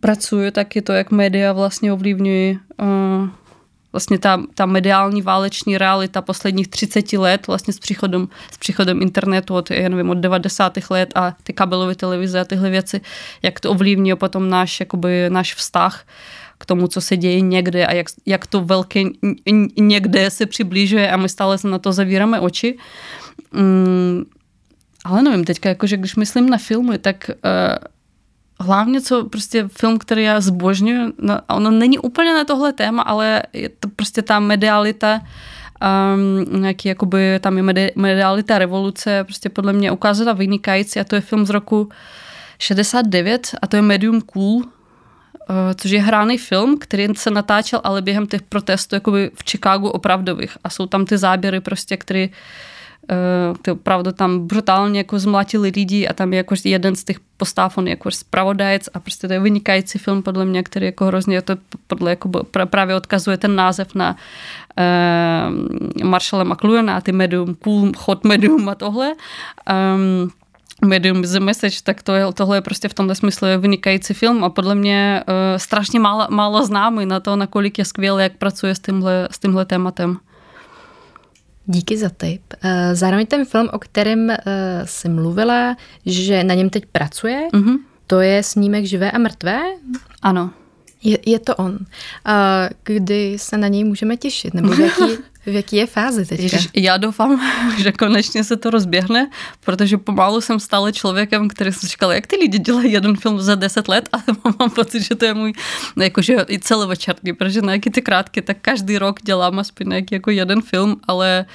pracuju, 0.01 0.51
tak 0.51 0.77
je 0.77 0.83
to, 0.83 0.93
jak 0.93 1.11
média 1.11 1.53
vlastně 1.53 1.93
ovlivňují 1.93 2.59
uh, 2.81 3.29
vlastně 3.93 4.19
ta, 4.19 4.43
ta 4.55 4.67
mediální 4.67 5.23
váleční 5.23 5.79
realita 5.79 6.23
posledních 6.23 6.69
30 6.69 7.13
let 7.13 7.47
vlastně 7.47 7.73
s 7.75 7.79
příchodem, 7.79 8.29
s 8.53 8.57
příchodem 8.57 9.03
internetu 9.03 9.55
od, 9.55 9.71
já 9.71 9.89
nevím, 9.89 10.11
od 10.11 10.19
90. 10.19 10.79
let 10.91 11.13
a 11.15 11.37
ty 11.43 11.53
kabelové 11.53 11.95
televize 11.95 12.41
a 12.41 12.45
tyhle 12.45 12.71
věci, 12.71 13.01
jak 13.43 13.61
to 13.61 13.71
ovlivňuje 13.71 14.17
potom 14.17 14.49
náš, 14.49 14.81
jakoby, 14.81 15.31
náš 15.31 15.55
vztah 15.55 16.07
k 16.59 16.67
tomu, 16.67 16.89
co 16.89 17.01
se 17.01 17.17
děje 17.17 17.41
někde 17.41 17.87
a 17.87 17.93
jak, 17.93 18.07
jak 18.27 18.47
to 18.47 18.65
velké 18.65 19.05
někde 19.79 20.31
se 20.31 20.47
přiblížuje 20.47 21.11
a 21.11 21.17
my 21.17 21.29
stále 21.29 21.59
se 21.59 21.69
na 21.69 21.79
to 21.79 21.93
zavíráme 21.93 22.41
oči. 22.41 22.79
Mm, 23.53 24.25
ale 25.05 25.23
nevím, 25.23 25.45
teďka 25.45 25.69
jakože 25.69 25.97
když 25.97 26.17
myslím 26.17 26.51
na 26.51 26.59
filmy, 26.59 26.99
tak 26.99 27.31
uh, 27.31 27.98
hlavně 28.61 29.01
co 29.01 29.25
prostě 29.25 29.69
film, 29.69 29.99
který 29.99 30.23
já 30.23 30.41
zbožňuji, 30.41 31.13
no, 31.19 31.39
ono 31.49 31.71
není 31.71 31.99
úplně 31.99 32.35
na 32.35 32.45
tohle 32.45 32.73
téma, 32.73 33.03
ale 33.03 33.43
je 33.53 33.69
to 33.69 33.89
prostě 33.89 34.23
ta 34.23 34.41
medialita, 34.41 35.21
um, 36.51 36.61
nějaký 36.61 36.89
jakoby, 36.89 37.39
tam 37.41 37.57
je 37.57 37.63
medi, 37.63 37.93
medialita 37.97 38.59
revoluce, 38.59 39.25
prostě 39.25 39.49
podle 39.49 39.73
mě 39.73 39.93
ukázala 39.93 40.33
vynikající 40.33 41.01
a 41.01 41.05
to 41.05 41.15
je 41.15 41.21
film 41.21 41.47
z 41.47 41.51
roku 41.51 41.89
69 42.59 43.55
a 43.63 43.67
to 43.67 43.77
je 43.77 43.83
Medium 43.83 44.21
Cool, 44.21 44.55
uh, 44.55 44.65
což 45.77 45.91
je 45.91 46.03
hráný 46.03 46.39
film, 46.39 46.79
který 46.79 47.07
se 47.17 47.31
natáčel 47.31 47.81
ale 47.85 48.03
během 48.03 48.27
těch 48.27 48.43
protestů 48.43 48.95
jakoby 48.95 49.31
v 49.35 49.51
Chicagu 49.51 49.89
opravdových. 49.89 50.59
A 50.65 50.71
jsou 50.71 50.87
tam 50.87 51.05
ty 51.05 51.19
záběry 51.19 51.61
prostě, 51.61 51.97
které 51.97 52.29
Eh, 53.11 53.55
to 53.63 53.73
opravdu 53.73 54.13
tam 54.13 54.47
brutálně 54.47 55.01
jako 55.01 55.19
zmlatili 55.19 55.73
lidi 55.75 56.09
a 56.09 56.13
tam 56.13 56.33
je 56.33 56.37
jako 56.37 56.55
jeden 56.65 56.97
z 56.97 57.05
těch 57.05 57.21
postav, 57.39 57.79
on 57.79 57.87
je 57.87 57.91
jako 57.91 58.11
spravodajec 58.11 58.89
a 58.95 59.01
prostě 59.01 59.29
to 59.29 59.33
je 59.33 59.41
vynikající 59.41 59.99
film 59.99 60.23
podle 60.23 60.45
mě, 60.45 60.63
který 60.63 60.87
jako 60.87 61.07
hrozně 61.07 61.43
to 61.43 61.57
podle 61.87 62.11
jako 62.11 62.31
právě 62.71 62.95
odkazuje 62.95 63.37
ten 63.37 63.57
název 63.57 63.95
na 63.95 64.17
uh, 64.79 66.05
Marshalla 66.05 66.45
McLuhana 66.45 66.97
a 66.97 67.01
ty 67.01 67.13
medium, 67.13 67.55
cool, 67.55 67.93
hot 67.99 68.25
medium 68.25 68.69
a 68.69 68.75
tohle. 68.75 69.15
Um, 69.95 70.31
Medium 70.85 71.23
a 71.37 71.41
message, 71.41 71.77
tak 71.83 72.03
to 72.03 72.15
je, 72.15 72.33
tohle 72.33 72.57
je 72.57 72.61
prostě 72.61 72.89
v 72.89 72.95
tomhle 72.95 73.15
smyslu 73.15 73.49
vynikající 73.59 74.15
film 74.15 74.45
a 74.45 74.49
podle 74.49 74.75
mě 74.75 75.25
uh, 75.29 75.35
strašně 75.57 76.01
málo, 76.01 76.27
málo 76.31 76.67
známý 76.67 77.07
na 77.07 77.21
to, 77.21 77.37
nakolik 77.37 77.79
je 77.79 77.85
skvělý, 77.85 78.23
jak 78.23 78.33
pracuje 78.33 78.75
s 78.75 78.79
tímhle, 78.79 79.29
s 79.31 79.39
tímhle 79.39 79.65
tématem. 79.65 80.19
Díky 81.71 81.99
za 81.99 82.09
tip. 82.09 82.43
Eh, 82.63 82.95
zároveň 82.95 83.27
ten 83.27 83.45
film, 83.45 83.69
o 83.73 83.79
kterém 83.79 84.37
jsi 84.85 85.09
eh, 85.09 85.11
mluvila, 85.11 85.77
že 86.07 86.45
na 86.45 86.55
něm 86.55 86.71
teď 86.71 86.87
pracuje, 86.87 87.49
mm-hmm. 87.53 87.77
to 88.07 88.21
je 88.21 88.43
snímek 88.43 88.85
Živé 88.85 89.11
a 89.11 89.19
mrtvé? 89.19 89.61
Ano. 90.23 90.51
Je, 91.03 91.19
je 91.27 91.39
to 91.39 91.57
on. 91.57 91.79
A 92.25 92.69
kdy 92.85 93.37
se 93.39 93.57
na 93.57 93.69
něj 93.69 93.85
můžeme 93.85 94.17
těšit? 94.17 94.55
Nebo 94.55 94.73
jaký, 94.73 95.03
v 95.49 95.55
jaký 95.55 95.77
je 95.77 95.87
fázi 95.87 96.27
teď? 96.27 96.41
Ježiš, 96.41 96.69
já 96.75 96.97
doufám, 96.97 97.41
že 97.79 97.93
konečně 97.93 98.45
se 98.45 98.57
to 98.57 98.71
rozběhne, 98.71 99.31
protože 99.65 99.99
pomalu 99.99 100.41
jsem 100.41 100.61
stále 100.61 100.93
člověkem, 100.93 101.49
který 101.49 101.73
si 101.73 101.87
říkal, 101.87 102.13
jak 102.13 102.27
ty 102.27 102.37
lidi 102.37 102.59
dělají 102.59 102.93
jeden 102.93 103.17
film 103.17 103.41
za 103.41 103.55
10 103.55 103.89
let 103.89 104.09
a 104.13 104.19
mám 104.59 104.71
pocit, 104.71 105.03
že 105.03 105.15
to 105.15 105.25
je 105.25 105.35
můj, 105.35 105.53
jakože 105.97 106.37
i 106.49 106.59
celovečerní, 106.59 107.33
protože 107.33 107.63
na 107.63 107.73
jaký 107.73 107.91
ty 107.91 108.03
krátké, 108.03 108.43
tak 108.43 108.57
každý 108.61 108.99
rok 108.99 109.23
dělám 109.23 109.59
aspoň 109.59 109.89
nějaký 109.89 110.15
jako 110.15 110.31
jeden 110.31 110.63
film, 110.63 111.01
ale 111.09 111.47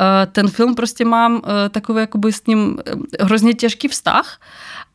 uh, 0.00 0.06
ten 0.32 0.48
film 0.48 0.74
prostě 0.74 1.04
mám 1.04 1.34
uh, 1.34 1.40
takový 1.70 2.00
jakoby 2.00 2.32
s 2.32 2.46
ním 2.46 2.60
uh, 2.68 3.02
hrozně 3.20 3.54
těžký 3.54 3.88
vztah, 3.88 4.38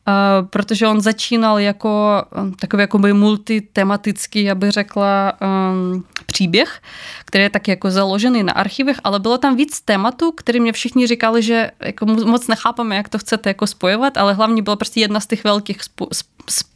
Uh, 0.08 0.48
protože 0.48 0.86
on 0.86 1.00
začínal 1.00 1.58
jako 1.58 2.22
takový 2.60 2.80
jakoby 2.80 3.12
multitematický, 3.12 4.42
já 4.42 4.54
bych 4.54 4.70
řekla, 4.70 5.32
um, 5.40 6.04
příběh, 6.26 6.80
který 7.24 7.44
je 7.44 7.50
tak 7.50 7.68
jako 7.68 7.90
založený 7.90 8.42
na 8.42 8.52
archivech, 8.52 8.96
ale 9.04 9.18
bylo 9.20 9.38
tam 9.38 9.56
víc 9.56 9.80
tématů, 9.80 10.32
který 10.32 10.60
mě 10.60 10.72
všichni 10.72 11.06
říkali, 11.06 11.42
že 11.42 11.70
jako 11.80 12.06
moc 12.06 12.48
nechápeme, 12.48 12.96
jak 12.96 13.08
to 13.08 13.18
chcete 13.18 13.50
jako 13.50 13.66
spojovat, 13.66 14.16
ale 14.16 14.34
hlavně 14.34 14.62
byla 14.62 14.76
prostě 14.76 15.00
jedna 15.00 15.20
z 15.20 15.26
těch 15.26 15.44
velkých 15.44 15.82
spo, 15.82 16.08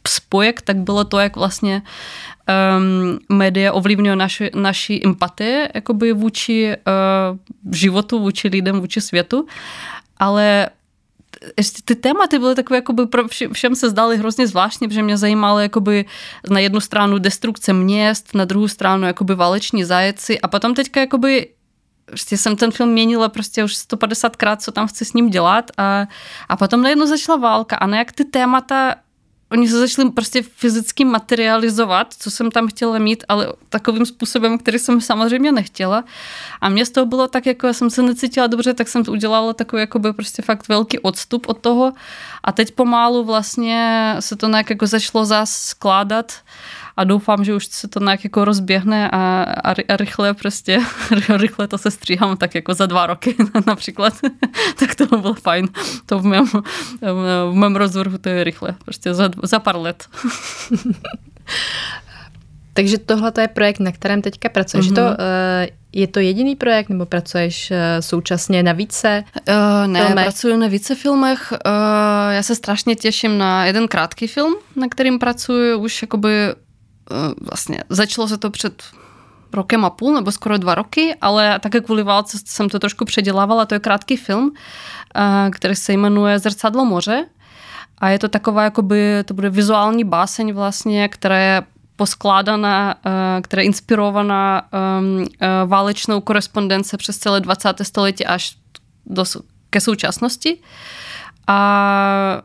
spojek, 0.07 0.61
tak 0.61 0.77
bylo 0.77 1.03
to, 1.03 1.19
jak 1.19 1.35
vlastně 1.35 1.81
um, 2.77 3.19
média 3.29 3.73
ovlivňuje 3.73 4.15
naši, 4.15 4.51
naši 4.55 5.01
empatie 5.05 5.69
jakoby 5.75 6.13
vůči 6.13 6.75
uh, 6.77 7.73
životu, 7.73 8.19
vůči 8.19 8.47
lidem, 8.47 8.79
vůči 8.79 9.01
světu, 9.01 9.47
ale 10.17 10.69
ty 11.85 11.95
tématy 11.95 12.39
byly 12.39 12.55
takové, 12.55 12.77
jakoby 12.77 13.05
pro 13.05 13.23
všem 13.51 13.75
se 13.75 13.89
zdály 13.89 14.17
hrozně 14.17 14.47
zvláštní, 14.47 14.87
protože 14.87 15.03
mě 15.03 15.17
zajímalo 15.17 15.59
jakoby 15.59 16.05
na 16.49 16.59
jednu 16.59 16.79
stranu 16.79 17.19
destrukce 17.19 17.73
měst, 17.73 18.35
na 18.35 18.45
druhou 18.45 18.67
stranu 18.67 19.07
jakoby 19.07 19.35
váleční 19.35 19.83
zajeci 19.83 20.41
a 20.41 20.47
potom 20.47 20.73
teďka 20.73 20.99
jakoby 20.99 21.47
prostě 22.05 22.37
jsem 22.37 22.55
ten 22.55 22.71
film 22.71 22.89
měnila 22.89 23.29
prostě 23.29 23.63
už 23.63 23.73
150krát, 23.73 24.57
co 24.57 24.71
tam 24.71 24.87
chci 24.87 25.05
s 25.05 25.13
ním 25.13 25.29
dělat 25.29 25.71
a, 25.77 26.07
a 26.49 26.57
potom 26.57 26.81
najednou 26.81 27.05
začala 27.05 27.37
válka. 27.37 27.75
A 27.75 27.95
jak 27.95 28.11
ty 28.11 28.25
témata 28.25 28.95
oni 29.51 29.67
se 29.69 29.79
začali 29.79 30.11
prostě 30.11 30.41
fyzicky 30.41 31.05
materializovat, 31.05 32.13
co 32.13 32.31
jsem 32.31 32.51
tam 32.51 32.67
chtěla 32.67 32.97
mít, 32.97 33.23
ale 33.27 33.53
takovým 33.69 34.05
způsobem, 34.05 34.57
který 34.57 34.79
jsem 34.79 35.01
samozřejmě 35.01 35.51
nechtěla. 35.51 36.03
A 36.61 36.69
mě 36.69 36.85
z 36.85 36.89
toho 36.89 37.05
bylo 37.05 37.27
tak, 37.27 37.45
jako 37.45 37.67
já 37.67 37.73
jsem 37.73 37.89
se 37.89 38.01
necítila 38.01 38.47
dobře, 38.47 38.73
tak 38.73 38.87
jsem 38.87 39.03
udělala 39.09 39.53
takový 39.53 39.79
jakoby 39.79 40.13
prostě 40.13 40.41
fakt 40.41 40.67
velký 40.67 40.99
odstup 40.99 41.49
od 41.49 41.57
toho. 41.57 41.93
A 42.43 42.51
teď 42.51 42.71
pomálu 42.71 43.23
vlastně 43.23 44.15
se 44.19 44.35
to 44.35 44.47
nějak 44.47 44.69
jako 44.69 44.87
začalo 44.87 45.25
zás 45.25 45.51
skládat 45.51 46.33
a 46.97 47.03
doufám, 47.03 47.43
že 47.43 47.55
už 47.55 47.65
se 47.65 47.87
to 47.87 47.99
nějak 47.99 48.23
jako 48.23 48.45
rozběhne 48.45 49.09
a, 49.11 49.45
a, 49.63 49.71
a 49.71 49.97
rychle 49.97 50.33
prostě, 50.33 50.79
rychle 51.37 51.67
to 51.67 51.77
se 51.77 51.91
stříhám 51.91 52.37
tak 52.37 52.55
jako 52.55 52.73
za 52.73 52.85
dva 52.85 53.05
roky 53.05 53.35
například, 53.67 54.13
tak 54.79 54.95
to 54.95 55.05
bylo 55.05 55.33
fajn. 55.33 55.67
To 56.05 56.19
v 56.19 56.25
mém, 56.25 56.45
v 57.51 57.53
mém 57.53 57.75
rozvrhu 57.75 58.17
to 58.17 58.29
je 58.29 58.43
rychle, 58.43 58.75
prostě 58.85 59.13
za, 59.13 59.29
za 59.43 59.59
pár 59.59 59.77
let. 59.77 60.07
Takže 62.73 62.97
tohle 62.97 63.31
je 63.39 63.47
projekt, 63.47 63.79
na 63.79 63.91
kterém 63.91 64.21
teďka 64.21 64.49
pracuješ. 64.49 64.85
Mm-hmm. 64.85 64.95
To, 64.95 65.01
uh, 65.01 65.15
je 65.93 66.07
to 66.07 66.19
jediný 66.19 66.55
projekt, 66.55 66.89
nebo 66.89 67.05
pracuješ 67.05 67.71
uh, 67.71 67.77
současně 67.99 68.63
na 68.63 68.71
více 68.71 69.23
uh, 69.49 69.87
Ne, 69.87 70.05
filmech? 70.05 70.25
pracuji 70.25 70.57
na 70.57 70.67
více 70.67 70.95
filmech. 70.95 71.51
Uh, 71.51 72.33
já 72.33 72.43
se 72.43 72.55
strašně 72.55 72.95
těším 72.95 73.37
na 73.37 73.65
jeden 73.65 73.87
krátký 73.87 74.27
film, 74.27 74.55
na 74.75 74.87
kterým 74.87 75.19
pracuji 75.19 75.75
už 75.75 76.01
jakoby 76.01 76.29
Eh, 76.31 76.66
vlastně 77.51 77.83
začalo 77.89 78.27
se 78.27 78.37
to 78.37 78.49
před 78.49 78.83
rokem 79.53 79.85
a 79.85 79.89
půl, 79.89 80.13
nebo 80.13 80.31
skoro 80.31 80.57
dva 80.57 80.75
roky, 80.75 81.15
ale 81.21 81.59
také 81.59 81.81
kvůli 81.81 82.03
válce 82.03 82.37
jsem 82.45 82.69
to 82.69 82.79
trošku 82.79 83.05
předělávala. 83.05 83.65
To 83.65 83.75
je 83.75 83.79
krátký 83.79 84.17
film, 84.17 84.51
eh, 85.15 85.49
který 85.51 85.75
se 85.75 85.93
jmenuje 85.93 86.39
Zrcadlo 86.39 86.85
moře. 86.85 87.25
A 87.97 88.09
je 88.09 88.19
to 88.19 88.29
taková, 88.29 88.63
jakoby, 88.63 89.23
to 89.25 89.33
bude 89.33 89.49
vizuální 89.49 90.03
báseň 90.03 90.53
vlastně, 90.53 91.09
která 91.09 91.37
je 91.37 91.63
poskládaná, 91.95 92.95
eh, 93.05 93.41
která 93.41 93.61
je 93.61 93.65
inspirovaná 93.65 94.69
válečnou 95.65 96.21
korespondence 96.21 96.97
přes 96.97 97.17
celé 97.17 97.41
20. 97.41 97.85
století 97.85 98.25
až 98.25 98.57
do, 99.05 99.23
ke 99.69 99.81
současnosti. 99.81 100.57
A 101.47 102.41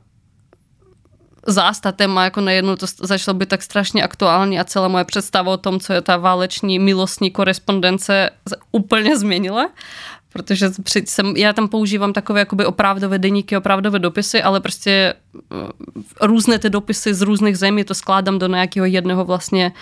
zás 1.46 1.80
ta 1.80 1.92
téma 1.92 2.24
jako 2.24 2.40
najednou 2.40 2.76
to 2.76 2.86
začalo 3.02 3.34
být 3.34 3.48
tak 3.48 3.62
strašně 3.62 4.02
aktuální 4.02 4.60
a 4.60 4.64
celá 4.64 4.88
moje 4.88 5.04
představa 5.04 5.52
o 5.52 5.56
tom, 5.56 5.80
co 5.80 5.92
je 5.92 6.00
ta 6.00 6.16
váleční 6.16 6.78
milostní 6.78 7.30
korespondence 7.30 8.30
úplně 8.72 9.18
změnila 9.18 9.68
protože 10.32 10.70
jsem, 11.04 11.36
já 11.36 11.52
tam 11.52 11.68
používám 11.68 12.12
takové 12.12 12.40
jakoby 12.40 12.66
opravdové 12.66 13.18
deníky, 13.18 13.56
opravdové 13.56 13.98
dopisy, 13.98 14.42
ale 14.42 14.60
prostě 14.60 15.14
eh, 15.34 16.26
různé 16.26 16.58
ty 16.58 16.70
dopisy 16.70 17.14
z 17.14 17.22
různých 17.22 17.58
zemí 17.58 17.84
to 17.84 17.94
skládám 17.94 18.38
do 18.38 18.46
nějakého 18.46 18.86
jednoho 18.86 19.24
vlastně 19.24 19.72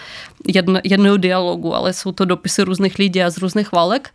jedno, 0.46 0.80
jednoho 0.84 1.16
dialogu, 1.16 1.74
ale 1.74 1.92
jsou 1.92 2.12
to 2.12 2.24
dopisy 2.24 2.62
různých 2.62 2.98
lidí 2.98 3.22
a 3.22 3.30
z 3.30 3.38
různých 3.38 3.72
válek. 3.72 4.10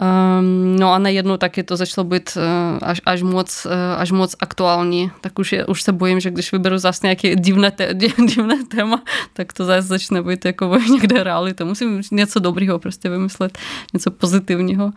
Um, 0.00 0.76
no 0.76 0.92
a 0.92 0.98
najednou 0.98 1.36
taky 1.36 1.62
to 1.62 1.76
začalo 1.76 2.04
být 2.04 2.36
uh, 2.36 2.78
až, 2.82 3.00
až, 3.06 3.22
moc, 3.22 3.66
uh, 3.66 3.72
až 3.96 4.10
moc 4.10 4.36
aktuální, 4.40 5.10
tak 5.20 5.38
už, 5.38 5.52
je, 5.52 5.66
už 5.66 5.82
se 5.82 5.92
bojím, 5.92 6.20
že 6.20 6.30
když 6.30 6.52
vyberu 6.52 6.78
zase 6.78 7.06
nějaké 7.06 7.36
divné, 7.36 7.70
te, 7.70 7.94
divné 8.28 8.64
téma, 8.64 9.02
tak 9.32 9.52
to 9.52 9.64
zase 9.64 9.82
začne 9.88 10.22
být 10.22 10.44
jako 10.44 10.78
někde 10.90 11.24
realita. 11.24 11.64
Musím 11.64 12.02
něco 12.12 12.40
dobrého 12.40 12.78
prostě 12.78 13.08
vymyslet, 13.08 13.58
něco 13.92 14.10
pozitivního. 14.10 14.84
Uh, 14.84 14.92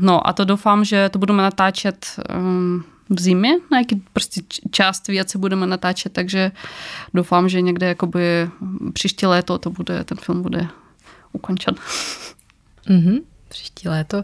no 0.00 0.26
a 0.26 0.32
to 0.32 0.44
doufám, 0.44 0.84
že 0.84 1.08
to 1.08 1.18
budeme 1.18 1.42
natáčet 1.42 2.06
um, 2.36 2.84
v 3.10 3.20
zimě, 3.20 3.52
na 3.70 3.78
jaký 3.78 4.02
prostě 4.12 4.40
část 4.70 5.08
věci 5.08 5.38
budeme 5.38 5.66
natáčet, 5.66 6.12
takže 6.12 6.52
doufám, 7.14 7.48
že 7.48 7.60
někde 7.60 7.86
jakoby 7.86 8.50
příští 8.92 9.26
léto 9.26 9.58
to 9.58 9.70
bude, 9.70 10.04
ten 10.04 10.18
film 10.18 10.42
bude 10.42 10.68
ukončen. 11.32 11.74
Mm-hmm 12.88 13.20
příští 13.48 13.88
léto. 13.88 14.16
Uh, 14.16 14.22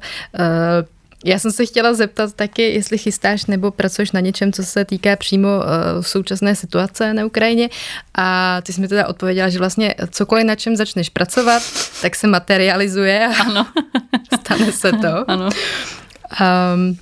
já 1.24 1.38
jsem 1.38 1.52
se 1.52 1.66
chtěla 1.66 1.94
zeptat 1.94 2.34
taky, 2.34 2.62
jestli 2.62 2.98
chystáš 2.98 3.46
nebo 3.46 3.70
pracuješ 3.70 4.12
na 4.12 4.20
něčem, 4.20 4.52
co 4.52 4.62
se 4.62 4.84
týká 4.84 5.16
přímo 5.16 5.48
uh, 5.48 6.02
současné 6.02 6.54
situace 6.54 7.14
na 7.14 7.26
Ukrajině. 7.26 7.68
A 8.14 8.60
ty 8.62 8.72
jsi 8.72 8.80
mi 8.80 8.88
teda 8.88 9.08
odpověděla, 9.08 9.48
že 9.48 9.58
vlastně 9.58 9.94
cokoliv, 10.10 10.44
na 10.44 10.54
čem 10.54 10.76
začneš 10.76 11.08
pracovat, 11.08 11.62
tak 12.02 12.16
se 12.16 12.26
materializuje 12.26 13.26
a 13.26 13.42
ano. 13.42 13.66
stane 14.40 14.72
se 14.72 14.92
to. 14.92 15.30
Ano. 15.30 15.48
Um, 16.74 16.98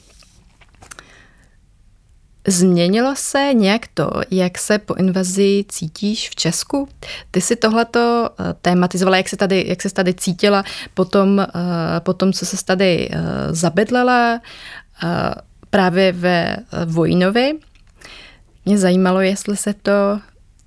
Změnilo 2.50 3.16
se 3.16 3.50
nějak 3.54 3.86
to, 3.94 4.10
jak 4.30 4.58
se 4.58 4.78
po 4.78 4.94
invazi 4.94 5.64
cítíš 5.68 6.30
v 6.30 6.34
Česku? 6.34 6.88
Ty 7.30 7.40
si 7.40 7.56
tohleto 7.56 8.30
eh, 8.30 8.54
tématizovala, 8.62 9.16
jak 9.16 9.28
se 9.28 9.36
tady, 9.36 9.64
jak 9.68 9.82
se 9.82 9.90
tady 9.90 10.14
cítila 10.14 10.64
po 10.94 11.04
tom, 11.04 11.40
eh, 11.40 11.46
po 12.00 12.12
tom 12.12 12.32
co 12.32 12.46
se 12.46 12.64
tady 12.64 13.08
eh, 13.12 13.18
zabydlela 13.50 14.40
právě 15.70 16.12
ve 16.12 16.56
Vojnovi. 16.84 17.58
Mě 18.64 18.78
zajímalo, 18.78 19.20
jestli 19.20 19.56
se 19.56 19.74
to 19.74 20.20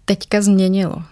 teďka 0.05 0.41
změnilo. 0.41 1.03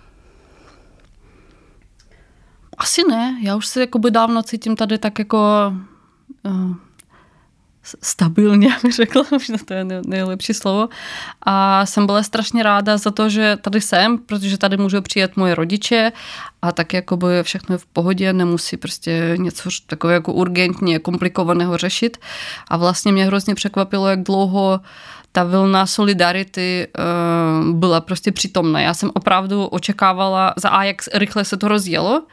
Asi 2.78 3.01
ne. 3.09 3.38
Já 3.43 3.55
už 3.55 3.67
se 3.67 3.82
jakoby 3.82 4.11
dávno 4.11 4.43
cítím 4.43 4.76
tady 4.76 4.97
tak 4.97 5.19
jako 5.19 5.74
stabilně, 7.84 8.69
bych 8.84 8.95
řekla, 8.95 9.23
možná 9.32 9.57
to 9.65 9.73
je 9.73 9.86
nejlepší 10.05 10.53
slovo. 10.53 10.89
A 11.41 11.86
jsem 11.86 12.05
byla 12.05 12.23
strašně 12.23 12.63
ráda 12.63 12.97
za 12.97 13.11
to, 13.11 13.29
že 13.29 13.57
tady 13.61 13.82
jsem, 13.82 14.17
protože 14.17 14.57
tady 14.57 14.77
můžou 14.77 15.01
přijet 15.01 15.38
moje 15.38 15.55
rodiče 15.55 16.11
a 16.61 16.71
tak 16.71 16.93
jakoby 16.93 17.27
všechno 17.43 17.75
je 17.75 17.79
v 17.79 17.86
pohodě, 17.86 18.34
nemusí 18.34 18.77
prostě 18.77 19.34
něco 19.38 19.69
takové 19.88 20.13
jako 20.13 20.34
urgentně 20.34 20.99
komplikovaného 20.99 21.77
řešit. 21.77 22.17
A 22.67 22.77
vlastně 22.77 23.11
mě 23.11 23.25
hrozně 23.25 23.55
překvapilo, 23.55 24.07
jak 24.07 24.23
dlouho 24.23 24.79
ta 25.32 25.43
vlna 25.43 25.86
solidarity 25.86 26.88
uh, 26.88 27.75
byla 27.75 28.01
prostě 28.01 28.32
přítomná. 28.32 28.82
Já 28.82 28.93
jsem 28.93 29.11
opravdu 29.13 29.65
očekávala, 29.65 30.53
za 30.57 30.69
A, 30.69 30.84
jak 30.84 31.01
rychle 31.13 31.45
se 31.45 31.57
to 31.57 31.67
rozjelo, 31.67 32.23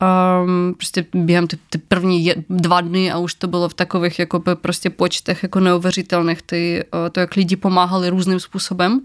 um, 0.00 0.74
prostě 0.74 1.06
během 1.14 1.46
ty, 1.46 1.58
ty 1.70 1.78
první 1.78 2.24
je, 2.24 2.34
dva 2.50 2.80
dny 2.80 3.12
a 3.12 3.18
už 3.18 3.34
to 3.34 3.46
bylo 3.46 3.68
v 3.68 3.74
takových 3.74 4.18
jako 4.18 4.42
prostě 4.54 4.90
počtech 4.90 5.42
jako 5.42 5.60
neuvěřitelných, 5.60 6.42
ty, 6.42 6.84
uh, 6.94 7.08
to, 7.10 7.20
jak 7.20 7.34
lidi 7.34 7.56
pomáhali 7.56 8.08
různým 8.08 8.40
způsobem. 8.40 9.00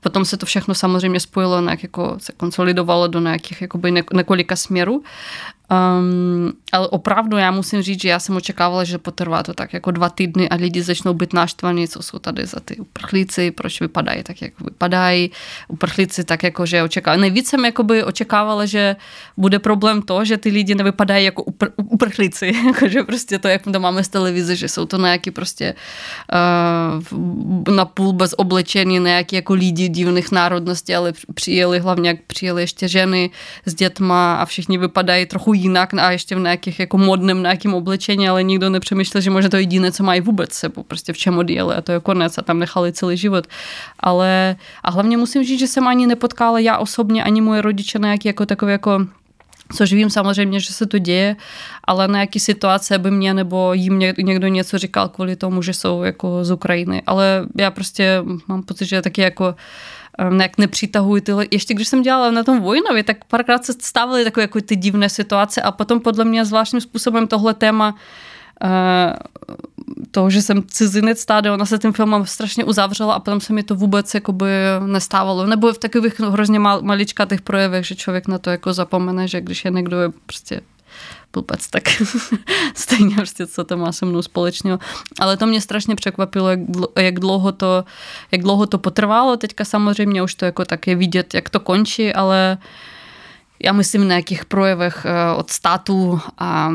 Potom 0.00 0.24
se 0.24 0.36
to 0.36 0.46
všechno 0.46 0.74
samozřejmě 0.74 1.20
spojilo, 1.20 1.60
nějak 1.60 1.82
jako 1.82 2.16
se 2.18 2.32
konsolidovalo 2.32 3.06
do 3.06 3.20
nějakých 3.20 3.62
jakoby 3.62 3.92
několika 4.14 4.56
směrů. 4.56 5.02
Um, 5.70 6.52
ale 6.72 6.88
opravdu 6.88 7.36
já 7.36 7.50
musím 7.50 7.82
říct, 7.82 8.02
že 8.02 8.08
já 8.08 8.18
jsem 8.18 8.36
očekávala, 8.36 8.84
že 8.84 8.98
potrvá 8.98 9.42
to 9.42 9.54
tak 9.54 9.72
jako 9.72 9.90
dva 9.90 10.08
týdny 10.08 10.48
a 10.48 10.54
lidi 10.54 10.82
začnou 10.82 11.14
být 11.14 11.32
naštvaní, 11.32 11.88
co 11.88 12.02
jsou 12.02 12.18
tady 12.18 12.46
za 12.46 12.60
ty 12.60 12.76
uprchlíci, 12.76 13.50
proč 13.50 13.80
vypadají 13.80 14.22
tak, 14.22 14.42
jak 14.42 14.60
vypadají. 14.60 15.30
Uprchlíci 15.68 16.24
tak 16.24 16.42
jako, 16.42 16.66
že 16.66 16.82
očekávali. 16.82 17.20
Nejvíc 17.20 17.48
jsem 17.48 17.64
jakoby 17.64 18.04
očekávala, 18.04 18.66
že 18.66 18.96
bude 19.36 19.58
problém 19.58 20.02
to, 20.02 20.24
že 20.24 20.36
ty 20.36 20.50
lidi 20.50 20.74
nevypadají 20.74 21.24
jako 21.24 21.42
upr- 21.42 21.72
uprchlíci, 21.76 22.52
jakože 22.66 23.02
prostě 23.02 23.38
to, 23.38 23.48
jak 23.48 23.62
to 23.62 23.80
máme 23.80 24.04
z 24.04 24.08
televize, 24.08 24.56
že 24.56 24.68
jsou 24.68 24.86
to 24.86 24.98
nějaký 24.98 25.30
prostě 25.30 25.74
uh, 27.66 27.74
napůl 27.74 28.12
bez 28.12 28.34
oblečení, 28.36 28.98
nějaký 28.98 29.36
jako 29.36 29.54
lidi 29.54 29.88
divných 29.88 30.32
národností, 30.32 30.94
ale 30.94 31.12
přijeli 31.34 31.78
hlavně, 31.78 32.08
jak 32.08 32.22
přijeli 32.26 32.62
ještě 32.62 32.88
ženy 32.88 33.30
s 33.64 33.74
dětma 33.74 34.36
a 34.36 34.44
všichni 34.44 34.78
vypadají 34.78 35.26
trochu 35.26 35.55
jinak 35.56 35.94
a 35.94 36.10
ještě 36.10 36.36
v 36.36 36.40
nějakých 36.40 36.80
jako 36.80 36.98
modném 36.98 37.42
nějakým 37.42 37.74
oblečení, 37.74 38.28
ale 38.28 38.42
nikdo 38.42 38.70
nepřemýšlel, 38.70 39.20
že 39.20 39.30
možná 39.30 39.50
to 39.50 39.56
jediné, 39.56 39.92
co 39.92 40.04
mají 40.04 40.20
vůbec 40.20 40.52
sebou, 40.52 40.82
prostě 40.82 41.12
v 41.12 41.18
čem 41.18 41.38
odjeli 41.38 41.74
a 41.74 41.80
to 41.80 41.92
je 41.92 42.00
konec 42.00 42.38
a 42.38 42.42
tam 42.42 42.58
nechali 42.58 42.92
celý 42.92 43.16
život. 43.16 43.46
Ale 44.00 44.56
a 44.84 44.90
hlavně 44.90 45.16
musím 45.16 45.44
říct, 45.44 45.58
že 45.58 45.66
jsem 45.66 45.88
ani 45.88 46.06
nepotkala 46.06 46.58
já 46.58 46.78
osobně, 46.78 47.24
ani 47.24 47.40
moje 47.40 47.62
rodiče 47.62 47.98
nějaký 47.98 48.28
jako 48.28 48.46
takové 48.46 48.72
jako 48.72 49.06
Což 49.72 49.92
vím 49.92 50.10
samozřejmě, 50.10 50.60
že 50.60 50.72
se 50.72 50.86
to 50.86 50.98
děje, 50.98 51.36
ale 51.84 52.08
na 52.08 52.20
jaký 52.20 52.40
situace 52.40 52.98
by 52.98 53.10
mě 53.10 53.34
nebo 53.34 53.72
jim 53.72 53.98
někdo 53.98 54.48
něco 54.48 54.78
říkal 54.78 55.08
kvůli 55.08 55.36
tomu, 55.36 55.62
že 55.62 55.74
jsou 55.74 56.02
jako 56.02 56.44
z 56.44 56.50
Ukrajiny. 56.50 57.02
Ale 57.06 57.46
já 57.58 57.70
prostě 57.70 58.22
mám 58.46 58.62
pocit, 58.62 58.86
že 58.86 59.02
taky 59.02 59.20
jako 59.20 59.54
jak 60.40 60.58
nepřitahují 60.58 61.22
tyhle. 61.22 61.46
Ještě 61.50 61.74
když 61.74 61.88
jsem 61.88 62.02
dělala 62.02 62.30
na 62.30 62.44
tom 62.44 62.60
Vojnově, 62.60 63.04
tak 63.04 63.24
párkrát 63.24 63.64
se 63.64 63.72
stávaly 63.80 64.24
takové 64.24 64.44
jako 64.44 64.60
ty 64.60 64.76
divné 64.76 65.08
situace 65.08 65.62
a 65.62 65.72
potom 65.72 66.00
podle 66.00 66.24
mě 66.24 66.44
zvláštním 66.44 66.80
způsobem 66.80 67.26
tohle 67.26 67.54
téma 67.54 67.94
uh, 68.64 68.70
toho, 70.10 70.30
že 70.30 70.42
jsem 70.42 70.62
cizinec 70.66 71.20
stále, 71.20 71.50
ona 71.50 71.66
se 71.66 71.78
tím 71.78 71.92
filmem 71.92 72.26
strašně 72.26 72.64
uzavřela 72.64 73.14
a 73.14 73.20
potom 73.20 73.40
se 73.40 73.52
mi 73.52 73.62
to 73.62 73.74
vůbec 73.74 74.14
jakoby 74.14 74.46
nestávalo. 74.86 75.46
Nebo 75.46 75.72
v 75.72 75.78
takových 75.78 76.20
hrozně 76.20 76.58
mal, 76.58 76.82
maličkatých 76.82 77.40
projevech, 77.40 77.86
že 77.86 77.94
člověk 77.94 78.28
na 78.28 78.38
to 78.38 78.50
jako 78.50 78.72
zapomene, 78.72 79.28
že 79.28 79.40
když 79.40 79.64
je 79.64 79.70
někdo 79.70 79.96
prostě 80.26 80.60
blbec, 81.42 81.68
tak 81.70 81.82
stejně 82.74 83.16
prostě, 83.16 83.46
co 83.46 83.64
to 83.64 83.76
má 83.76 83.92
se 83.92 84.06
mnou 84.06 84.22
společného. 84.22 84.78
Ale 85.20 85.36
to 85.36 85.46
mě 85.46 85.60
strašně 85.60 85.96
překvapilo, 85.96 86.50
jak, 86.50 86.60
jak, 86.98 87.20
dlouho 87.20 87.52
to, 87.52 87.84
jak 88.32 88.42
dlouho 88.42 88.66
to 88.66 88.78
potrvalo. 88.78 89.36
Teďka 89.36 89.64
samozřejmě 89.64 90.22
už 90.22 90.34
to 90.34 90.44
jako 90.44 90.64
tak 90.64 90.86
je 90.86 90.94
vidět, 90.94 91.34
jak 91.34 91.50
to 91.50 91.60
končí, 91.60 92.12
ale 92.12 92.58
já 93.62 93.72
myslím 93.72 94.08
na 94.08 94.14
jakých 94.14 94.44
projevech 94.44 95.06
eh, 95.06 95.36
od 95.36 95.50
státu 95.50 96.20
a 96.38 96.72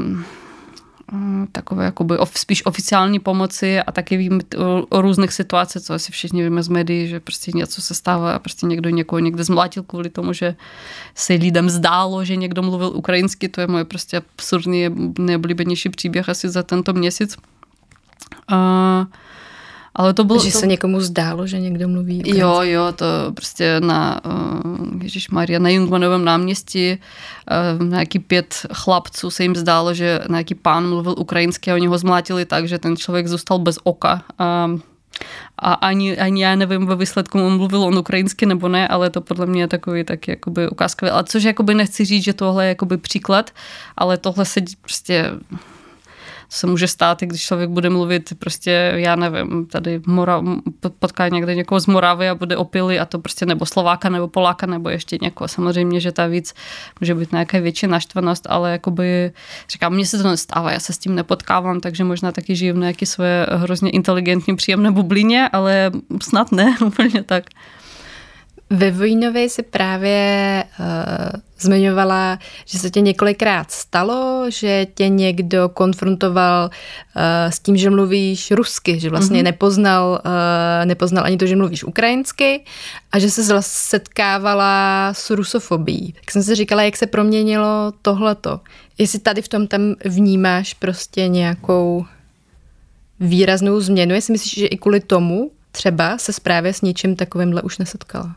takové 1.51 1.85
jakoby 1.85 2.17
spíš 2.35 2.65
oficiální 2.65 3.19
pomoci 3.19 3.79
a 3.79 3.91
taky 3.91 4.17
vím 4.17 4.41
o, 4.57 4.85
o 4.89 5.01
různých 5.01 5.33
situacích, 5.33 5.81
co 5.81 5.93
asi 5.93 6.11
všichni 6.11 6.43
víme 6.43 6.63
z 6.63 6.67
médií, 6.67 7.07
že 7.07 7.19
prostě 7.19 7.51
něco 7.55 7.81
se 7.81 7.93
stává 7.93 8.35
a 8.35 8.39
prostě 8.39 8.65
někdo 8.65 8.89
někoho 8.89 9.19
někde 9.19 9.43
zmlátil 9.43 9.83
kvůli 9.83 10.09
tomu, 10.09 10.33
že 10.33 10.55
se 11.15 11.33
lidem 11.33 11.69
zdálo, 11.69 12.25
že 12.25 12.35
někdo 12.35 12.61
mluvil 12.61 12.87
ukrajinsky, 12.87 13.49
to 13.49 13.61
je 13.61 13.67
moje 13.67 13.85
prostě 13.85 14.17
absurdní 14.17 14.89
nejoblíbenější 15.19 15.89
příběh 15.89 16.29
asi 16.29 16.49
za 16.49 16.63
tento 16.63 16.93
měsíc. 16.93 17.37
Uh, 18.51 19.05
ale 19.95 20.13
to 20.13 20.23
bylo... 20.23 20.39
Že 20.39 20.51
to... 20.51 20.59
se 20.59 20.67
někomu 20.67 21.01
zdálo, 21.01 21.47
že 21.47 21.59
někdo 21.59 21.87
mluví 21.87 22.17
ukrajinsky. 22.17 22.41
Jo, 22.41 22.61
jo, 22.61 22.91
to 22.91 23.05
prostě 23.33 23.79
na, 23.79 24.21
uh, 24.25 25.03
Ježíš 25.03 25.29
Maria, 25.29 25.59
na 25.59 25.69
Jungmanovém 25.69 26.25
náměstí 26.25 26.97
uh, 27.79 27.87
nějaký 27.87 28.19
pět 28.19 28.55
chlapců 28.73 29.29
se 29.29 29.43
jim 29.43 29.55
zdálo, 29.55 29.93
že 29.93 30.19
nějaký 30.29 30.55
pán 30.55 30.89
mluvil 30.89 31.15
ukrajinsky 31.17 31.71
a 31.71 31.75
oni 31.75 31.87
ho 31.87 31.97
zmlátili 31.97 32.45
tak, 32.45 32.67
že 32.67 32.77
ten 32.77 32.97
člověk 32.97 33.27
zůstal 33.27 33.59
bez 33.59 33.79
oka. 33.83 34.23
Uh, 34.39 34.79
a 35.59 35.73
ani, 35.73 36.17
ani 36.17 36.43
já 36.43 36.55
nevím 36.55 36.85
ve 36.85 36.95
výsledku, 36.95 37.45
on 37.45 37.57
mluvil 37.57 37.83
on 37.83 37.97
ukrajinsky 37.97 38.45
nebo 38.45 38.67
ne, 38.67 38.87
ale 38.87 39.09
to 39.09 39.21
podle 39.21 39.45
mě 39.45 39.63
je 39.63 39.67
takový 39.67 40.03
taky 40.03 40.31
jakoby 40.31 40.69
ukázkový. 40.69 41.11
Ale 41.11 41.23
což 41.23 41.43
jakoby 41.43 41.73
nechci 41.73 42.05
říct, 42.05 42.23
že 42.23 42.33
tohle 42.33 42.65
je 42.65 42.69
jakoby 42.69 42.97
příklad, 42.97 43.51
ale 43.97 44.17
tohle 44.17 44.45
se 44.45 44.61
prostě 44.81 45.31
se 46.53 46.67
může 46.67 46.87
stát, 46.87 47.21
i 47.21 47.25
když 47.25 47.41
člověk 47.43 47.69
bude 47.69 47.89
mluvit 47.89 48.33
prostě, 48.39 48.93
já 48.95 49.15
nevím, 49.15 49.65
tady 49.65 50.01
mora, 50.05 50.41
potká 50.99 51.27
někde 51.27 51.55
někoho 51.55 51.79
z 51.79 51.87
Moravy 51.87 52.29
a 52.29 52.35
bude 52.35 52.57
opily 52.57 52.99
a 52.99 53.05
to 53.05 53.19
prostě 53.19 53.45
nebo 53.45 53.65
Slováka 53.65 54.09
nebo 54.09 54.27
Poláka 54.27 54.65
nebo 54.65 54.89
ještě 54.89 55.17
někoho. 55.21 55.47
Samozřejmě, 55.47 55.99
že 55.99 56.11
ta 56.11 56.27
víc 56.27 56.53
může 57.01 57.15
být 57.15 57.31
nějaká 57.31 57.59
větší 57.59 57.87
naštvanost, 57.87 58.47
ale 58.49 58.71
jakoby, 58.71 59.31
říkám, 59.69 59.93
mně 59.93 60.05
se 60.05 60.17
to 60.17 60.29
nestává, 60.29 60.71
já 60.71 60.79
se 60.79 60.93
s 60.93 60.97
tím 60.97 61.15
nepotkávám, 61.15 61.79
takže 61.79 62.03
možná 62.03 62.31
taky 62.31 62.55
žiju 62.55 62.73
v 62.73 62.77
nějaké 62.77 63.05
své 63.05 63.47
hrozně 63.51 63.89
inteligentní, 63.89 64.55
příjemné 64.55 64.91
bublině, 64.91 65.49
ale 65.53 65.91
snad 66.21 66.51
ne 66.51 66.75
úplně 66.85 67.23
tak. 67.23 67.43
Ve 68.71 68.91
Vojnově 68.91 69.49
si 69.49 69.63
právě 69.63 70.63
uh, 70.79 70.85
zmiňovala, 71.59 72.39
že 72.65 72.79
se 72.79 72.89
tě 72.89 73.01
několikrát 73.01 73.71
stalo, 73.71 74.45
že 74.49 74.87
tě 74.93 75.09
někdo 75.09 75.69
konfrontoval 75.69 76.65
uh, 76.65 77.21
s 77.51 77.59
tím, 77.59 77.77
že 77.77 77.89
mluvíš 77.89 78.51
rusky, 78.51 78.99
že 78.99 79.09
vlastně 79.09 79.39
mm-hmm. 79.39 79.43
nepoznal, 79.43 80.21
uh, 80.25 80.85
nepoznal 80.85 81.25
ani 81.25 81.37
to, 81.37 81.45
že 81.45 81.55
mluvíš 81.55 81.83
ukrajinsky 81.83 82.65
a 83.11 83.19
že 83.19 83.29
se 83.29 83.61
setkávala 83.61 85.09
s 85.13 85.29
rusofobí. 85.29 86.13
Tak 86.13 86.31
jsem 86.31 86.43
si 86.43 86.55
říkala, 86.55 86.83
jak 86.83 86.97
se 86.97 87.07
proměnilo 87.07 87.93
tohleto. 88.01 88.59
Jestli 88.97 89.19
tady 89.19 89.41
v 89.41 89.47
tom 89.47 89.67
tam 89.67 89.95
vnímáš 90.05 90.73
prostě 90.73 91.27
nějakou 91.27 92.05
výraznou 93.19 93.79
změnu, 93.79 94.15
jestli 94.15 94.31
myslíš, 94.31 94.53
že 94.53 94.65
i 94.65 94.77
kvůli 94.77 94.99
tomu 94.99 95.51
třeba 95.71 96.17
se 96.17 96.31
právě 96.43 96.73
s 96.73 96.81
něčím 96.81 97.15
takovýmhle 97.15 97.61
už 97.61 97.77
nesetkala? 97.77 98.35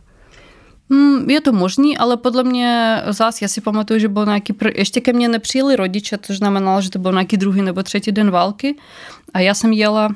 Mm, 0.89 1.31
je 1.31 1.41
to 1.41 1.53
možný, 1.53 1.99
ale 1.99 2.17
podle 2.17 2.45
mě 2.45 3.03
zás, 3.09 3.43
já 3.43 3.49
si 3.49 3.61
pamatuju, 3.61 4.01
že 4.01 4.09
byl 4.09 4.25
nějaký, 4.25 4.55
ještě 4.77 5.01
ke 5.01 5.13
mně 5.13 5.29
nepřijeli 5.29 5.77
rodiče, 5.77 6.19
to 6.19 6.35
znamenalo, 6.35 6.81
že 6.81 6.91
to 6.91 6.99
byl 6.99 7.13
nějaký 7.13 7.37
druhý 7.37 7.63
nebo 7.63 7.83
třetí 7.83 8.13
den 8.13 8.31
války 8.31 8.77
a 9.35 9.41
já 9.41 9.55
jsem 9.55 9.73
jela 9.73 10.09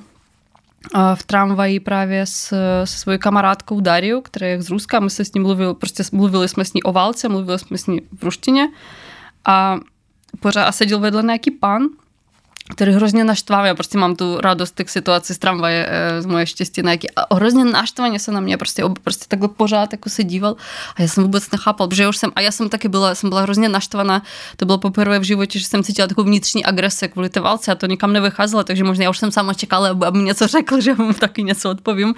v 1.14 1.22
tramvaji 1.26 1.80
právě 1.80 2.26
s, 2.26 2.54
se 2.84 2.98
svojí 2.98 3.18
kamarádkou 3.18 3.80
Dariou, 3.80 4.20
která 4.20 4.46
je 4.46 4.62
z 4.62 4.70
Ruska. 4.70 5.00
My 5.00 5.10
se 5.10 5.24
s 5.24 5.34
ní 5.34 5.40
mluvili, 5.40 5.74
prostě 5.74 6.02
mluvili 6.12 6.48
jsme 6.48 6.64
s 6.64 6.72
ní 6.72 6.82
o 6.82 6.92
válce, 6.92 7.28
mluvili 7.28 7.58
jsme 7.58 7.78
s 7.78 7.86
ní 7.86 8.00
v 8.18 8.22
ruštině 8.22 8.68
a 9.44 9.78
pořád 10.40 10.64
a 10.64 10.72
seděl 10.72 10.98
vedle 10.98 11.22
nějaký 11.22 11.50
pan, 11.50 11.82
který 12.70 12.92
hrozně 12.92 13.24
naštvá. 13.24 13.66
Já 13.66 13.74
prostě 13.74 13.98
mám 13.98 14.16
tu 14.16 14.40
radost 14.40 14.74
těch 14.74 14.90
situací 14.90 15.34
z 15.34 15.38
tramvaje, 15.38 15.88
z 16.20 16.26
moje 16.26 16.46
štěstí 16.46 16.82
na 16.82 16.90
jaký. 16.90 17.10
A 17.16 17.34
hrozně 17.34 17.64
naštvaně 17.64 18.18
se 18.18 18.32
na 18.32 18.40
mě 18.40 18.56
prostě, 18.56 18.84
prostě 19.04 19.24
takhle 19.28 19.48
pořád 19.48 19.92
jako 19.92 20.10
se 20.10 20.24
díval. 20.24 20.56
A 20.96 21.02
já 21.02 21.08
jsem 21.08 21.22
vůbec 21.22 21.50
nechápal, 21.50 21.88
protože 21.88 22.08
už 22.08 22.16
jsem, 22.16 22.32
a 22.36 22.40
já 22.40 22.50
jsem 22.50 22.68
taky 22.68 22.88
byla, 22.88 23.14
jsem 23.14 23.28
byla 23.28 23.40
hrozně 23.40 23.68
naštvaná. 23.68 24.22
To 24.56 24.66
bylo 24.66 24.78
poprvé 24.78 25.18
v 25.18 25.22
životě, 25.22 25.58
že 25.58 25.66
jsem 25.66 25.82
cítila 25.82 26.08
takovou 26.08 26.26
vnitřní 26.26 26.64
agresi 26.64 27.08
kvůli 27.08 27.28
té 27.28 27.40
válce 27.40 27.72
a 27.72 27.74
to 27.74 27.86
nikam 27.86 28.12
nevycházelo, 28.12 28.64
takže 28.64 28.84
možná 28.84 29.04
já 29.04 29.10
už 29.10 29.18
jsem 29.18 29.32
sama 29.32 29.54
čekala, 29.54 29.88
aby 29.88 30.18
mi 30.18 30.24
něco 30.24 30.46
řekl, 30.46 30.80
že 30.80 30.94
mu 30.94 31.12
taky 31.12 31.42
něco 31.42 31.70
odpovím. 31.70 32.14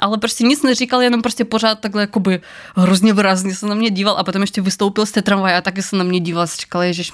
Ale 0.00 0.18
prostě 0.18 0.44
nic 0.44 0.62
neříkal, 0.62 1.02
jenom 1.02 1.22
prostě 1.22 1.44
pořád 1.44 1.80
takhle 1.80 2.02
jakoby 2.02 2.40
hrozně 2.76 3.12
výrazně 3.12 3.54
se 3.54 3.66
na 3.66 3.74
mě 3.74 3.90
díval 3.90 4.16
a 4.18 4.24
potom 4.24 4.42
ještě 4.42 4.60
vystoupil 4.60 5.06
z 5.06 5.10
té 5.10 5.22
tramvaje 5.22 5.56
a 5.56 5.60
taky 5.60 5.82
se 5.82 5.96
na 5.96 6.04
mě 6.04 6.20
díval, 6.20 6.46
čekala 6.56 6.84
Ježíš. 6.84 7.12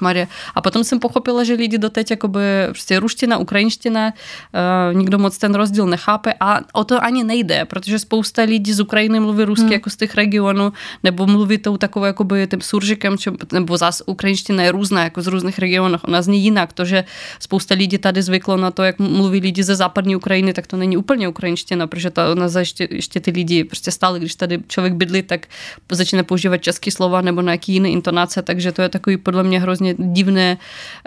A 0.55 0.61
potom 0.61 0.85
jsem 0.85 0.99
pochopila, 0.99 1.45
že 1.45 1.55
lidi 1.55 1.79
doteď 1.79 2.11
jakoby 2.11 2.41
prostě 2.73 3.01
ruština, 3.01 3.39
ukrajinština, 3.39 4.13
uh, 4.13 4.97
nikdo 4.97 5.19
moc 5.19 5.39
ten 5.39 5.55
rozdíl 5.55 5.87
nechápe 5.87 6.35
a 6.41 6.61
o 6.73 6.85
to 6.85 7.05
ani 7.05 7.25
nejde, 7.25 7.65
protože 7.65 7.99
spousta 7.99 8.43
lidí 8.43 8.73
z 8.73 8.81
Ukrajiny 8.81 9.21
mluví 9.21 9.45
rusky 9.45 9.63
hmm. 9.63 9.73
jako 9.73 9.91
z 9.91 9.97
těch 9.97 10.15
regionů, 10.15 10.73
nebo 11.03 11.27
mluví 11.27 11.59
tou 11.59 11.77
takovou 11.77 12.07
jakoby 12.07 12.47
tím 12.47 12.61
suržikem, 12.61 13.19
čo, 13.19 13.33
nebo 13.53 13.77
zás 13.77 14.03
ukrajinština 14.07 14.63
je 14.63 14.73
různá, 14.73 15.05
jako 15.05 15.23
z 15.23 15.27
různých 15.27 15.59
regionů, 15.59 15.99
ona 16.05 16.23
zní 16.23 16.41
jinak. 16.45 16.73
To, 16.73 16.85
že 16.85 17.05
spousta 17.39 17.75
lidí 17.75 17.99
tady 17.99 18.23
zvyklo 18.23 18.57
na 18.57 18.71
to, 18.71 18.83
jak 18.83 18.99
mluví 18.99 19.41
lidi 19.41 19.63
ze 19.63 19.75
západní 19.75 20.17
Ukrajiny, 20.17 20.53
tak 20.53 20.67
to 20.67 20.77
není 20.77 20.97
úplně 20.97 21.29
ukrajinština, 21.29 21.87
protože 21.87 22.11
to 22.11 22.23
ona 22.33 22.47
ještě, 22.59 22.89
ještě 22.91 23.21
ty 23.21 23.31
lidi 23.31 23.65
prostě 23.65 23.91
stále, 23.91 24.19
když 24.19 24.35
tady 24.35 24.59
člověk 24.69 24.95
bydlí, 24.95 25.23
tak 25.23 25.47
začne 25.93 26.23
používat 26.23 26.57
český 26.57 26.91
slova 26.91 27.21
nebo 27.21 27.41
nějaký 27.43 27.73
jiný 27.73 27.93
intonace, 27.93 28.43
takže 28.43 28.73
to 28.73 28.83
je 28.83 28.89
takový 28.89 29.17
podle 29.17 29.43
mě 29.43 29.61
hrozně 29.61 29.95
divné, 29.99 30.59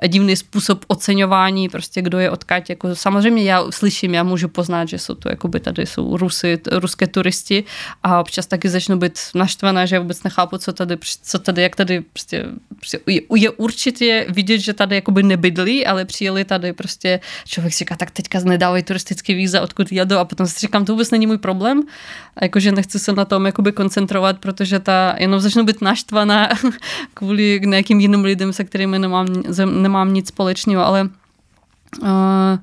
divný 0.08 0.36
způsob 0.36 0.86
oceňování 0.88 1.55
prostě 1.70 1.96
prostě 1.96 2.02
kdo 2.02 2.20
je 2.20 2.32
odkáď. 2.32 2.70
Jako, 2.70 2.96
samozřejmě 2.96 3.44
já 3.44 3.72
slyším, 3.72 4.14
já 4.14 4.24
můžu 4.24 4.48
poznat, 4.48 4.90
že 4.90 4.98
jsou 4.98 5.16
tu, 5.16 5.30
jakoby 5.30 5.60
tady 5.60 5.86
jsou 5.86 6.18
Rusy, 6.18 6.60
ruské 6.72 7.08
turisti 7.08 7.64
a 8.04 8.20
občas 8.20 8.46
taky 8.46 8.70
začnu 8.70 8.98
být 8.98 9.20
naštvaná, 9.36 9.86
že 9.86 10.00
vůbec 10.00 10.24
nechápu, 10.24 10.58
co 10.58 10.74
tady, 10.74 10.98
co 11.24 11.40
tady 11.40 11.62
jak 11.62 11.76
tady 11.76 12.02
prostě, 12.02 12.46
prostě 12.76 13.00
je, 13.08 13.22
je, 13.36 13.50
určitě 13.50 14.26
vidět, 14.30 14.60
že 14.60 14.74
tady 14.74 14.96
jakoby 14.96 15.24
nebydlí, 15.24 15.86
ale 15.86 16.06
přijeli 16.06 16.44
tady 16.46 16.74
prostě, 16.74 17.20
člověk 17.46 17.74
si 17.74 17.80
říká, 17.80 17.96
tak 17.96 18.12
teďka 18.12 18.40
nedávají 18.44 18.84
turistické 18.84 19.34
víza, 19.34 19.62
odkud 19.62 19.92
jedu 19.92 20.18
a 20.18 20.26
potom 20.26 20.48
si 20.48 20.60
říkám, 20.60 20.86
to 20.86 20.94
vůbec 20.94 21.12
není 21.12 21.28
můj 21.28 21.38
problém 21.38 21.84
a 22.38 22.46
jakože 22.46 22.72
nechci 22.72 23.00
se 23.00 23.14
na 23.14 23.26
tom 23.26 23.46
jakoby 23.46 23.72
koncentrovat, 23.72 24.40
protože 24.40 24.80
ta, 24.80 25.16
jenom 25.20 25.40
začnu 25.40 25.64
být 25.64 25.82
naštvaná 25.82 26.50
kvůli 27.14 27.62
nějakým 27.66 28.00
jiným 28.00 28.24
lidem, 28.24 28.54
se 28.54 28.64
kterými 28.64 29.00
nemám, 29.00 29.28
nemám 29.66 30.14
nic 30.14 30.28
společného, 30.28 30.86
ale 30.86 31.10
Uh, 32.02 32.58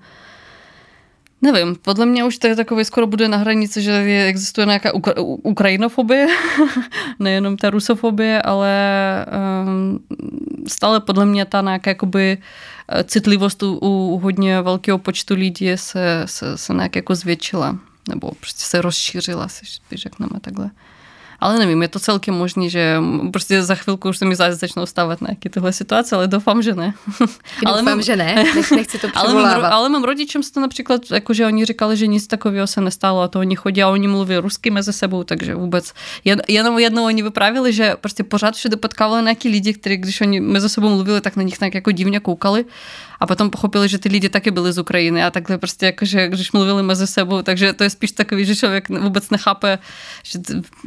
nevím, 1.42 1.76
podle 1.82 2.06
mě 2.06 2.24
už 2.24 2.38
to 2.38 2.46
je 2.46 2.56
takový 2.56 2.84
skoro 2.84 3.06
bude 3.06 3.28
na 3.28 3.36
hranici, 3.36 3.82
že 3.82 3.90
je, 3.90 4.26
existuje 4.26 4.66
nějaká 4.66 4.92
ukra- 4.92 5.38
ukrajinofobie, 5.42 6.26
nejenom 7.18 7.56
ta 7.56 7.70
rusofobie, 7.70 8.42
ale 8.42 8.70
um, 9.64 10.00
stále 10.68 11.00
podle 11.00 11.26
mě 11.26 11.44
ta 11.44 11.60
nějaká 11.60 11.90
jakoby 11.90 12.38
eh, 12.88 13.04
citlivost 13.04 13.62
u, 13.62 13.78
u 13.82 14.18
hodně 14.18 14.62
velkého 14.62 14.98
počtu 14.98 15.34
lidí 15.34 15.76
se, 15.76 16.22
se, 16.26 16.58
se 16.58 16.74
nějak 16.74 16.96
jako 16.96 17.14
zvětšila, 17.14 17.78
nebo 18.08 18.30
prostě 18.40 18.64
se 18.64 18.82
rozšířila, 18.82 19.48
si 19.48 19.64
řekneme 19.92 20.40
takhle. 20.40 20.70
Ale 21.42 21.58
nevím, 21.58 21.82
je 21.82 21.88
to 21.88 21.98
celkem 21.98 22.34
možný, 22.34 22.70
že 22.70 23.02
prostě 23.32 23.62
za 23.62 23.74
chvilku 23.74 24.08
už 24.08 24.18
se 24.18 24.24
mi 24.24 24.36
zase 24.36 24.54
začnou 24.54 24.86
stávat 24.86 25.20
nějaké 25.20 25.48
tyhle 25.48 25.72
situace, 25.72 26.16
ale 26.16 26.28
doufám, 26.28 26.62
že 26.62 26.74
ne. 26.74 26.94
ale 27.66 27.80
doufám, 27.80 27.84
mám, 27.84 28.02
že 28.02 28.16
ne, 28.16 28.34
Nech, 28.54 28.70
nechci 28.70 28.98
to 28.98 29.08
ale 29.14 29.34
mým, 29.34 29.46
ale 29.46 29.88
mým 29.88 30.04
rodičům 30.04 30.42
se 30.42 30.52
to 30.52 30.60
například, 30.60 31.00
jakože 31.10 31.46
oni 31.46 31.64
říkali, 31.64 31.96
že 31.96 32.06
nic 32.06 32.26
takového 32.26 32.66
se 32.66 32.80
nestalo 32.80 33.20
a 33.20 33.28
to 33.28 33.38
oni 33.38 33.56
chodí 33.56 33.82
a 33.82 33.88
oni 33.88 34.08
mluví 34.08 34.36
rusky 34.36 34.70
mezi 34.70 34.92
sebou, 34.92 35.24
takže 35.24 35.54
vůbec. 35.54 35.92
Jen, 36.24 36.42
jenom 36.48 36.78
jednou 36.78 37.04
oni 37.04 37.22
vyprávěli, 37.22 37.72
že 37.72 37.94
prostě 38.00 38.24
pořád 38.24 38.54
všude 38.54 38.76
potkávali 38.76 39.22
nějaký 39.22 39.48
lidi, 39.48 39.72
kteří, 39.72 39.96
když 39.96 40.20
oni 40.20 40.40
mezi 40.40 40.68
sebou 40.68 40.88
mluvili, 40.88 41.20
tak 41.20 41.36
na 41.36 41.42
nich 41.42 41.60
nějak 41.60 41.74
jako 41.74 41.90
divně 41.90 42.20
koukali 42.20 42.64
a 43.22 43.26
potom 43.26 43.50
pochopili, 43.50 43.88
že 43.88 43.98
ty 43.98 44.08
lidi 44.08 44.28
taky 44.28 44.50
byli 44.50 44.72
z 44.72 44.78
Ukrajiny 44.78 45.24
a 45.24 45.30
takhle 45.30 45.58
prostě 45.58 45.86
jakože, 45.86 46.28
když 46.28 46.52
mluvili 46.52 46.82
mezi 46.82 47.06
sebou, 47.06 47.42
takže 47.42 47.72
to 47.72 47.84
je 47.84 47.90
spíš 47.90 48.12
takový, 48.12 48.44
že 48.44 48.56
člověk 48.56 48.88
vůbec 48.88 49.30
nechápe, 49.30 49.78
že 50.22 50.38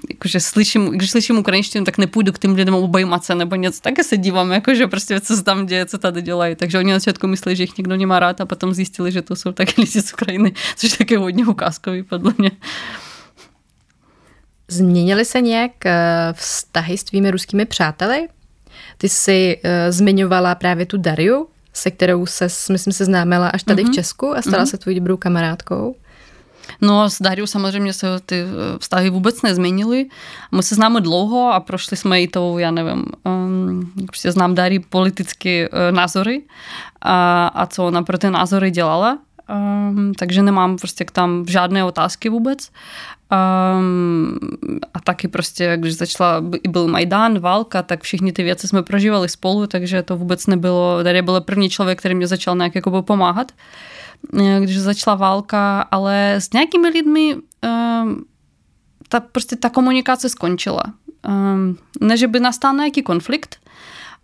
jakože 0.09 0.39
slyším, 0.39 0.85
když 0.85 1.11
slyším 1.11 1.37
ukrajinštinu, 1.37 1.85
tak 1.85 1.97
nepůjdu 1.97 2.31
k 2.31 2.39
těm 2.39 2.55
lidem 2.55 2.75
obejmat 2.75 3.23
se 3.23 3.35
nebo 3.35 3.55
něco, 3.55 3.81
taky 3.81 4.03
se 4.03 4.17
dívám, 4.17 4.51
jakože 4.51 4.87
prostě 4.87 5.19
co 5.19 5.35
se 5.35 5.43
tam 5.43 5.65
děje, 5.65 5.85
co 5.85 5.97
tady 5.97 6.21
dělají. 6.21 6.55
Takže 6.55 6.77
oni 6.77 6.91
na 6.91 6.99
začátku 6.99 7.27
mysleli, 7.27 7.55
že 7.55 7.63
jich 7.63 7.77
nikdo 7.77 7.95
nemá 7.95 8.19
rád 8.19 8.41
a 8.41 8.45
potom 8.45 8.73
zjistili, 8.73 9.11
že 9.11 9.21
to 9.21 9.35
jsou 9.35 9.51
taky 9.51 9.81
lidi 9.81 10.01
z 10.01 10.13
Ukrajiny, 10.13 10.53
což 10.75 10.91
je 10.91 10.97
taky 10.97 11.15
hodně 11.15 11.45
ukázkový 11.45 12.03
podle 12.03 12.33
mě. 12.37 12.51
Změnily 14.67 15.25
se 15.25 15.41
nějak 15.41 15.85
eh, 15.85 16.33
vztahy 16.33 16.97
s 16.97 17.03
tvými 17.03 17.31
ruskými 17.31 17.65
přáteli? 17.65 18.27
Ty 18.97 19.09
jsi 19.09 19.57
uh, 19.57 19.71
zmiňovala 19.89 20.55
právě 20.55 20.85
tu 20.85 20.97
Dariu, 20.97 21.47
se 21.75 21.91
kterou 21.91 22.25
se, 22.25 22.47
myslím, 22.71 22.93
se 22.93 23.05
známila 23.05 23.47
až 23.47 23.63
tady 23.63 23.81
mm-hmm. 23.81 23.85
v 23.85 23.89
mhm. 23.89 23.93
Česku 23.93 24.37
a 24.37 24.41
stala 24.41 24.63
mm-hmm. 24.63 24.69
se 24.69 24.77
tvojí 24.77 24.95
dobrou 24.99 25.17
kamarádkou. 25.17 25.95
No 26.81 27.09
s 27.09 27.21
Dariou 27.21 27.45
samozřejmě 27.45 27.93
se 27.93 28.07
ty 28.25 28.41
eh, 28.41 28.45
vztahy 28.79 29.09
vůbec 29.09 29.41
nezměnily. 29.41 30.05
My 30.51 30.63
se 30.63 30.75
známe 30.75 31.01
dlouho 31.01 31.53
a 31.53 31.59
prošli 31.59 31.97
jsme 31.97 32.21
i 32.21 32.27
tou, 32.27 32.57
já 32.57 32.71
nevím, 32.71 33.05
um, 33.23 33.91
prostě 34.07 34.31
znám 34.31 34.55
Dari 34.55 34.79
politické 34.79 35.69
uh, 35.69 35.95
názory 35.95 36.41
a, 37.01 37.47
a 37.47 37.65
co 37.65 37.85
ona 37.85 38.03
pro 38.03 38.17
ty 38.17 38.29
názory 38.29 38.71
dělala. 38.71 39.19
Um, 39.49 40.13
takže 40.13 40.41
nemám 40.41 40.77
prostě 40.77 41.05
k 41.05 41.11
tam 41.11 41.45
žádné 41.47 41.83
otázky 41.83 42.29
vůbec. 42.29 42.71
Um, 43.31 44.37
a 44.93 44.99
taky 44.99 45.27
prostě, 45.27 45.77
když 45.77 45.97
začala, 45.97 46.41
byl 46.69 46.87
Majdan, 46.87 47.39
válka, 47.39 47.83
tak 47.83 48.03
všichni 48.03 48.31
ty 48.31 48.43
věci 48.43 48.67
jsme 48.67 48.83
prožívali 48.83 49.29
spolu, 49.29 49.67
takže 49.67 50.03
to 50.03 50.17
vůbec 50.17 50.47
nebylo, 50.47 51.03
tady 51.03 51.21
byl 51.21 51.41
první 51.41 51.69
člověk, 51.69 51.99
který 51.99 52.15
mě 52.15 52.27
začal 52.27 52.55
nějak 52.55 52.75
jako 52.75 53.01
pomáhat, 53.01 53.51
eh, 54.39 54.59
když 54.59 54.77
začala 54.79 55.15
válka, 55.15 55.81
ale 55.81 56.35
s 56.35 56.53
nějakými 56.53 56.87
lidmi 56.87 57.35
um, 57.35 58.25
ta, 59.09 59.19
prostě 59.19 59.55
ta 59.55 59.69
komunikace 59.69 60.29
skončila. 60.29 60.83
Um, 61.27 61.77
ne, 62.01 62.17
že 62.17 62.27
by 62.27 62.39
nastal 62.39 62.73
nějaký 62.73 63.01
konflikt, 63.01 63.57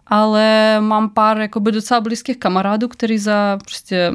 ale 0.08 0.78
mám 0.80 1.10
pár 1.10 1.38
jakoby 1.38 1.72
docela 1.72 2.02
blízkých 2.02 2.38
kamarádů, 2.38 2.88
kteří 2.88 3.18
za 3.18 3.58
prostě 3.66 4.12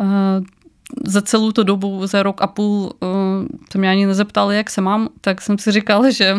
uh, 0.00 0.06
za 1.06 1.22
celou 1.22 1.52
tu 1.52 1.62
dobu, 1.62 2.06
za 2.06 2.22
rok 2.22 2.42
a 2.42 2.46
půl, 2.46 2.92
to 3.72 3.78
mě 3.78 3.90
ani 3.90 4.06
nezeptali, 4.06 4.56
jak 4.56 4.70
se 4.70 4.80
mám, 4.80 5.08
tak 5.20 5.42
jsem 5.42 5.58
si 5.58 5.72
říkala, 5.72 6.10
že 6.10 6.36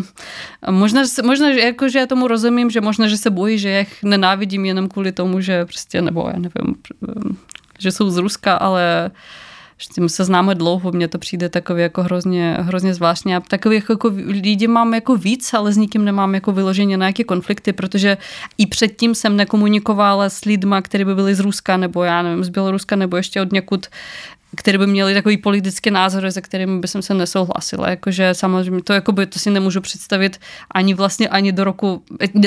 možná, 0.69 1.01
možná 1.23 1.49
jako, 1.49 1.89
že 1.89 1.99
já 1.99 2.05
tomu 2.05 2.27
rozumím, 2.27 2.69
že 2.69 2.81
možná, 2.81 3.07
že 3.07 3.17
se 3.17 3.29
bojí, 3.29 3.59
že 3.59 3.69
já 3.69 3.79
jich 3.79 4.03
nenávidím 4.03 4.65
jenom 4.65 4.89
kvůli 4.89 5.11
tomu, 5.11 5.41
že 5.41 5.65
prostě, 5.65 6.01
nebo 6.01 6.29
já 6.33 6.39
nevím, 6.39 6.75
že 7.79 7.91
jsou 7.91 8.09
z 8.09 8.17
Ruska, 8.17 8.55
ale 8.55 9.11
že 9.77 9.87
tím 9.95 10.09
se 10.09 10.23
známe 10.23 10.55
dlouho, 10.55 10.91
mně 10.91 11.07
to 11.07 11.17
přijde 11.17 11.49
takový 11.49 11.81
jako 11.81 12.03
hrozně, 12.03 12.57
hrozně 12.59 12.93
zvláštně. 12.93 13.37
A 13.37 13.39
takových 13.39 13.81
jako, 13.89 13.93
jako 13.93 14.11
lidi 14.25 14.67
mám 14.67 14.93
jako 14.93 15.15
víc, 15.15 15.53
ale 15.53 15.73
s 15.73 15.77
nikým 15.77 16.05
nemám 16.05 16.35
jako 16.35 16.51
vyloženě 16.51 16.97
nějaké 16.97 17.23
konflikty, 17.23 17.73
protože 17.73 18.17
i 18.57 18.65
předtím 18.65 19.15
jsem 19.15 19.35
nekomunikovala 19.35 20.29
s 20.29 20.45
lidma, 20.45 20.81
kteří 20.81 21.05
by 21.05 21.15
byli 21.15 21.35
z 21.35 21.39
Ruska, 21.39 21.77
nebo 21.77 22.03
já 22.03 22.21
nevím, 22.21 22.43
z 22.43 22.49
Běloruska, 22.49 22.95
nebo 22.95 23.17
ještě 23.17 23.41
od 23.41 23.51
někud 23.51 23.87
které 24.57 24.77
by 24.77 24.87
měly 24.87 25.13
takový 25.13 25.37
politické 25.37 25.91
názory, 25.91 26.31
se 26.31 26.41
kterými 26.41 26.79
by 26.79 26.87
jsem 26.87 27.01
se 27.01 27.13
nesouhlasila. 27.13 27.89
Jakože 27.89 28.33
samozřejmě 28.33 28.83
to, 28.83 28.93
jakoby, 28.93 29.25
to 29.25 29.39
si 29.39 29.51
nemůžu 29.51 29.81
představit 29.81 30.39
ani 30.71 30.93
vlastně 30.93 31.29
ani 31.29 31.51
do 31.51 31.63
roku, 31.63 32.03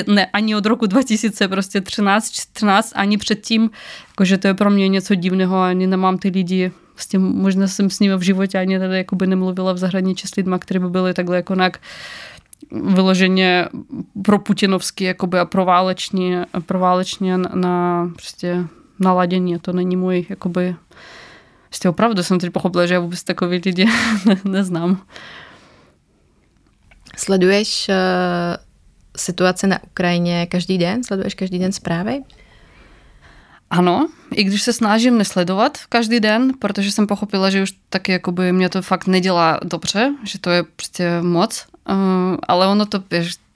ne, 0.07 0.25
ani 0.25 0.55
od 0.55 0.65
roku 0.65 0.85
2000, 0.85 1.47
prostě 1.47 1.81
13, 1.81 2.31
14, 2.31 2.93
ani 2.95 3.17
předtím, 3.17 3.69
jakože 4.07 4.37
to 4.37 4.47
je 4.47 4.53
pro 4.53 4.69
mě 4.69 4.87
něco 4.87 5.15
divného, 5.15 5.61
ani 5.61 5.87
nemám 5.87 6.17
ty 6.17 6.29
lidi 6.29 6.71
Vlastně 6.99 7.19
možná 7.19 7.67
jsem 7.67 7.89
s 7.89 7.99
nimi 7.99 8.17
v 8.17 8.21
životě 8.21 8.59
ani 8.59 8.79
tady 8.79 8.97
jakoby 8.97 9.27
nemluvila 9.27 9.73
v 9.73 9.77
zahraničí 9.77 10.27
s 10.27 10.35
lidmi, 10.35 10.55
kteří 10.59 10.79
by 10.79 10.89
byli 10.89 11.13
takhle 11.13 11.35
jako 11.35 11.55
nějak 11.55 11.79
vyloženě 12.71 13.69
pro 14.21 14.39
putinovský 14.39 15.03
jakoby 15.03 15.39
a 15.39 15.45
proválečně, 15.45 16.45
proválečně 16.65 17.37
na 17.37 18.09
prostě 18.15 18.65
naladění. 18.99 19.59
To 19.59 19.73
není 19.73 19.95
můj 19.95 20.25
jakoby 20.29 20.75
Prostě 21.69 21.89
opravdu 21.89 22.23
jsem 22.23 22.39
teď 22.39 22.53
pochopila, 22.53 22.85
že 22.85 22.93
já 22.93 22.99
vůbec 22.99 23.23
takový 23.23 23.61
lidi 23.65 23.85
ne, 24.25 24.41
neznám. 24.43 25.05
Sleduješ 27.17 27.89
uh, 27.89 27.95
situace 29.17 29.67
na 29.67 29.83
Ukrajině 29.83 30.45
každý 30.45 30.77
den? 30.77 31.03
Sleduješ 31.03 31.33
každý 31.33 31.59
den 31.59 31.71
zprávy? 31.71 32.23
Ano, 33.69 34.09
i 34.35 34.43
když 34.43 34.61
se 34.61 34.73
snažím 34.73 35.17
nesledovat 35.17 35.77
každý 35.89 36.19
den, 36.19 36.51
protože 36.59 36.91
jsem 36.91 37.07
pochopila, 37.07 37.49
že 37.49 37.63
už 37.63 37.73
taky 37.89 38.11
jakoby 38.11 38.51
mě 38.51 38.69
to 38.69 38.81
fakt 38.81 39.07
nedělá 39.07 39.59
dobře, 39.63 40.13
že 40.23 40.39
to 40.39 40.49
je 40.49 40.63
prostě 40.63 41.21
moc, 41.21 41.65
ale 42.47 42.67
ono 42.67 42.85
to, 42.85 43.03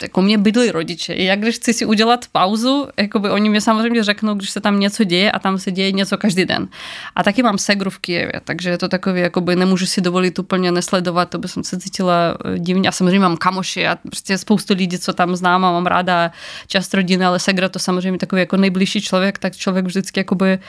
jako 0.02 0.22
mě 0.22 0.38
bydlí 0.38 0.72
rodiče. 0.72 1.14
Jak 1.16 1.40
když 1.40 1.56
chci 1.56 1.74
si 1.74 1.86
udělat 1.86 2.26
pauzu, 2.32 2.88
jakoby 2.98 3.30
oni 3.30 3.50
mě 3.50 3.62
samozřejmě 3.62 4.04
řeknou, 4.04 4.34
když 4.34 4.50
se 4.50 4.62
tam 4.62 4.80
něco 4.80 5.04
děje 5.04 5.32
a 5.32 5.40
tam 5.40 5.58
se 5.58 5.72
děje 5.72 5.92
něco 5.92 6.18
každý 6.18 6.46
den. 6.46 6.68
A 7.16 7.24
taky 7.24 7.44
mám 7.44 7.58
segru 7.58 7.90
v 7.90 8.00
Kijevě, 8.00 8.42
takže 8.44 8.70
je 8.70 8.78
to 8.78 8.88
takový, 8.88 9.22
jakoby 9.22 9.56
nemůžu 9.56 9.86
si 9.86 10.02
dovolit 10.02 10.40
úplně 10.40 10.72
nesledovat, 10.72 11.30
to 11.30 11.38
by 11.38 11.48
jsem 11.48 11.64
se 11.64 11.80
cítila 11.80 12.38
eh, 12.46 12.60
divně. 12.60 12.90
A 12.90 12.92
samozřejmě 12.92 13.20
mám 13.20 13.38
kamoši 13.38 13.88
a 13.88 13.96
prostě 13.96 14.38
spoustu 14.38 14.74
lidí, 14.74 15.00
co 15.00 15.14
tam 15.14 15.36
znám 15.36 15.66
a 15.66 15.72
mám 15.72 15.86
ráda 15.86 16.32
část 16.68 16.94
rodiny, 16.94 17.26
ale 17.26 17.40
segra 17.40 17.70
to 17.70 17.80
samozřejmě 17.80 18.20
takový 18.20 18.40
jako 18.40 18.58
nejbližší 18.58 19.02
člověk, 19.02 19.38
tak 19.38 19.56
člověk 19.56 19.86
vždycky 19.86 20.20
jakoby 20.20 20.60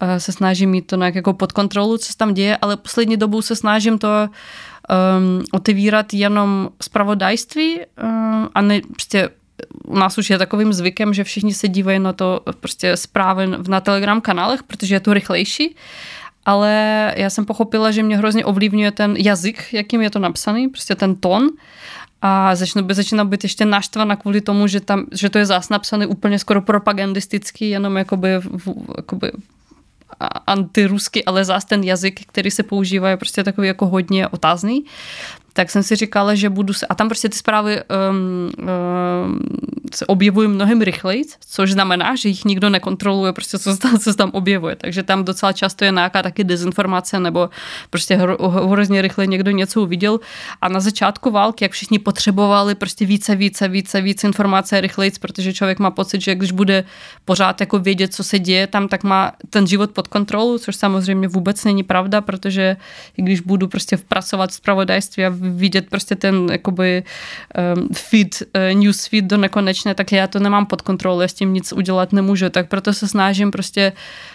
eh, 0.00 0.20
se 0.20 0.32
snaží 0.32 0.66
mít 0.66 0.86
to 0.86 0.96
nějak 0.96 1.14
jako 1.14 1.32
pod 1.32 1.52
kontrolu, 1.52 1.98
co 1.98 2.12
se 2.12 2.16
tam 2.16 2.34
děje, 2.34 2.56
ale 2.56 2.76
poslední 2.76 3.16
dobou 3.16 3.42
se 3.42 3.56
snažím 3.56 3.98
to 3.98 4.28
um, 4.90 5.44
otevírat 5.52 6.14
jenom 6.14 6.68
zpravodajství 6.82 7.80
um, 8.02 8.48
a 8.54 8.60
ne, 8.60 8.80
prostě 8.90 9.28
u 9.84 9.98
nás 9.98 10.18
už 10.18 10.30
je 10.30 10.38
takovým 10.38 10.72
zvykem, 10.72 11.14
že 11.14 11.24
všichni 11.24 11.54
se 11.54 11.68
dívají 11.68 11.98
na 11.98 12.12
to 12.12 12.40
prostě 12.60 12.96
zprávy 12.96 13.46
na 13.68 13.80
Telegram 13.80 14.20
kanálech, 14.20 14.62
protože 14.62 14.94
je 14.94 15.00
to 15.00 15.14
rychlejší. 15.14 15.76
Ale 16.44 17.12
já 17.16 17.30
jsem 17.30 17.44
pochopila, 17.44 17.90
že 17.90 18.02
mě 18.02 18.16
hrozně 18.16 18.44
ovlivňuje 18.44 18.90
ten 18.90 19.16
jazyk, 19.16 19.72
jakým 19.72 20.02
je 20.02 20.10
to 20.10 20.18
napsaný, 20.18 20.68
prostě 20.68 20.94
ten 20.94 21.14
tón 21.14 21.48
a 22.22 22.54
začnu, 22.54 22.86
začíná 22.90 23.24
být 23.24 23.42
ještě 23.42 23.64
naštvaná 23.64 24.16
kvůli 24.16 24.40
tomu, 24.40 24.66
že, 24.66 24.80
tam, 24.80 25.06
že 25.12 25.30
to 25.30 25.38
je 25.38 25.46
zás 25.46 25.68
napsané 25.68 26.06
úplně 26.06 26.38
skoro 26.38 26.62
propagandisticky, 26.62 27.68
jenom 27.68 27.96
jakoby, 27.96 28.28
jakoby 28.96 29.32
antiruský, 30.46 31.24
ale 31.24 31.44
zás 31.44 31.64
ten 31.64 31.84
jazyk, 31.84 32.20
který 32.26 32.50
se 32.50 32.62
používá, 32.62 33.10
je 33.10 33.16
prostě 33.16 33.44
takový 33.44 33.68
jako 33.68 33.86
hodně 33.86 34.28
otázný 34.28 34.84
tak 35.56 35.70
jsem 35.70 35.82
si 35.82 35.96
říkala, 35.96 36.34
že 36.34 36.50
budu 36.50 36.72
se... 36.72 36.86
A 36.86 36.94
tam 36.94 37.08
prostě 37.08 37.28
ty 37.28 37.36
zprávy 37.36 37.80
um, 38.10 38.50
um, 38.60 39.40
se 39.94 40.06
objevují 40.06 40.48
mnohem 40.48 40.80
rychleji, 40.80 41.24
což 41.48 41.72
znamená, 41.72 42.14
že 42.16 42.28
jich 42.28 42.44
nikdo 42.44 42.70
nekontroluje, 42.70 43.32
prostě 43.32 43.58
co, 43.58 43.76
co 43.76 43.98
se 43.98 44.16
tam 44.16 44.30
objevuje. 44.30 44.76
Takže 44.76 45.02
tam 45.02 45.24
docela 45.24 45.52
často 45.52 45.84
je 45.84 45.90
nějaká 45.90 46.22
taky 46.22 46.44
dezinformace 46.44 47.20
nebo 47.20 47.50
prostě 47.90 48.16
hro, 48.16 48.48
hrozně 48.48 49.02
rychle 49.02 49.26
někdo 49.26 49.50
něco 49.50 49.82
uviděl. 49.82 50.20
A 50.60 50.68
na 50.68 50.80
začátku 50.80 51.30
války, 51.30 51.64
jak 51.64 51.72
všichni 51.72 51.98
potřebovali 51.98 52.74
prostě 52.74 53.06
více, 53.06 53.36
více, 53.36 53.68
více, 53.68 54.00
více 54.00 54.26
informace 54.26 54.80
rychleji, 54.80 55.12
protože 55.20 55.52
člověk 55.52 55.78
má 55.78 55.90
pocit, 55.90 56.20
že 56.20 56.34
když 56.34 56.52
bude 56.52 56.84
pořád 57.24 57.60
jako 57.60 57.78
vědět, 57.78 58.14
co 58.14 58.24
se 58.24 58.38
děje 58.38 58.66
tam, 58.66 58.88
tak 58.88 59.04
má 59.04 59.32
ten 59.50 59.66
život 59.66 59.90
pod 59.90 60.08
kontrolou, 60.08 60.58
což 60.58 60.76
samozřejmě 60.76 61.28
vůbec 61.28 61.64
není 61.64 61.82
pravda, 61.82 62.20
protože 62.20 62.76
když 63.16 63.40
budu 63.40 63.68
prostě 63.68 63.96
pracovat 63.96 64.50
v 64.50 64.54
spravodajství 64.54 65.24
a 65.24 65.32
vidět 65.50 65.90
prostě 65.90 66.16
ten 66.16 66.48
jakoby 66.52 67.02
um, 67.76 67.88
feed, 67.94 68.42
uh, 68.42 68.80
news 68.80 69.06
feed 69.06 69.24
do 69.24 69.36
nekonečné, 69.36 69.94
tak 69.94 70.12
já 70.12 70.26
to 70.26 70.38
nemám 70.38 70.66
pod 70.66 70.82
kontrolou, 70.82 71.20
já 71.20 71.28
s 71.28 71.34
tím 71.34 71.54
nic 71.54 71.72
udělat 71.72 72.12
nemůžu, 72.12 72.50
tak 72.50 72.68
proto 72.68 72.92
se 72.92 73.08
snažím 73.08 73.50
prostě 73.50 73.92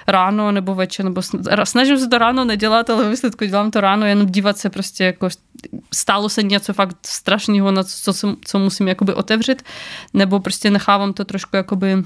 ráno 0.07 0.51
nebo 0.51 0.75
večer, 0.75 1.05
nebo 1.05 1.21
snažím 1.63 1.97
se 1.97 2.07
to 2.07 2.17
ráno 2.17 2.45
nedělat, 2.45 2.89
ale 2.89 3.09
výsledku 3.09 3.45
dělám 3.45 3.71
to 3.71 3.81
ráno, 3.81 4.05
jenom 4.05 4.27
dívat 4.27 4.57
se 4.57 4.69
prostě 4.69 5.03
jako 5.03 5.29
stalo 5.93 6.29
se 6.29 6.43
něco 6.43 6.73
fakt 6.73 6.97
strašného, 7.05 7.71
na 7.71 7.83
co, 7.83 8.13
co, 8.13 8.35
co 8.45 8.59
musím 8.59 8.87
jakoby 8.87 9.13
otevřít, 9.13 9.61
nebo 10.13 10.39
prostě 10.39 10.69
nechávám 10.69 11.13
to 11.13 11.25
trošku 11.25 11.55
jakoby 11.55 12.03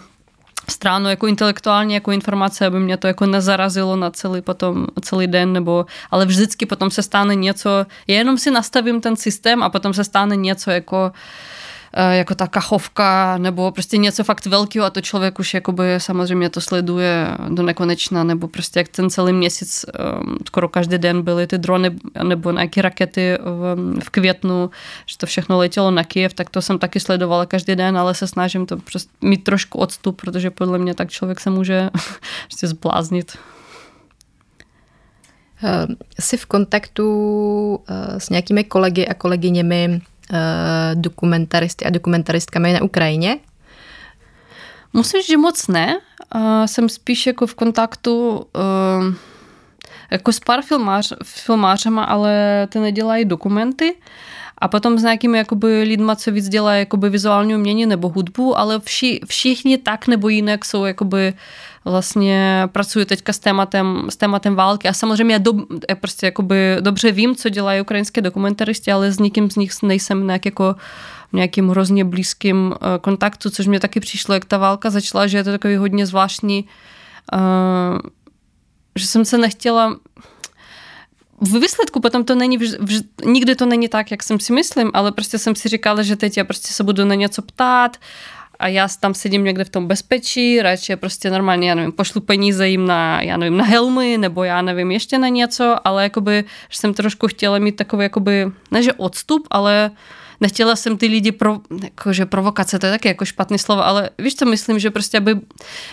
stranu 0.70 1.10
jako 1.10 1.28
intelektuálně, 1.28 1.95
jako 1.95 2.12
informace, 2.12 2.66
aby 2.66 2.80
mě 2.80 2.97
to 2.97 3.08
jako 3.08 3.26
nezarazilo 3.26 3.95
na 3.95 4.12
celý 4.12 4.41
potom, 4.41 4.88
celý 5.01 5.28
den, 5.28 5.53
nebo, 5.53 5.86
ale 6.12 6.26
vždycky 6.26 6.66
potom 6.66 6.91
se 6.91 7.03
stane 7.03 7.36
něco, 7.36 7.86
jenom 8.08 8.38
si 8.38 8.51
nastavím 8.51 9.01
ten 9.01 9.16
systém 9.16 9.64
a 9.64 9.70
potom 9.70 9.93
se 9.93 10.03
stane 10.03 10.36
něco 10.36 10.72
jako 10.72 10.97
Eh, 11.08 11.12
jako 11.95 12.35
ta 12.35 12.47
kachovka 12.47 13.37
nebo 13.37 13.71
prostě 13.71 13.97
něco 13.97 14.23
fakt 14.23 14.45
velkého 14.45 14.85
a 14.85 14.89
to 14.89 15.01
člověk 15.01 15.39
už 15.39 15.53
jakoby 15.53 15.83
samozřejmě 15.97 16.49
to 16.49 16.61
sleduje 16.61 17.27
do 17.49 17.63
nekonečna 17.63 18.23
nebo 18.23 18.47
prostě 18.47 18.79
jak 18.79 18.87
ten 18.87 19.09
celý 19.09 19.33
měsíc 19.33 19.85
ehm, 19.93 20.37
skoro 20.47 20.67
každý 20.67 20.97
den 20.97 21.21
byly 21.21 21.47
ty 21.47 21.57
drony 21.57 21.91
nebo 22.23 22.51
nějaké 22.51 22.81
rakety 22.81 23.37
v, 23.43 23.75
v 24.03 24.09
květnu, 24.09 24.69
že 25.05 25.17
to 25.17 25.25
všechno 25.25 25.57
letělo 25.57 25.91
na 25.91 26.03
Kiev, 26.03 26.33
tak 26.33 26.49
to 26.49 26.61
jsem 26.61 26.79
taky 26.79 26.99
sledovala 26.99 27.45
každý 27.45 27.75
den, 27.75 27.97
ale 27.97 28.13
se 28.13 28.27
snažím 28.27 28.65
to 28.65 28.77
prostě 28.77 29.09
mít 29.21 29.43
trošku 29.43 29.79
odstup, 29.79 30.21
protože 30.21 30.51
podle 30.51 30.77
mě 30.77 30.93
tak 30.93 31.09
člověk 31.09 31.39
se 31.39 31.49
může 31.49 31.89
prostě 32.47 32.67
zbláznit. 32.67 33.37
Eh, 35.63 35.87
jsi 36.19 36.37
v 36.37 36.45
kontaktu 36.45 37.79
eh, 37.89 38.19
s 38.19 38.29
nějakými 38.29 38.63
kolegy 38.63 39.07
a 39.07 39.13
kolegyněmi 39.13 40.01
Eh, 40.14 40.14
dokumentaristy 40.93 41.86
a 41.86 41.89
dokumentaristkami 41.89 42.73
na 42.73 42.82
Ukrajině? 42.82 43.38
Musím 44.93 45.21
říct, 45.21 45.30
že 45.30 45.38
moc 45.38 45.67
ne. 45.67 45.97
Uh, 46.36 46.65
jsem 46.65 46.89
spíš 46.89 47.28
jako 47.28 47.47
v 47.47 47.55
kontaktu 47.55 48.38
uh, 48.38 49.13
jako 50.11 50.32
s 50.32 50.39
pár 50.39 50.61
filmář, 50.61 51.13
filmářema, 51.23 52.03
ale 52.03 52.67
ty 52.71 52.80
nedělají 52.80 53.26
dokumenty. 53.26 53.95
A 54.57 54.67
potom 54.67 54.99
s 54.99 55.03
nějakými 55.03 55.38
jakoby 55.38 55.82
lidma, 55.82 56.15
co 56.15 56.32
víc 56.32 56.49
dělají 56.49 56.80
jakoby 56.80 57.09
vizuální 57.09 57.55
umění 57.55 57.86
nebo 57.86 58.09
hudbu, 58.09 58.57
ale 58.57 58.80
vši, 58.80 59.19
všichni 59.26 59.78
tak 59.78 60.07
nebo 60.07 60.30
jinak 60.30 60.65
jsou 60.65 60.86
jakoby 60.86 61.34
vlastně 61.86 62.63
pracuji 62.71 63.05
teďka 63.05 63.33
s 63.33 63.39
tématem, 63.39 64.07
s 64.09 64.17
tématem 64.17 64.55
války. 64.55 64.88
A 64.88 64.93
samozřejmě 64.93 65.33
já, 65.33 65.38
do, 65.38 65.53
já 65.89 65.95
prostě 65.95 66.25
jakoby 66.25 66.77
dobře 66.79 67.11
vím, 67.11 67.36
co 67.36 67.49
dělají 67.49 67.81
ukrajinské 67.81 68.21
dokumentaristi, 68.21 68.91
ale 68.91 69.11
s 69.11 69.19
nikým 69.19 69.51
z 69.51 69.55
nich 69.55 69.71
nejsem 69.83 70.27
nějak 70.27 70.45
jako 70.45 70.75
nějakým 71.33 71.69
hrozně 71.69 72.05
blízkým 72.05 72.73
eh, 72.73 72.99
kontaktu, 73.01 73.49
což 73.49 73.67
mě 73.67 73.79
taky 73.79 73.99
přišlo, 73.99 74.33
jak 74.33 74.45
ta 74.45 74.57
válka 74.57 74.89
začala, 74.89 75.27
že 75.27 75.38
je 75.38 75.43
to 75.43 75.51
takový 75.51 75.75
hodně 75.75 76.05
zvláštní, 76.05 76.65
uh, 77.33 77.99
že 78.95 79.07
jsem 79.07 79.25
se 79.25 79.38
nechtěla 79.38 79.95
v 81.41 81.59
výsledku 81.59 81.99
potom 81.99 82.23
to 82.23 82.36
není, 82.36 82.57
vž, 82.57 82.69
vž, 82.79 82.99
nikdy 83.25 83.55
to 83.55 83.65
není 83.65 83.88
tak, 83.88 84.11
jak 84.11 84.23
jsem 84.23 84.39
si 84.39 84.53
myslím, 84.53 84.91
ale 84.93 85.11
prostě 85.11 85.38
jsem 85.38 85.55
si 85.55 85.69
říkala, 85.69 86.01
že 86.01 86.15
teď 86.15 86.38
já 86.38 86.43
prostě 86.43 86.73
se 86.73 86.83
budu 86.83 87.05
na 87.05 87.15
něco 87.15 87.41
ptát 87.41 87.97
a 88.60 88.68
já 88.68 88.88
tam 88.99 89.14
sedím 89.14 89.43
někde 89.43 89.64
v 89.64 89.70
tom 89.70 89.88
bezpečí, 89.88 90.62
radši 90.62 90.95
prostě 90.95 91.30
normálně, 91.30 91.70
já 91.70 91.76
nevím, 91.76 91.91
pošlu 91.91 92.22
peníze 92.22 92.68
jim 92.68 92.88
na, 92.88 93.22
já 93.22 93.38
nevím, 93.38 93.58
na 93.58 93.64
helmy, 93.64 94.18
nebo 94.18 94.43
já 94.43 94.62
nevím, 94.62 94.91
ještě 94.91 95.18
na 95.18 95.28
něco, 95.28 95.76
ale 95.84 96.03
jakoby, 96.03 96.43
že 96.70 96.80
jsem 96.80 96.93
trošku 96.93 97.28
chtěla 97.28 97.60
mít 97.60 97.76
takový, 97.76 98.03
jakoby, 98.03 98.51
ne 98.72 98.84
že 98.84 98.93
odstup, 98.93 99.47
ale 99.51 99.91
nechtěla 100.45 100.75
jsem 100.75 100.97
ty 100.97 101.05
lidi, 101.05 101.31
pro, 101.31 101.59
jakože 101.83 102.25
provokace, 102.25 102.79
to 102.79 102.85
je 102.85 102.91
taky 102.91 103.07
jako 103.07 103.25
špatný 103.25 103.59
slovo, 103.59 103.85
ale 103.85 104.09
víš, 104.19 104.35
co 104.35 104.45
myslím, 104.45 104.79
že 104.79 104.91
prostě 104.91 105.17
aby 105.17 105.35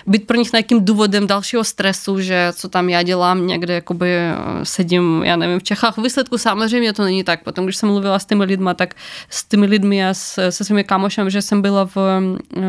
být 0.07 0.27
pro 0.27 0.37
nich 0.37 0.53
nějakým 0.53 0.85
důvodem 0.85 1.27
dalšího 1.27 1.65
stresu, 1.65 2.21
že 2.21 2.53
co 2.53 2.69
tam 2.69 2.89
já 2.89 3.03
dělám, 3.03 3.47
někde 3.47 3.75
jakoby 3.75 4.13
eh, 4.15 4.35
sedím, 4.63 5.23
já 5.25 5.37
nevím, 5.37 5.61
v 5.61 5.63
Čechách. 5.63 5.99
V 5.99 6.03
výsledku 6.03 6.39
samozřejmě 6.39 6.93
to 6.93 7.03
není 7.03 7.25
tak. 7.25 7.45
Potom, 7.45 7.65
když 7.65 7.77
jsem 7.77 7.89
mluvila 7.89 8.19
s 8.19 8.25
těmi 8.25 8.45
lidmi, 8.45 8.71
tak 8.77 8.95
s 9.31 9.45
těmi 9.45 9.67
lidmi 9.67 10.07
a 10.07 10.15
s, 10.15 10.51
se 10.51 10.65
svými 10.65 10.85
kamošem, 10.85 11.31
že 11.31 11.43
jsem 11.43 11.63
byla 11.63 11.87
v, 11.87 11.97
eh, 11.97 12.61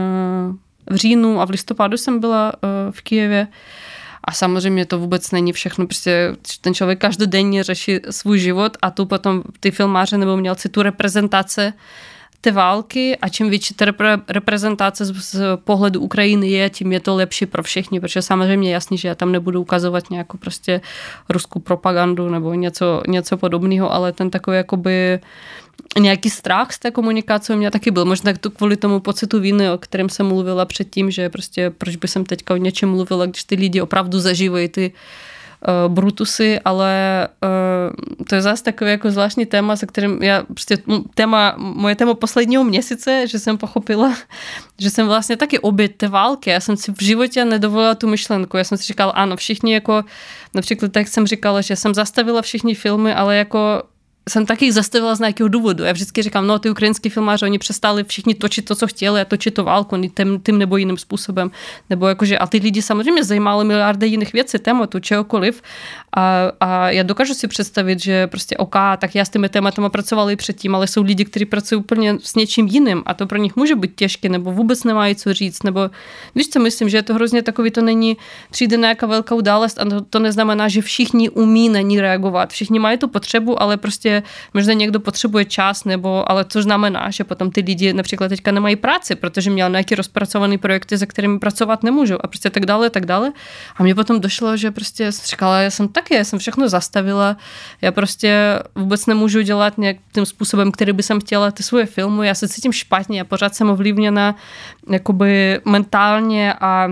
v 0.89 0.95
říjnu 0.95 1.41
a 1.41 1.45
v 1.45 1.49
listopadu 1.49 1.97
jsem 1.97 2.19
byla 2.19 2.53
eh, 2.55 2.91
v 2.91 3.01
Kijevě, 3.01 3.47
a 4.23 4.31
samozřejmě 4.31 4.85
to 4.85 4.99
vůbec 4.99 5.31
není 5.31 5.53
všechno, 5.53 5.85
prostě 5.85 6.35
ten 6.61 6.73
člověk 6.73 6.99
každodenně 6.99 7.63
řeší 7.63 7.99
svůj 8.09 8.39
život 8.39 8.77
a 8.81 8.91
tu 8.91 9.05
potom 9.05 9.43
ty 9.59 9.71
filmáře 9.71 10.17
nebo 10.17 10.33
umělci 10.33 10.69
tu 10.69 10.81
reprezentace 10.81 11.73
té 12.43 12.51
války 12.51 13.17
a 13.17 13.29
čím 13.29 13.49
větší 13.49 13.73
ta 13.73 13.85
reprezentace 14.27 15.05
z, 15.05 15.11
z 15.11 15.41
pohledu 15.63 16.01
Ukrajiny 16.01 16.47
je, 16.47 16.69
tím 16.69 16.91
je 16.91 16.99
to 16.99 17.15
lepší 17.15 17.45
pro 17.45 17.63
všechny, 17.63 17.99
protože 17.99 18.21
samozřejmě 18.21 18.73
jasný, 18.73 18.97
že 18.97 19.07
já 19.07 19.15
tam 19.15 19.31
nebudu 19.31 19.61
ukazovat 19.61 20.09
nějakou 20.09 20.37
prostě 20.37 20.81
ruskou 21.29 21.59
propagandu 21.59 22.29
nebo 22.29 22.53
něco, 22.53 23.01
něco 23.07 23.37
podobného, 23.37 23.93
ale 23.93 24.11
ten 24.11 24.29
takový 24.29 24.57
jakoby 24.57 25.19
nějaký 25.99 26.29
strach 26.29 26.71
z 26.71 26.79
té 26.79 26.91
komunikace 26.91 27.53
u 27.53 27.57
mě 27.57 27.71
taky 27.71 27.91
byl. 27.91 28.05
Možná 28.05 28.33
to 28.39 28.51
kvůli 28.51 28.75
tomu 28.75 28.99
pocitu 28.99 29.39
viny, 29.39 29.71
o 29.71 29.77
kterém 29.77 30.09
jsem 30.09 30.27
mluvila 30.27 30.65
předtím, 30.65 31.11
že 31.11 31.29
prostě 31.29 31.69
proč 31.69 31.95
by 31.95 32.07
jsem 32.07 32.25
teďka 32.25 32.53
o 32.53 32.57
něčem 32.57 32.89
mluvila, 32.89 33.25
když 33.25 33.43
ty 33.43 33.55
lidi 33.55 33.81
opravdu 33.81 34.19
zažívají 34.19 34.67
ty 34.67 34.91
uh, 34.91 35.93
brutusy, 35.93 36.59
ale 36.59 36.91
uh, 37.43 37.49
to 38.29 38.35
je 38.35 38.41
zase 38.41 38.63
takové 38.63 38.91
jako 38.91 39.11
zvláštní 39.11 39.45
téma, 39.45 39.75
se 39.75 39.85
kterým 39.85 40.23
já 40.23 40.43
prostě 40.43 40.77
téma, 41.15 41.55
moje 41.57 41.95
téma 41.95 42.13
posledního 42.13 42.63
měsíce, 42.63 43.27
že 43.27 43.39
jsem 43.39 43.57
pochopila, 43.57 44.15
že 44.79 44.89
jsem 44.89 45.07
vlastně 45.07 45.37
taky 45.37 45.59
oběť 45.59 45.97
té 45.97 46.07
války. 46.07 46.49
Já 46.49 46.59
jsem 46.59 46.77
si 46.77 46.91
v 46.91 47.03
životě 47.03 47.45
nedovolila 47.45 47.95
tu 47.95 48.07
myšlenku. 48.07 48.57
Já 48.57 48.63
jsem 48.63 48.77
si 48.77 48.83
říkala, 48.83 49.11
ano, 49.11 49.37
všichni 49.37 49.73
jako, 49.73 50.03
například 50.53 50.91
tak 50.91 51.07
jsem 51.07 51.27
říkala, 51.27 51.61
že 51.61 51.75
jsem 51.75 51.93
zastavila 51.93 52.41
všichni 52.41 52.75
filmy, 52.75 53.13
ale 53.13 53.35
jako 53.37 53.83
jsem 54.29 54.45
taky 54.45 54.71
zastavila 54.71 55.15
z 55.15 55.19
nějakého 55.19 55.47
důvodu. 55.47 55.83
Já 55.83 55.91
vždycky 55.91 56.21
říkám, 56.21 56.47
no 56.47 56.59
ty 56.59 56.69
ukrajinský 56.69 57.09
filmáři, 57.09 57.45
oni 57.45 57.59
přestali 57.59 58.03
všichni 58.03 58.35
točit 58.35 58.65
to, 58.65 58.75
co 58.75 58.87
chtěli 58.87 59.21
a 59.21 59.25
točit 59.25 59.53
to 59.53 59.63
válku 59.63 60.01
tím, 60.17 60.41
tím 60.45 60.57
nebo 60.57 60.77
jiným 60.77 60.97
způsobem. 60.97 61.51
Nebo 61.89 62.07
jakože, 62.07 62.37
a 62.37 62.47
ty 62.47 62.57
lidi 62.57 62.81
samozřejmě 62.81 63.23
zajímali 63.23 63.65
miliardy 63.65 64.07
jiných 64.07 64.33
věcí, 64.33 64.59
tématu, 64.59 64.99
čehokoliv. 64.99 65.61
A, 66.15 66.51
a 66.59 66.89
já 66.89 67.03
dokážu 67.03 67.33
si 67.33 67.47
představit, 67.47 67.99
že 67.99 68.27
prostě 68.27 68.57
OK, 68.57 68.75
tak 68.97 69.15
já 69.15 69.25
s 69.25 69.29
těmi 69.29 69.49
tématy 69.49 69.81
pracovala 69.87 70.31
i 70.31 70.35
předtím, 70.35 70.75
ale 70.75 70.87
jsou 70.87 71.03
lidi, 71.03 71.25
kteří 71.25 71.45
pracují 71.45 71.79
úplně 71.79 72.17
s 72.21 72.35
něčím 72.35 72.67
jiným 72.67 73.03
a 73.05 73.13
to 73.13 73.27
pro 73.27 73.37
nich 73.37 73.55
může 73.55 73.75
být 73.75 73.91
těžké, 73.95 74.29
nebo 74.29 74.51
vůbec 74.51 74.83
nemají 74.83 75.15
co 75.15 75.33
říct, 75.33 75.63
nebo 75.63 75.89
víš 76.35 76.49
co 76.49 76.59
myslím, 76.59 76.89
že 76.89 76.97
je 76.97 77.03
to 77.03 77.13
hrozně 77.13 77.43
takový, 77.43 77.71
to 77.71 77.81
není 77.81 78.17
přijde 78.51 78.77
nějaká 78.77 79.07
velká 79.07 79.35
událost 79.35 79.79
a 79.79 79.85
to, 79.85 80.01
to 80.01 80.19
neznamená, 80.19 80.67
že 80.67 80.81
všichni 80.81 81.29
umí 81.29 81.69
na 81.69 81.81
ní 81.81 82.01
reagovat. 82.01 82.49
Všichni 82.49 82.79
mají 82.79 82.97
tu 82.97 83.07
potřebu, 83.07 83.61
ale 83.61 83.77
prostě 83.77 84.12
možná 84.53 84.73
někdo 84.73 84.99
potřebuje 84.99 85.45
čas, 85.45 85.85
nebo, 85.85 86.31
ale 86.31 86.45
to 86.45 86.61
znamená, 86.61 87.09
že 87.09 87.23
potom 87.23 87.51
ty 87.51 87.61
lidi 87.61 87.93
například 87.93 88.27
teďka 88.27 88.51
nemají 88.51 88.75
práci, 88.75 89.15
protože 89.15 89.49
měl 89.49 89.69
nějaký 89.69 89.95
rozpracovaný 89.95 90.57
projekty, 90.57 90.97
se 90.97 91.05
kterými 91.05 91.39
pracovat 91.39 91.83
nemůžu 91.83 92.25
a 92.25 92.27
prostě 92.27 92.49
tak 92.49 92.65
dále, 92.65 92.89
tak 92.89 93.05
dále. 93.05 93.31
A 93.77 93.83
mě 93.83 93.95
potom 93.95 94.19
došlo, 94.19 94.57
že 94.57 94.71
prostě 94.71 95.11
říkala, 95.11 95.59
já 95.59 95.69
jsem 95.69 95.87
taky, 95.87 96.15
já 96.15 96.23
jsem 96.23 96.39
všechno 96.39 96.69
zastavila, 96.69 97.37
já 97.81 97.91
prostě 97.91 98.59
vůbec 98.75 99.05
nemůžu 99.05 99.41
dělat 99.41 99.77
nějakým 99.77 100.25
způsobem, 100.25 100.71
který 100.71 100.93
by 100.93 101.03
jsem 101.03 101.19
chtěla 101.19 101.51
ty 101.51 101.63
svoje 101.63 101.85
filmy, 101.85 102.27
já 102.27 102.35
se 102.35 102.47
cítím 102.47 102.71
špatně, 102.71 103.17
já 103.17 103.23
pořád 103.23 103.55
jsem 103.55 103.69
ovlivněna 103.69 104.35
jakoby 104.89 105.59
mentálně 105.65 106.53
a 106.53 106.87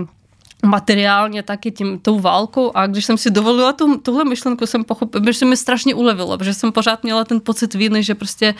materiálně 0.62 1.42
taky 1.42 1.70
tím, 1.70 1.98
tou 1.98 2.20
válkou 2.20 2.70
a 2.74 2.86
když 2.86 3.04
jsem 3.04 3.18
si 3.18 3.30
dovolila 3.30 3.72
tu, 3.72 3.98
tuhle 3.98 4.24
myšlenku, 4.24 4.66
jsem 4.66 4.84
pochopila, 4.84 5.24
že 5.26 5.38
se 5.38 5.44
mi 5.44 5.56
strašně 5.56 5.94
ulevilo, 5.94 6.38
protože 6.38 6.54
jsem 6.54 6.72
pořád 6.72 7.02
měla 7.02 7.24
ten 7.24 7.40
pocit 7.40 7.74
viny, 7.74 8.02
že 8.02 8.14
prostě, 8.14 8.54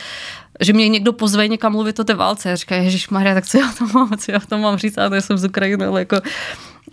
že 0.60 0.72
mě 0.72 0.88
někdo 0.88 1.12
pozve 1.12 1.48
někam 1.48 1.72
mluvit 1.72 2.00
o 2.00 2.04
té 2.04 2.14
válce. 2.14 2.48
Já 2.48 2.56
říkám, 2.56 2.82
Ježíš 2.82 3.08
Maria, 3.08 3.34
tak 3.34 3.46
co 3.46 3.58
já 3.58 3.72
to 3.78 3.86
mám, 3.86 4.10
co 4.18 4.32
já 4.32 4.40
to 4.40 4.58
mám 4.58 4.78
říct, 4.78 4.98
a 4.98 5.14
já 5.14 5.20
jsem 5.20 5.38
z 5.38 5.44
Ukrajiny, 5.44 5.84
ale 5.84 6.00
jako 6.00 6.16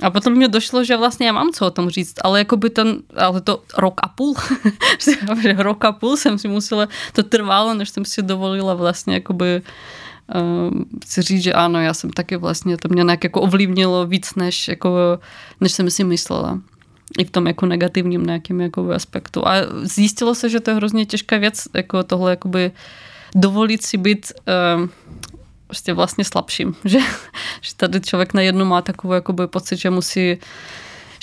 a 0.02 0.10
potom 0.10 0.34
mě 0.34 0.48
došlo, 0.48 0.84
že 0.84 0.98
vlastně 0.98 1.28
já 1.28 1.34
mám 1.34 1.50
co 1.52 1.66
o 1.66 1.72
tom 1.72 1.90
říct, 1.90 2.16
ale 2.24 2.40
jako 2.40 2.58
by 2.58 2.70
ten, 2.70 2.98
ale 3.16 3.42
to 3.42 3.64
rok 3.78 3.94
a 4.04 4.08
půl, 4.08 4.36
rok 5.58 5.86
a 5.86 5.92
půl 5.92 6.18
jsem 6.18 6.40
si 6.40 6.48
musela, 6.48 6.88
to 7.14 7.24
trvalo, 7.24 7.74
než 7.74 7.90
jsem 7.90 8.06
si 8.06 8.22
dovolila 8.22 8.74
vlastně 8.74 9.14
jakoby 9.14 9.62
uh, 10.36 10.82
chci 11.06 11.22
říct, 11.22 11.44
že 11.44 11.54
ano, 11.54 11.82
já 11.82 11.94
jsem 11.94 12.10
taky 12.10 12.38
vlastně, 12.38 12.78
to 12.78 12.88
mě 12.92 13.04
nějak 13.04 13.24
jako 13.24 13.42
ovlivnilo 13.42 14.06
víc, 14.06 14.36
než, 14.36 14.68
jako, 14.68 15.20
než 15.62 15.72
jsem 15.72 15.90
si 15.90 16.04
myslela. 16.04 16.60
I 17.18 17.26
v 17.26 17.32
tom 17.32 17.48
jako 17.48 17.66
negativním 17.66 18.24
nějakém 18.24 18.62
jako 18.62 18.92
aspektu. 18.92 19.48
A 19.48 19.54
zjistilo 19.84 20.36
se, 20.36 20.50
že 20.50 20.60
to 20.60 20.72
je 20.72 20.76
hrozně 20.76 21.06
těžká 21.06 21.38
věc, 21.38 21.68
jako 21.74 22.04
tohle 22.04 22.32
jakoby 22.32 22.72
dovolit 23.36 23.86
si 23.86 23.98
být 23.98 24.32
uh, 24.80 24.90
prostě 25.68 25.94
vlastně 25.94 26.24
slabším, 26.24 26.76
že, 26.86 27.00
že 27.62 27.76
tady 27.78 28.02
člověk 28.02 28.34
na 28.34 28.42
jednu 28.42 28.66
má 28.66 28.82
takový 28.82 29.14
jakoby 29.14 29.48
pocit, 29.48 29.78
že 29.78 29.90
musí 29.90 30.38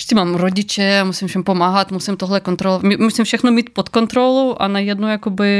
ještě 0.07 0.15
mám 0.15 0.35
rodiče, 0.35 1.03
musím 1.03 1.27
všem 1.27 1.43
pomáhat, 1.43 1.91
musím 1.91 2.17
tohle 2.17 2.39
kontrolovat, 2.39 2.83
musím 2.99 3.25
všechno 3.25 3.51
mít 3.51 3.69
pod 3.69 3.89
kontrolou 3.89 4.55
a 4.59 4.67
najednou 4.67 5.07
jakoby 5.07 5.51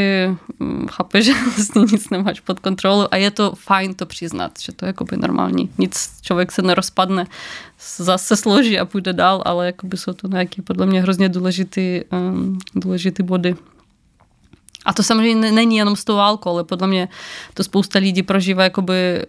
mm, 0.60 0.88
chápe, 0.88 1.22
že 1.28 1.34
vlastně 1.34 1.82
nic 1.82 2.10
nemáš 2.10 2.40
pod 2.40 2.60
kontrolou 2.60 3.08
a 3.12 3.16
je 3.16 3.32
to 3.32 3.54
fajn 3.56 3.94
to 3.94 4.06
přiznat, 4.06 4.52
že 4.62 4.72
to 4.72 4.86
je 4.86 4.88
jakoby 4.88 5.18
normální. 5.18 5.70
Nic, 5.78 6.10
člověk 6.22 6.52
se 6.52 6.62
nerozpadne, 6.62 7.26
zase 7.98 8.36
složí 8.36 8.80
a 8.80 8.86
půjde 8.86 9.14
dál, 9.14 9.44
ale 9.46 9.66
jakoby 9.66 9.98
jsou 9.98 10.14
to 10.14 10.28
nějaké 10.28 10.62
podle 10.62 10.86
mě 10.86 11.02
hrozně 11.02 11.30
důležitý, 11.30 12.02
um, 12.12 12.58
důležitý 12.76 13.24
body. 13.24 13.56
A 14.86 14.94
to 14.94 15.04
samozřejmě 15.04 15.52
není 15.52 15.78
jenom 15.78 15.96
s 15.96 16.04
tou 16.04 16.16
válkou, 16.16 16.50
ale 16.50 16.64
podle 16.64 16.88
mě 16.88 17.08
to 17.54 17.64
spousta 17.64 18.00
lidí 18.00 18.24
prožívá 18.24 18.64
jakoby 18.64 19.26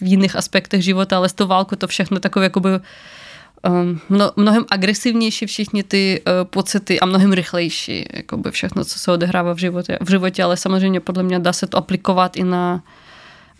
v 0.00 0.02
jiných 0.02 0.36
aspektech 0.36 0.82
života, 0.84 1.16
ale 1.16 1.28
s 1.28 1.32
tou 1.32 1.46
válkou 1.46 1.76
to 1.76 1.86
všechno 1.86 2.20
takové 2.20 2.46
jakoby 2.46 2.70
mno, 4.08 4.30
mnohem 4.36 4.64
agresivnější 4.70 5.46
všichni 5.46 5.82
ty 5.82 6.22
uh, 6.26 6.32
pocity 6.50 7.00
a 7.00 7.06
mnohem 7.06 7.32
rychlejší, 7.32 8.04
jakoby 8.12 8.50
všechno, 8.50 8.84
co 8.84 8.98
se 8.98 9.12
odehrává 9.12 9.52
v 9.52 9.58
životě, 9.58 9.98
v 10.00 10.10
životě, 10.10 10.42
ale 10.42 10.56
samozřejmě 10.56 11.00
podle 11.00 11.22
mě 11.22 11.38
dá 11.38 11.52
se 11.52 11.66
to 11.66 11.76
aplikovat 11.76 12.36
i 12.36 12.44
na 12.44 12.82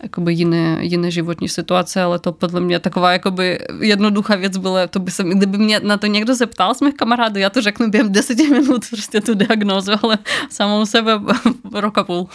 jakoby 0.03 0.33
jiné, 0.33 0.77
jiné 0.81 1.11
životní 1.11 1.49
situace, 1.49 2.01
ale 2.01 2.19
to 2.19 2.31
podle 2.31 2.61
mě 2.61 2.79
taková 2.79 3.11
jakoby 3.11 3.59
jednoduchá 3.79 4.35
věc 4.35 4.57
byla, 4.57 4.87
to 4.87 4.99
by 4.99 5.11
se, 5.11 5.23
kdyby 5.23 5.57
mě 5.57 5.79
na 5.79 5.97
to 5.97 6.07
někdo 6.07 6.35
zeptal 6.35 6.73
z 6.73 6.81
mých 6.81 6.93
kamarádů, 6.93 7.39
já 7.39 7.49
to 7.49 7.61
řeknu 7.61 7.89
během 7.89 8.11
deseti 8.11 8.47
minut, 8.47 8.85
prostě 8.89 9.21
tu 9.21 9.35
diagnózu, 9.35 9.91
ale 10.03 10.17
samou 10.49 10.85
sebe 10.85 11.11
rok 11.73 11.97
a 11.97 12.03
půl. 12.03 12.27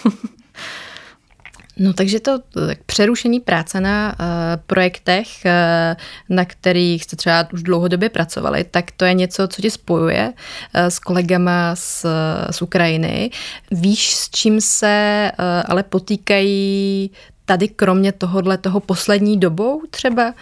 No 1.76 1.92
takže 1.92 2.20
to 2.20 2.38
tak 2.66 2.78
přerušení 2.86 3.40
práce 3.40 3.80
na 3.80 4.08
uh, 4.20 4.26
projektech, 4.66 5.28
uh, 5.44 5.96
na 6.36 6.44
kterých 6.44 7.04
jste 7.04 7.16
třeba 7.16 7.48
už 7.52 7.62
dlouhodobě 7.62 8.08
pracovali, 8.08 8.64
tak 8.64 8.90
to 8.96 9.04
je 9.04 9.14
něco, 9.14 9.48
co 9.48 9.62
tě 9.62 9.70
spojuje 9.70 10.32
uh, 10.32 10.80
s 10.80 10.98
kolegama 10.98 11.76
z, 11.76 12.06
z 12.50 12.62
Ukrajiny. 12.62 13.30
Víš, 13.70 14.14
s 14.14 14.30
čím 14.30 14.60
se 14.60 15.32
uh, 15.38 15.44
ale 15.68 15.82
potýkají 15.82 17.10
tady 17.44 17.68
kromě 17.68 18.12
tohohle 18.12 18.58
toho 18.58 18.80
poslední 18.80 19.40
dobou 19.40 19.82
třeba 19.90 20.26
uh, 20.26 20.32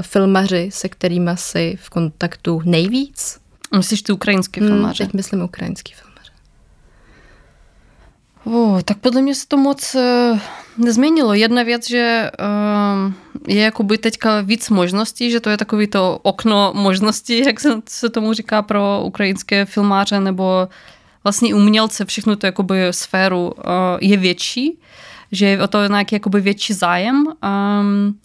filmaři, 0.00 0.70
se 0.72 0.88
kterými 0.88 1.30
jsi 1.34 1.78
v 1.80 1.90
kontaktu 1.90 2.62
nejvíc? 2.64 3.38
Myslíš 3.76 4.02
ty 4.02 4.12
ukrajinské 4.12 4.60
filmaře? 4.60 5.04
Hmm, 5.04 5.08
teď 5.08 5.14
myslím 5.14 5.42
ukrajinský 5.42 5.92
film. 5.92 6.09
O, 8.44 8.78
tak 8.84 8.98
podle 8.98 9.22
mě 9.22 9.34
se 9.34 9.48
to 9.48 9.56
moc 9.56 9.94
uh, 9.94 10.38
nezměnilo. 10.78 11.34
Jedna 11.34 11.62
věc, 11.62 11.88
že 11.88 12.30
uh, 12.40 13.12
je 13.48 13.62
jakoby 13.62 13.98
teďka 13.98 14.40
víc 14.40 14.70
možností, 14.70 15.30
že 15.30 15.40
to 15.40 15.50
je 15.50 15.56
takový 15.56 15.86
to 15.86 16.18
okno 16.22 16.72
možností, 16.74 17.38
jak 17.38 17.60
se, 17.60 17.68
se 17.88 18.08
tomu 18.08 18.32
říká 18.32 18.62
pro 18.62 19.02
ukrajinské 19.04 19.64
filmáře 19.64 20.20
nebo 20.20 20.68
vlastně 21.24 21.54
umělce, 21.54 22.04
všechno 22.04 22.36
to 22.36 22.46
jakoby 22.46 22.80
sféru 22.90 23.46
uh, 23.46 23.52
je 24.00 24.16
větší, 24.16 24.78
že 25.32 25.46
je 25.46 25.62
o 25.62 25.66
to 25.66 25.86
nějaký 25.86 26.14
jakoby 26.14 26.40
větší 26.40 26.72
zájem. 26.72 27.26
Um, 27.26 28.18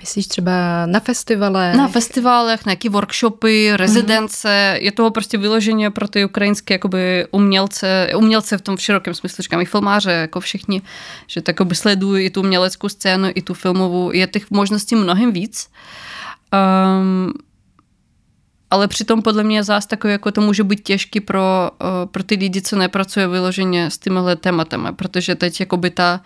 Myslíš 0.00 0.26
třeba 0.26 0.86
na 0.86 1.00
festivalech? 1.00 1.76
Na 1.76 1.88
festivalech, 1.88 2.64
nějaké 2.64 2.88
workshopy, 2.88 3.76
rezidence. 3.76 4.48
Mm-hmm. 4.48 4.82
Je 4.82 4.92
toho 4.92 5.10
prostě 5.10 5.38
vyloženě 5.38 5.90
pro 5.90 6.08
ty 6.08 6.24
ukrajinské 6.24 6.74
jakoby 6.74 7.26
umělce, 7.30 8.10
umělce 8.16 8.58
v 8.58 8.60
tom 8.60 8.76
v 8.76 8.80
širokém 8.80 9.14
smyslu, 9.14 9.42
říkám 9.42 9.60
i 9.60 9.64
filmáře, 9.64 10.10
jako 10.10 10.40
všichni, 10.40 10.82
že 11.26 11.40
tak 11.40 11.62
by 11.62 11.74
sledují 11.74 12.26
i 12.26 12.30
tu 12.30 12.40
uměleckou 12.40 12.88
scénu, 12.88 13.28
i 13.34 13.42
tu 13.42 13.54
filmovou. 13.54 14.12
Je 14.12 14.26
těch 14.26 14.50
možností 14.50 14.94
mnohem 14.94 15.32
víc. 15.32 15.68
Um, 17.00 17.32
ale 18.70 18.88
přitom 18.88 19.22
podle 19.22 19.42
mě 19.44 19.64
zás 19.64 19.86
takový, 19.86 20.12
jako 20.12 20.32
to 20.32 20.40
může 20.40 20.64
být 20.64 20.80
těžký 20.80 21.20
pro, 21.20 21.70
uh, 21.80 22.10
pro 22.10 22.22
ty 22.22 22.34
lidi, 22.34 22.62
co 22.62 22.76
nepracují 22.76 23.26
vyloženě 23.26 23.90
s 23.90 23.98
těmihle 23.98 24.36
tématami, 24.36 24.88
protože 24.92 25.34
teď 25.34 25.60
jakoby 25.60 25.90
ta 25.90 26.20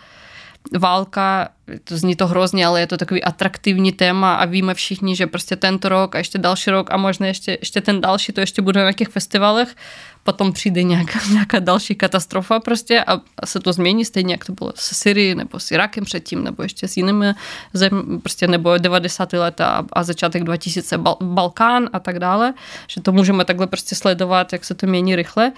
válka, 0.73 1.49
to 1.85 1.97
zní 1.97 2.17
to 2.17 2.27
hrozně, 2.27 2.67
ale 2.67 2.81
je 2.81 2.87
to 2.87 2.97
takový 2.97 3.25
atraktivní 3.25 3.93
téma 3.93 4.35
a 4.35 4.45
víme 4.45 4.75
všichni, 4.75 5.17
že 5.17 5.27
prostě 5.27 5.57
tento 5.57 5.89
rok 5.89 6.15
a 6.15 6.19
ještě 6.19 6.39
další 6.39 6.71
rok 6.71 6.91
a 6.91 6.97
možná 6.97 7.27
ještě, 7.27 7.59
ještě 7.61 7.81
ten 7.81 8.01
další, 8.01 8.33
to 8.33 8.41
ještě 8.41 8.63
bude 8.63 8.81
na 8.81 8.85
nějakých 8.85 9.09
festivalech, 9.09 9.77
potom 10.23 10.53
přijde 10.53 10.83
nějaká, 10.83 11.19
nějaká 11.33 11.59
další 11.59 11.95
katastrofa 11.95 12.61
prostě 12.61 13.05
a, 13.05 13.21
a 13.39 13.47
se 13.47 13.61
to 13.61 13.73
změní 13.73 14.05
stejně, 14.05 14.35
jak 14.35 14.45
to 14.45 14.53
bylo 14.53 14.73
se 14.75 14.95
Syrií 14.95 15.35
nebo 15.35 15.61
s 15.61 15.71
Irakem 15.71 16.05
předtím, 16.05 16.45
nebo 16.45 16.63
ještě 16.63 16.89
s 16.89 16.97
jinými 16.97 17.35
zem, 17.73 18.21
prostě 18.21 18.47
nebo 18.47 18.79
90. 18.79 19.33
leta 19.33 19.67
a, 19.67 19.85
a 19.93 20.03
začátek 20.03 20.45
2000 20.45 20.99
Bal, 20.99 21.17
Balkán 21.23 21.91
a 21.93 21.99
tak 21.99 22.19
dále, 22.19 22.55
že 22.87 23.01
to 23.01 23.13
můžeme 23.13 23.45
takhle 23.45 23.67
prostě 23.67 23.95
sledovat, 23.95 24.53
jak 24.53 24.65
se 24.65 24.75
to 24.75 24.87
mění 24.87 25.17
rychle. 25.17 25.53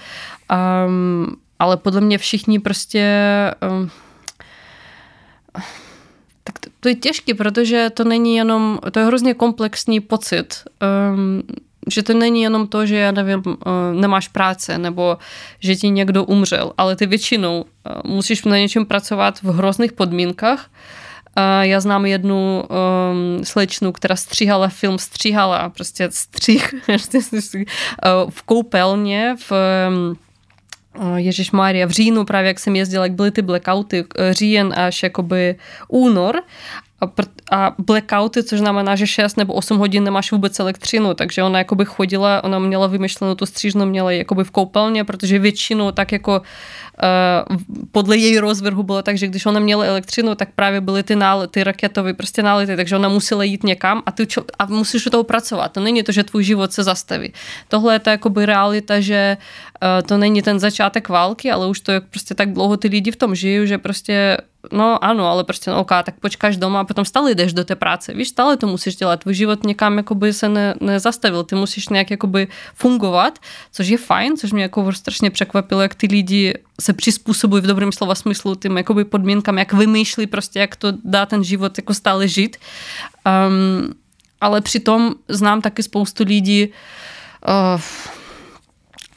Um, 0.87 1.37
ale 1.59 1.77
podle 1.77 2.01
mě 2.01 2.19
všichni 2.19 2.59
prostě 2.59 3.15
um, 3.71 3.91
to 6.81 6.89
je 6.89 6.95
těžké, 6.95 7.35
protože 7.35 7.91
to 7.91 8.05
není 8.05 8.37
jenom, 8.37 8.79
to 8.93 8.99
je 8.99 9.07
hrozně 9.07 9.35
komplexní 9.35 10.01
pocit. 10.01 10.65
Um, 11.15 11.43
že 11.91 12.03
to 12.03 12.15
není 12.15 12.43
jenom 12.43 12.67
to, 12.67 12.87
že 12.87 12.97
já 12.97 13.13
nevím, 13.13 13.43
nemáš 13.93 14.29
práce 14.29 14.79
nebo 14.79 15.19
že 15.61 15.77
ti 15.77 15.91
někdo 15.91 16.25
umřel, 16.25 16.73
ale 16.79 16.97
ty 16.97 17.07
většinou 17.07 17.65
musíš 18.05 18.45
na 18.45 18.59
něčem 18.59 18.87
pracovat 18.87 19.43
v 19.43 19.47
hrozných 19.47 19.93
podmínkách. 19.93 20.71
Já 21.61 21.81
znám 21.81 22.07
jednu 22.07 22.63
um, 22.63 23.45
slečnu, 23.45 23.93
která 23.93 24.17
stříhala 24.17 24.69
film, 24.69 24.99
stříhala 24.99 25.69
prostě 25.69 26.09
střih 26.11 26.75
v 28.31 28.43
koupelně 28.43 29.35
v 29.39 29.53
um, 29.89 30.17
Ježíš 31.17 31.51
Maria, 31.51 31.87
v 31.87 31.91
říjnu 31.91 32.25
právě, 32.25 32.49
jak 32.49 32.59
jsem 32.59 32.77
jezdila, 32.77 33.05
jak 33.05 33.13
byly 33.13 33.31
ty 33.31 33.43
blackouty, 33.43 34.05
říjen 34.31 34.75
až 34.77 35.03
jakoby 35.03 35.57
únor. 35.89 36.43
A 37.53 37.75
blackouty, 37.79 38.43
což 38.43 38.59
znamená, 38.59 38.97
že 38.97 39.07
6 39.07 39.37
nebo 39.37 39.55
8 39.55 39.79
hodin 39.79 40.05
nemáš 40.05 40.33
vůbec 40.33 40.61
elektřinu, 40.61 41.15
takže 41.15 41.43
ona 41.43 41.59
jakoby 41.59 41.85
chodila, 41.85 42.45
ona 42.45 42.59
měla 42.59 42.87
vymyšlenou 42.87 43.35
tu 43.35 43.47
střížnu, 43.47 43.87
měla 43.87 44.11
jakoby 44.11 44.45
v 44.45 44.51
koupelně, 44.51 45.05
protože 45.05 45.39
většinou 45.39 45.93
tak 45.93 46.13
jako 46.13 46.43
podle 47.93 48.17
její 48.17 48.39
rozvrhu 48.39 48.83
bylo 48.83 49.03
tak, 49.03 49.19
že 49.19 49.27
když 49.27 49.47
ona 49.47 49.61
měla 49.61 49.85
elektřinu, 49.85 50.35
tak 50.35 50.49
právě 50.55 50.81
byly 50.81 51.03
ty, 51.03 51.17
nále, 51.17 51.49
ty 51.49 51.65
raketové 51.65 52.15
prostě 52.15 52.43
nálety, 52.43 52.77
takže 52.77 52.97
ona 52.97 53.09
musela 53.09 53.45
jít 53.45 53.65
někam 53.65 54.03
a, 54.07 54.13
ty, 54.13 54.27
a 54.59 54.67
musíš 54.67 55.07
u 55.07 55.11
toho 55.11 55.25
pracovat. 55.25 55.73
To 55.73 55.81
není 55.81 56.03
to, 56.03 56.13
že 56.13 56.25
tvůj 56.25 56.45
život 56.45 56.73
se 56.73 56.83
zastaví. 56.83 57.33
Tohle 57.69 57.95
je 57.95 57.99
to 57.99 58.11
jakoby 58.11 58.47
realita, 58.47 59.01
že 59.01 59.37
uh, 59.83 60.07
to 60.09 60.19
není 60.19 60.43
ten 60.43 60.59
začátek 60.59 61.09
války, 61.09 61.51
ale 61.51 61.69
už 61.69 61.81
to 61.81 61.93
je 61.93 62.01
prostě 62.01 62.35
tak 62.35 62.53
dlouho 62.53 62.77
ty 62.77 62.89
lidi 62.89 63.11
v 63.11 63.17
tom 63.17 63.35
žijí, 63.35 63.67
že 63.67 63.79
prostě 63.79 64.37
no 64.73 65.05
ano, 65.05 65.27
ale 65.27 65.45
prostě 65.45 65.71
no, 65.71 65.81
OK, 65.81 65.89
tak 65.89 66.15
počkáš 66.21 66.57
doma 66.57 66.81
a 66.81 66.85
potom 66.85 67.05
stále 67.05 67.35
jdeš 67.35 67.53
do 67.53 67.65
té 67.65 67.77
práce. 67.77 68.15
Víš, 68.15 68.29
stále 68.29 68.57
to 68.57 68.67
musíš 68.67 68.97
dělat. 68.97 69.21
Tvůj 69.21 69.35
život 69.35 69.65
někam 69.65 69.97
jakoby 69.97 70.33
se 70.33 70.49
ne, 70.49 70.75
nezastavil. 70.81 71.45
Ty 71.45 71.55
musíš 71.55 71.89
nějak 71.89 72.11
jakoby 72.11 72.49
fungovat, 72.75 73.39
což 73.73 73.89
je 73.89 73.99
fajn, 73.99 74.37
což 74.37 74.53
mě 74.53 74.63
jako 74.63 74.93
strašně 74.93 75.31
překvapilo, 75.31 75.81
jak 75.81 75.95
ty 75.95 76.07
lidi 76.07 76.55
se 76.81 76.93
přizpůsobují 76.93 77.63
v 77.63 77.67
dobrém 77.67 77.93
slova 77.93 78.15
smyslu 78.15 78.55
tím 78.55 78.77
jakoby 78.77 79.05
podmínkám, 79.05 79.59
jak 79.59 79.73
vymýšlí 79.73 80.27
prostě, 80.27 80.59
jak 80.59 80.77
to 80.77 80.93
dá 81.05 81.27
ten 81.27 81.45
život 81.45 81.79
jako 81.79 81.95
stále 81.95 82.29
žít. 82.29 82.57
Um, 83.27 83.95
ale 84.41 84.61
přitom 84.61 85.15
znám 85.29 85.61
taky 85.61 85.83
spoustu 85.83 86.25
lidí, 86.25 86.69
uh, 87.49 87.81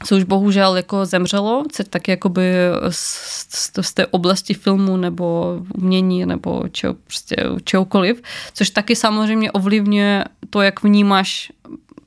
co 0.04 0.16
už 0.16 0.24
bohužel 0.24 0.76
jako 0.76 1.06
zemřelo, 1.06 1.64
tak 1.90 2.08
jakoby 2.08 2.54
z, 2.88 3.70
z 3.80 3.94
té 3.94 4.06
oblasti 4.06 4.54
filmu 4.54 4.96
nebo 4.96 5.58
umění 5.74 6.26
nebo 6.26 6.64
čeho, 6.72 6.94
prostě 6.94 7.36
čehokoliv, 7.64 8.22
což 8.54 8.70
taky 8.70 8.96
samozřejmě 8.96 9.52
ovlivňuje 9.52 10.24
to, 10.50 10.62
jak 10.62 10.82
vnímáš 10.82 11.52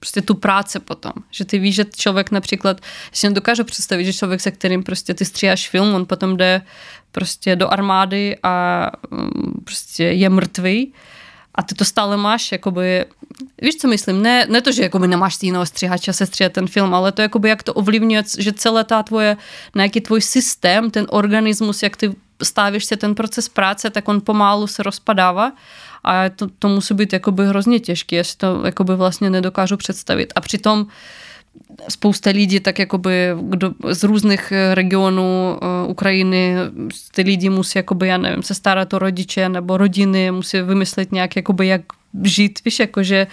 prostě 0.03 0.21
tu 0.21 0.35
práci 0.35 0.79
potom. 0.79 1.11
Že 1.31 1.45
ty 1.45 1.59
víš, 1.59 1.75
že 1.75 1.85
člověk 1.95 2.31
například, 2.31 2.77
já 2.81 3.15
si 3.15 3.29
nedokážu 3.29 3.63
představit, 3.63 4.05
že 4.05 4.13
člověk, 4.13 4.41
se 4.41 4.51
kterým 4.51 4.83
prostě 4.83 5.13
ty 5.13 5.25
stříháš 5.25 5.69
film, 5.69 5.95
on 5.95 6.05
potom 6.05 6.37
jde 6.37 6.61
prostě 7.11 7.55
do 7.55 7.73
armády 7.73 8.37
a 8.43 8.87
mm, 9.11 9.61
prostě 9.63 10.03
je 10.03 10.29
mrtvý, 10.29 10.93
a 11.55 11.63
ty 11.63 11.75
to 11.75 11.85
stále 11.85 12.17
máš, 12.17 12.51
jakoby, 12.51 13.05
víš, 13.61 13.75
co 13.75 13.87
myslím, 13.87 14.21
ne, 14.21 14.45
ne 14.49 14.61
to, 14.61 14.71
že 14.71 14.83
jakoby 14.83 15.07
nemáš 15.07 15.37
jiného 15.41 15.65
stříhače 15.65 16.13
se 16.13 16.25
stříhat 16.25 16.53
ten 16.53 16.67
film, 16.67 16.93
ale 16.93 17.11
to 17.11 17.21
jakoby, 17.21 17.49
jak 17.49 17.63
to 17.63 17.73
ovlivňuje, 17.73 18.23
že 18.39 18.53
celé 18.53 18.83
ta 18.83 19.03
tvoje, 19.03 19.37
nějaký 19.75 20.01
tvůj 20.01 20.21
systém, 20.21 20.91
ten 20.91 21.05
organismus, 21.09 21.83
jak 21.83 21.97
ty 21.97 22.15
stávíš 22.43 22.85
se 22.85 22.97
ten 22.97 23.15
proces 23.15 23.49
práce, 23.49 23.89
tak 23.89 24.07
on 24.07 24.21
pomalu 24.21 24.67
se 24.67 24.83
rozpadává 24.83 25.51
a 26.03 26.29
to, 26.29 26.47
to 26.59 26.67
musí 26.67 26.93
být 26.93 27.13
jakoby 27.13 27.45
hrozně 27.47 27.79
těžké, 27.79 28.15
já 28.15 28.23
si 28.23 28.37
to 28.37 28.61
jakoby 28.65 28.95
vlastně 28.95 29.29
nedokážu 29.29 29.77
představit. 29.77 30.33
A 30.35 30.41
přitom 30.41 30.87
spousta 31.89 32.29
lidí, 32.29 32.59
tak 32.59 32.79
jakoby 32.79 33.29
kdo, 33.41 33.71
z 33.89 34.03
různých 34.03 34.53
regionů 34.73 35.57
uh, 35.83 35.91
Ukrajiny, 35.91 36.55
ty 37.15 37.21
lidi 37.21 37.49
musí 37.49 37.77
jakoby, 37.77 38.07
já 38.07 38.17
nevím, 38.17 38.43
se 38.43 38.53
starat 38.53 38.93
o 38.93 38.99
rodiče 38.99 39.49
nebo 39.49 39.77
rodiny, 39.77 40.31
musí 40.31 40.61
vymyslet 40.61 41.11
nějak, 41.11 41.35
jakoby, 41.35 41.67
jak 41.67 41.81
žít, 42.23 42.59
víš, 42.65 42.79
jakože 42.79 43.27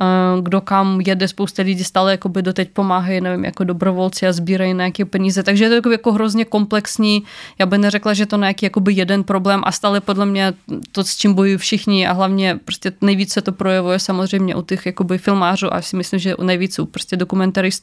uh, 0.00 0.44
kdo 0.44 0.60
kam 0.60 1.00
jede, 1.00 1.28
spousta 1.28 1.62
lidí 1.62 1.84
stále 1.84 2.10
jakoby 2.10 2.42
doteď 2.42 2.70
pomáhají, 2.70 3.20
nevím, 3.20 3.44
jako 3.44 3.64
dobrovolci 3.64 4.26
a 4.26 4.32
sbírají 4.32 4.74
nějaké 4.74 5.04
peníze, 5.04 5.42
takže 5.42 5.64
je 5.64 5.68
to 5.68 5.74
jako, 5.74 5.90
jako 5.90 6.12
hrozně 6.12 6.44
komplexní, 6.44 7.22
já 7.58 7.66
bych 7.66 7.80
neřekla, 7.80 8.14
že 8.14 8.26
to 8.26 8.36
nějaký 8.36 8.66
jakoby 8.66 8.92
jeden 8.92 9.24
problém 9.24 9.62
a 9.64 9.72
stále 9.72 10.00
podle 10.00 10.26
mě 10.26 10.52
to, 10.92 11.04
s 11.04 11.16
čím 11.16 11.34
bojují 11.34 11.56
všichni 11.56 12.06
a 12.06 12.12
hlavně 12.12 12.58
prostě 12.64 12.92
nejvíce 13.00 13.42
to 13.42 13.52
projevuje 13.52 13.98
samozřejmě 13.98 14.54
u 14.54 14.62
těch 14.62 14.86
jakoby 14.86 15.18
filmářů 15.18 15.74
a 15.74 15.82
si 15.82 15.96
myslím, 15.96 16.20
že 16.20 16.34
nejvíce 16.42 16.82
u 16.82 16.86
prostě 16.86 17.16
dokumentaristů, 17.16 17.73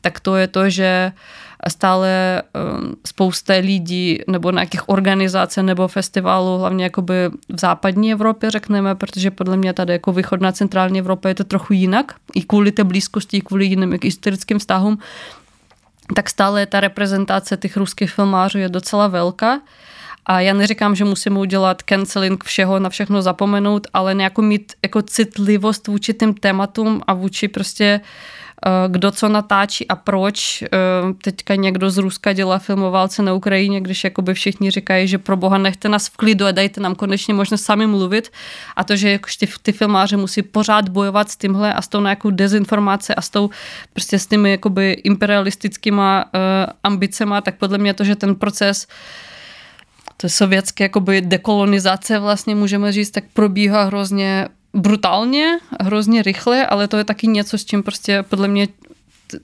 tak 0.00 0.20
to 0.20 0.36
je 0.36 0.46
to, 0.48 0.70
že 0.70 1.12
stále 1.68 2.42
um, 2.42 2.96
spousta 3.06 3.54
lidí 3.54 4.18
nebo 4.26 4.50
nějakých 4.50 4.88
organizací 4.88 5.62
nebo 5.62 5.88
festivalů, 5.88 6.58
hlavně 6.58 6.84
jakoby 6.84 7.14
v 7.48 7.60
západní 7.60 8.12
Evropě, 8.12 8.50
řekneme, 8.50 8.94
protože 8.94 9.30
podle 9.30 9.56
mě 9.56 9.72
tady 9.72 9.92
jako 9.92 10.12
východná 10.12 10.52
centrální 10.52 10.98
Evropa 10.98 11.28
je 11.28 11.34
to 11.34 11.44
trochu 11.44 11.72
jinak, 11.72 12.14
i 12.34 12.42
kvůli 12.42 12.72
té 12.72 12.84
blízkosti, 12.84 13.36
i 13.36 13.40
kvůli 13.40 13.66
jiným 13.66 13.98
historickým 14.02 14.58
vztahům, 14.58 14.98
tak 16.14 16.30
stále 16.30 16.66
ta 16.66 16.80
reprezentace 16.80 17.56
těch 17.56 17.76
ruských 17.76 18.10
filmářů 18.10 18.58
je 18.58 18.68
docela 18.68 19.08
velká. 19.08 19.60
A 20.26 20.40
já 20.40 20.54
neříkám, 20.54 20.94
že 20.94 21.04
musíme 21.04 21.38
udělat 21.38 21.82
canceling 21.82 22.44
všeho, 22.44 22.78
na 22.78 22.88
všechno 22.88 23.22
zapomenout, 23.22 23.86
ale 23.94 24.14
nějakou 24.14 24.42
mít 24.42 24.72
jako 24.82 25.02
citlivost 25.02 25.86
vůči 25.86 26.14
těm 26.14 26.34
tématům 26.34 27.02
a 27.06 27.14
vůči 27.14 27.48
prostě 27.48 28.00
uh, 28.02 28.08
kdo 28.88 29.10
co 29.10 29.28
natáčí 29.28 29.88
a 29.88 29.96
proč. 29.96 30.62
Eh, 30.62 30.68
teďka 31.22 31.54
někdo 31.54 31.90
z 31.90 31.98
Ruska 31.98 32.32
dělá 32.32 32.58
filmovalce 32.58 33.22
na 33.22 33.32
Ukrajině, 33.32 33.80
když 33.80 34.04
jakoby 34.04 34.34
všichni 34.34 34.70
říkají, 34.70 35.08
že 35.08 35.18
pro 35.18 35.36
boha 35.36 35.58
nechte 35.58 35.88
nás 35.88 36.08
v 36.08 36.16
klidu 36.16 36.46
a 36.46 36.52
dejte 36.52 36.80
nám 36.80 36.94
konečně 36.94 37.34
možnost 37.34 37.62
sami 37.62 37.86
mluvit. 37.86 38.32
A 38.76 38.84
to, 38.84 38.96
že 38.96 39.18
ty, 39.38 39.48
ty 39.62 39.72
filmáři 39.72 40.16
musí 40.16 40.42
pořád 40.42 40.88
bojovat 40.88 41.30
s 41.30 41.36
tímhle 41.36 41.74
a 41.74 41.82
s 41.82 41.88
tou 41.88 42.00
nějakou 42.00 42.30
dezinformací 42.30 43.14
a 43.14 43.20
s 43.20 43.30
tou 43.30 43.50
prostě 43.92 44.18
s 44.18 44.26
těmi 44.26 44.50
jakoby 44.50 44.92
imperialistickýma 44.92 46.24
uh, 46.24 46.40
ambicema, 46.82 47.40
tak 47.40 47.58
podle 47.58 47.78
mě 47.78 47.94
to, 47.94 48.04
že 48.04 48.16
ten 48.16 48.34
proces 48.34 48.86
to 50.16 50.28
sovětské 50.28 50.84
jakoby 50.84 51.20
dekolonizace 51.20 52.18
vlastně 52.18 52.54
můžeme 52.54 52.92
říct, 52.92 53.10
tak 53.10 53.24
probíhá 53.32 53.84
hrozně 53.84 54.48
brutálně, 54.74 55.58
hrozně 55.82 56.22
rychle, 56.22 56.66
ale 56.66 56.88
to 56.88 56.96
je 56.96 57.04
taky 57.04 57.26
něco, 57.26 57.58
s 57.58 57.64
čím 57.64 57.82
prostě 57.82 58.22
podle 58.22 58.48
mě 58.48 58.68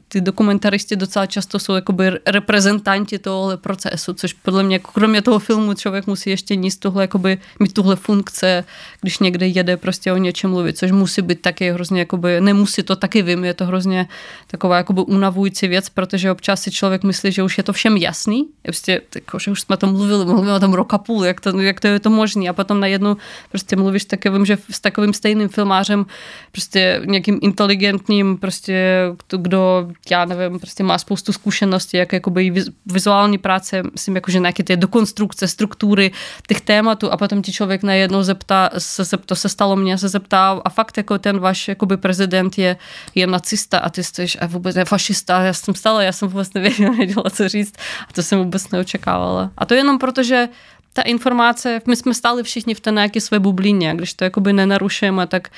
ty 0.08 0.20
dokumentaristi 0.20 0.96
docela 0.96 1.26
často 1.26 1.58
jsou 1.58 1.74
jakoby 1.74 2.10
reprezentanti 2.26 3.18
tohohle 3.18 3.56
procesu, 3.56 4.14
což 4.14 4.32
podle 4.32 4.62
mě, 4.62 4.78
kromě 4.78 5.22
toho 5.22 5.38
filmu, 5.38 5.74
člověk 5.74 6.06
musí 6.06 6.30
ještě 6.30 6.56
níst 6.56 6.80
tohle, 6.80 7.04
jakoby, 7.04 7.38
mít 7.60 7.72
tuhle 7.72 7.96
funkce, 7.96 8.64
když 9.00 9.18
někde 9.18 9.46
jede 9.46 9.76
prostě 9.76 10.12
o 10.12 10.16
něčem 10.16 10.50
mluvit, 10.50 10.78
což 10.78 10.92
musí 10.92 11.22
být 11.22 11.40
taky 11.40 11.72
hrozně, 11.72 11.98
jakoby, 11.98 12.40
nemusí 12.40 12.82
to 12.82 12.96
taky 12.96 13.22
vím, 13.22 13.44
je 13.44 13.54
to 13.54 13.66
hrozně 13.66 14.08
taková 14.46 14.76
jakoby 14.76 15.00
unavující 15.00 15.68
věc, 15.68 15.88
protože 15.88 16.30
občas 16.30 16.62
si 16.62 16.70
člověk 16.70 17.02
myslí, 17.02 17.32
že 17.32 17.42
už 17.42 17.58
je 17.58 17.64
to 17.64 17.72
všem 17.72 17.96
jasný, 17.96 18.48
prostě, 18.62 19.00
jako, 19.14 19.38
že 19.38 19.50
už 19.50 19.60
jsme 19.60 19.76
to 19.76 19.86
mluvili, 19.86 20.24
mluvíme 20.24 20.54
o 20.54 20.60
tom 20.60 20.72
roka 20.72 20.98
půl, 20.98 21.24
jak 21.24 21.40
to, 21.40 21.60
jak 21.60 21.80
to 21.80 21.86
je 21.86 22.00
to 22.00 22.10
možné 22.10 22.48
a 22.48 22.52
potom 22.52 22.80
najednou 22.80 23.16
prostě 23.48 23.76
mluvíš 23.76 24.04
takovým, 24.04 24.46
že 24.46 24.58
s 24.70 24.80
takovým 24.80 25.14
stejným 25.14 25.48
filmářem, 25.48 26.06
prostě 26.52 27.02
nějakým 27.04 27.38
inteligentním, 27.42 28.38
prostě 28.38 29.04
kdo 29.36 29.79
já 30.10 30.24
nevím, 30.24 30.58
prostě 30.58 30.82
má 30.82 30.98
spoustu 30.98 31.32
zkušeností, 31.32 31.96
jak 31.96 32.12
jakoby 32.12 32.64
vizuální 32.86 33.38
práce, 33.38 33.82
myslím, 33.92 34.14
jako, 34.14 34.30
že 34.30 34.38
nějaké 34.38 34.62
ty 34.62 34.76
dokonstrukce, 34.76 35.48
struktury 35.48 36.10
těch 36.46 36.60
tématů 36.60 37.12
a 37.12 37.16
potom 37.16 37.42
ti 37.42 37.52
člověk 37.52 37.82
najednou 37.82 38.22
zeptá, 38.22 38.70
se, 38.78 39.16
to 39.16 39.36
se 39.36 39.48
stalo 39.48 39.76
mně, 39.76 39.98
se 39.98 40.08
zeptá 40.08 40.60
a 40.64 40.68
fakt 40.68 40.96
jako 40.96 41.18
ten 41.18 41.38
váš 41.38 41.68
jakoby 41.68 41.96
prezident 41.96 42.58
je, 42.58 42.76
je 43.14 43.26
nacista 43.26 43.78
a 43.78 43.90
ty 43.90 44.04
jsi 44.04 44.26
a 44.40 44.46
vůbec 44.46 44.76
je 44.76 44.84
fašista, 44.84 45.42
já 45.42 45.52
jsem 45.52 45.74
stále, 45.74 46.04
já 46.04 46.12
jsem 46.12 46.28
vůbec 46.28 46.52
nevěděla, 46.52 46.90
nevěděla, 47.00 47.30
co 47.30 47.48
říct 47.48 47.74
a 48.08 48.12
to 48.12 48.22
jsem 48.22 48.38
vůbec 48.38 48.70
neočekávala. 48.70 49.50
A 49.58 49.66
to 49.66 49.74
jenom 49.74 49.98
proto, 49.98 50.22
že 50.22 50.48
ta 50.92 51.02
informace, 51.02 51.82
my 51.86 51.96
jsme 51.96 52.14
stáli 52.14 52.42
všichni 52.42 52.74
v 52.74 52.80
té 52.80 52.90
nějaké 52.90 53.20
své 53.20 53.38
bublině, 53.38 53.94
když 53.94 54.14
to 54.14 54.24
jakoby 54.24 54.52
nenarušujeme, 54.52 55.26
tak 55.26 55.48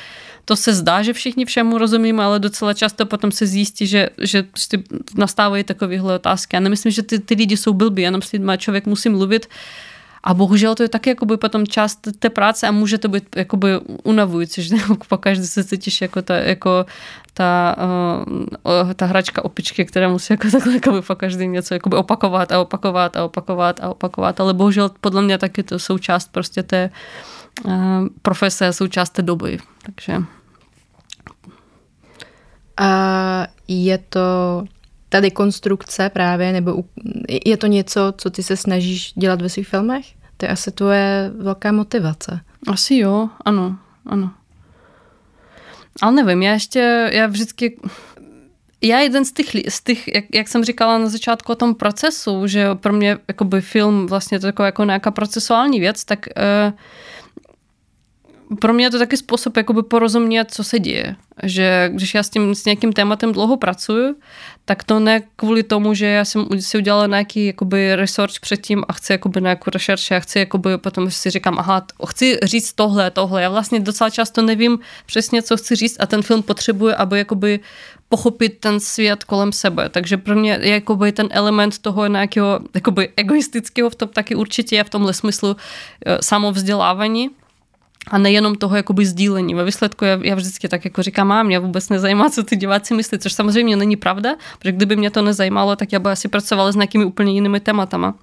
to 0.44 0.56
se 0.56 0.74
zdá, 0.74 1.02
že 1.02 1.12
všichni 1.12 1.44
všemu 1.44 1.78
rozumíme, 1.78 2.24
ale 2.24 2.38
docela 2.38 2.74
často 2.74 3.06
potom 3.06 3.32
se 3.32 3.46
zjistí, 3.46 3.86
že, 3.86 4.08
že 4.18 4.42
prostě 4.42 4.78
nastávají 5.16 5.64
takovéhle 5.64 6.14
otázky. 6.14 6.56
Já 6.56 6.60
nemyslím, 6.60 6.92
že 6.92 7.02
ty, 7.02 7.18
ty 7.18 7.34
lidi 7.34 7.56
jsou 7.56 7.72
blbí, 7.72 8.02
jenom 8.02 8.22
s 8.22 8.32
lidmi 8.32 8.52
člověk 8.58 8.86
musí 8.86 9.08
mluvit 9.08 9.46
a 10.24 10.34
bohužel 10.34 10.74
to 10.74 10.82
je 10.82 10.88
taky 10.88 11.10
jakoby 11.10 11.36
potom 11.36 11.66
část 11.66 12.08
té 12.18 12.30
práce 12.30 12.68
a 12.68 12.72
může 12.72 12.98
to 12.98 13.08
být 13.08 13.36
jakoby 13.36 13.68
unavující, 14.02 14.62
že 14.62 14.76
po 15.08 15.18
každý 15.18 15.46
se 15.46 15.64
cítíš 15.64 16.00
jako 16.00 16.22
ta, 16.22 16.36
jako 16.36 16.86
ta, 17.34 17.76
uh, 18.64 18.92
ta 18.92 19.06
hračka 19.06 19.44
opičky, 19.44 19.84
která 19.84 20.08
musí 20.08 20.32
jako 20.32 20.50
takhle 20.52 20.74
jakoby 20.74 21.02
po 21.02 21.14
každý 21.14 21.46
něco 21.46 21.74
jakoby 21.74 21.96
opakovat 21.96 22.52
a 22.52 22.60
opakovat 22.60 23.16
a 23.16 23.24
opakovat 23.24 23.80
a 23.80 23.90
opakovat, 23.90 24.40
ale 24.40 24.54
bohužel 24.54 24.90
podle 25.00 25.22
mě 25.22 25.38
taky 25.38 25.62
to 25.62 25.78
součást 25.78 26.32
prostě 26.32 26.62
té 26.62 26.90
profese 28.22 28.66
a 28.66 28.72
součást 28.72 29.10
té 29.10 29.22
doby. 29.22 29.58
Takže... 29.82 30.16
A 32.76 33.46
je 33.68 33.98
to 33.98 34.64
tady 35.12 35.30
konstrukce 35.30 36.08
právě, 36.08 36.52
nebo 36.52 36.84
je 37.44 37.56
to 37.56 37.66
něco, 37.66 38.12
co 38.16 38.30
ty 38.30 38.42
se 38.42 38.56
snažíš 38.56 39.12
dělat 39.12 39.42
ve 39.42 39.48
svých 39.48 39.68
filmech? 39.68 40.06
To 40.36 40.46
je 40.46 40.50
asi 40.50 40.70
tvoje 40.70 41.30
velká 41.38 41.72
motivace. 41.72 42.40
Asi 42.68 42.96
jo, 42.96 43.28
ano, 43.44 43.78
ano. 44.06 44.30
Ale 46.02 46.12
nevím, 46.12 46.42
já 46.42 46.52
ještě, 46.52 47.10
já 47.12 47.26
vždycky, 47.26 47.80
já 48.80 48.98
jeden 48.98 49.24
z 49.24 49.32
těch, 49.32 49.46
z 49.68 49.80
těch 49.80 50.08
jak, 50.08 50.24
jak 50.34 50.48
jsem 50.48 50.64
říkala 50.64 50.98
na 50.98 51.08
začátku 51.08 51.52
o 51.52 51.56
tom 51.56 51.74
procesu, 51.74 52.46
že 52.46 52.74
pro 52.74 52.92
mě 52.92 53.18
jakoby 53.28 53.60
film 53.60 54.06
vlastně 54.06 54.40
to 54.40 54.46
jako, 54.46 54.62
jako 54.62 54.84
nějaká 54.84 55.10
procesuální 55.10 55.80
věc, 55.80 56.04
tak 56.04 56.26
uh, 56.36 56.72
pro 58.60 58.72
mě 58.72 58.86
je 58.86 58.90
to 58.90 58.98
taky 58.98 59.16
způsob 59.16 59.56
jakoby 59.56 59.82
porozumět, 59.82 60.50
co 60.50 60.64
se 60.64 60.78
děje. 60.78 61.16
Že 61.42 61.90
když 61.92 62.14
já 62.14 62.22
s 62.22 62.30
tím 62.30 62.54
s 62.54 62.64
nějakým 62.64 62.92
tématem 62.92 63.32
dlouho 63.32 63.56
pracuju, 63.56 64.16
tak 64.64 64.84
to 64.84 65.00
ne 65.00 65.22
kvůli 65.36 65.62
tomu, 65.62 65.94
že 65.94 66.06
já 66.06 66.24
jsem 66.24 66.46
si 66.60 66.78
udělala 66.78 67.06
nějaký 67.06 67.46
jakoby 67.46 67.96
research 67.96 68.40
předtím 68.40 68.84
a 68.88 68.92
chci 68.92 69.12
jakoby 69.12 69.40
nějakou 69.40 69.70
rešerši 69.70 70.14
a 70.14 70.20
chci 70.20 70.38
jakoby 70.38 70.78
potom 70.78 71.10
si 71.10 71.30
říkám, 71.30 71.58
aha, 71.58 71.86
chci 72.08 72.38
říct 72.42 72.72
tohle, 72.72 73.10
tohle. 73.10 73.42
Já 73.42 73.48
vlastně 73.48 73.80
docela 73.80 74.10
často 74.10 74.42
nevím 74.42 74.78
přesně, 75.06 75.42
co 75.42 75.56
chci 75.56 75.76
říct 75.76 75.96
a 76.00 76.06
ten 76.06 76.22
film 76.22 76.42
potřebuje, 76.42 76.94
aby 76.94 77.18
jakoby 77.18 77.60
pochopit 78.08 78.60
ten 78.60 78.80
svět 78.80 79.24
kolem 79.24 79.52
sebe. 79.52 79.88
Takže 79.88 80.16
pro 80.16 80.34
mě 80.34 80.58
je 80.62 80.72
jakoby 80.72 81.12
ten 81.12 81.28
element 81.30 81.78
toho 81.78 82.06
nějakého 82.06 82.60
jakoby 82.74 83.08
egoistického 83.16 83.90
v 83.90 83.94
tom 83.94 84.08
taky 84.08 84.34
určitě 84.34 84.76
je 84.76 84.84
v 84.84 84.90
tomhle 84.90 85.14
smyslu 85.14 85.56
eh, 86.06 86.18
samovzdělávání, 86.20 87.30
a 88.10 88.18
nejenom 88.18 88.54
toho 88.54 88.76
jakoby 88.76 89.06
sdílení. 89.06 89.54
Ve 89.54 89.64
výsledku 89.64 90.04
já, 90.04 90.18
já 90.22 90.34
vždycky 90.34 90.68
tak 90.68 90.84
jako 90.84 91.02
říkám, 91.02 91.26
mám, 91.26 91.46
mě 91.46 91.58
vůbec 91.58 91.88
nezajímá, 91.88 92.30
co 92.30 92.42
ty 92.42 92.56
diváci 92.56 92.94
myslí, 92.94 93.18
což 93.18 93.32
samozřejmě 93.32 93.76
není 93.76 93.96
pravda, 93.96 94.34
protože 94.58 94.72
kdyby 94.72 94.96
mě 94.96 95.10
to 95.10 95.22
nezajímalo, 95.22 95.76
tak 95.76 95.92
já 95.92 95.98
by 95.98 96.10
asi 96.10 96.28
pracovala 96.28 96.72
s 96.72 96.76
nějakými 96.76 97.04
úplně 97.04 97.32
jinými 97.32 97.60
tématama. 97.60 98.14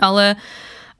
Ale 0.00 0.36
uh, 0.36 0.42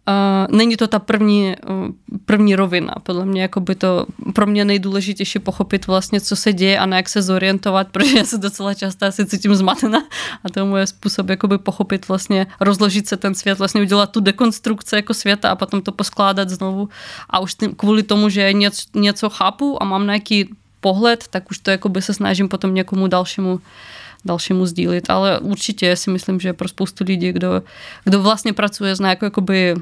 Uh, 0.09 0.57
není 0.57 0.77
to 0.77 0.89
ta 0.89 0.99
první, 0.99 1.55
uh, 1.71 1.89
první 2.25 2.57
rovina. 2.57 2.95
Podle 3.03 3.27
mě 3.27 3.43
jako 3.43 3.61
by 3.61 3.75
to 3.75 4.07
pro 4.35 4.47
mě 4.47 4.65
nejdůležitější 4.65 5.39
pochopit 5.39 5.87
vlastně, 5.87 6.21
co 6.21 6.37
se 6.37 6.53
děje 6.53 6.79
a 6.79 6.87
na 6.87 6.97
jak 6.97 7.09
se 7.09 7.23
zorientovat, 7.23 7.89
protože 7.93 8.19
já 8.19 8.25
se 8.25 8.39
docela 8.39 8.75
často 8.75 9.07
asi 9.07 9.27
cítím 9.27 9.55
zmatena 9.55 10.03
a 10.45 10.51
to 10.51 10.61
je 10.61 10.65
můj 10.65 10.87
způsob 10.87 11.29
jakoby 11.29 11.59
pochopit 11.59 12.09
vlastně, 12.09 12.47
rozložit 12.61 13.09
se 13.09 13.17
ten 13.17 13.35
svět, 13.35 13.59
vlastně 13.59 13.81
udělat 13.81 14.11
tu 14.11 14.21
dekonstrukci 14.21 14.97
jako 14.97 15.15
světa 15.15 15.51
a 15.51 15.57
potom 15.57 15.83
to 15.83 15.93
poskládat 15.93 16.51
znovu 16.51 16.89
a 17.31 17.39
už 17.39 17.55
tím, 17.55 17.75
kvůli 17.75 18.03
tomu, 18.03 18.29
že 18.29 18.53
něco, 18.53 18.83
něco 18.95 19.31
chápu 19.31 19.83
a 19.83 19.87
mám 19.87 20.07
nějaký 20.07 20.49
pohled, 20.81 21.25
tak 21.31 21.51
už 21.51 21.59
to 21.59 21.71
jakoby 21.71 22.03
se 22.03 22.15
snažím 22.15 22.49
potom 22.49 22.75
někomu 22.75 23.07
dalšímu 23.07 23.61
dalšímu 24.25 24.67
sdílit, 24.67 25.11
ale 25.11 25.39
určitě 25.39 25.97
si 25.97 26.11
myslím, 26.11 26.41
že 26.41 26.53
pro 26.53 26.69
spoustu 26.69 27.05
lidí, 27.05 27.33
kdo, 27.33 27.63
kdo 28.05 28.23
vlastně 28.23 28.53
pracuje 28.53 28.97
s 28.97 29.01
nějakou 29.01 29.25
jakoby 29.25 29.75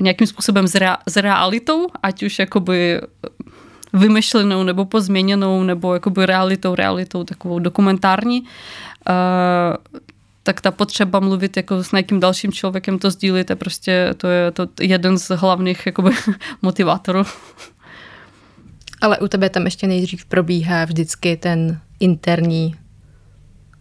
nějakým 0.00 0.26
způsobem 0.26 0.68
s, 0.68 0.74
rea, 0.74 0.98
s 1.08 1.16
realitou, 1.16 1.86
ať 2.02 2.22
už 2.22 2.38
jakoby 2.38 3.00
vymyšlenou 3.92 4.62
nebo 4.62 4.84
pozměněnou, 4.84 5.62
nebo 5.62 5.94
jakoby 5.94 6.26
realitou, 6.26 6.74
realitou 6.74 7.24
takovou 7.24 7.58
dokumentární, 7.58 8.40
uh, 8.40 8.46
tak 10.42 10.60
ta 10.60 10.70
potřeba 10.70 11.20
mluvit 11.20 11.56
jako 11.56 11.84
s 11.84 11.92
nějakým 11.92 12.20
dalším 12.20 12.52
člověkem, 12.52 12.98
to 12.98 13.10
sdílit, 13.10 13.50
je 13.50 13.56
prostě 13.56 14.14
to 14.16 14.28
je 14.28 14.50
to 14.50 14.68
jeden 14.80 15.18
z 15.18 15.28
hlavních 15.28 15.86
jakoby, 15.86 16.10
motivátorů. 16.62 17.22
Ale 19.00 19.18
u 19.18 19.28
tebe 19.28 19.50
tam 19.50 19.64
ještě 19.64 19.86
nejdřív 19.86 20.24
probíhá 20.24 20.84
vždycky 20.84 21.36
ten 21.36 21.80
interní 22.00 22.74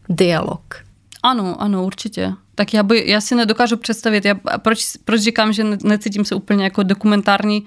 dialog. 0.10 0.84
Ano, 1.24 1.62
ano, 1.62 1.86
určitě. 1.86 2.34
Tak 2.56 2.74
já, 2.74 2.84
by, 2.84 3.10
já 3.10 3.22
si 3.22 3.36
nedokážu 3.36 3.78
představit, 3.78 4.26
já, 4.26 4.36
proč, 4.58 4.98
proč 5.06 5.22
říkám, 5.22 5.54
že 5.54 5.64
necítím 5.84 6.26
se 6.26 6.36
úplně 6.36 6.64
jako 6.64 6.84
dokumentární 6.84 7.66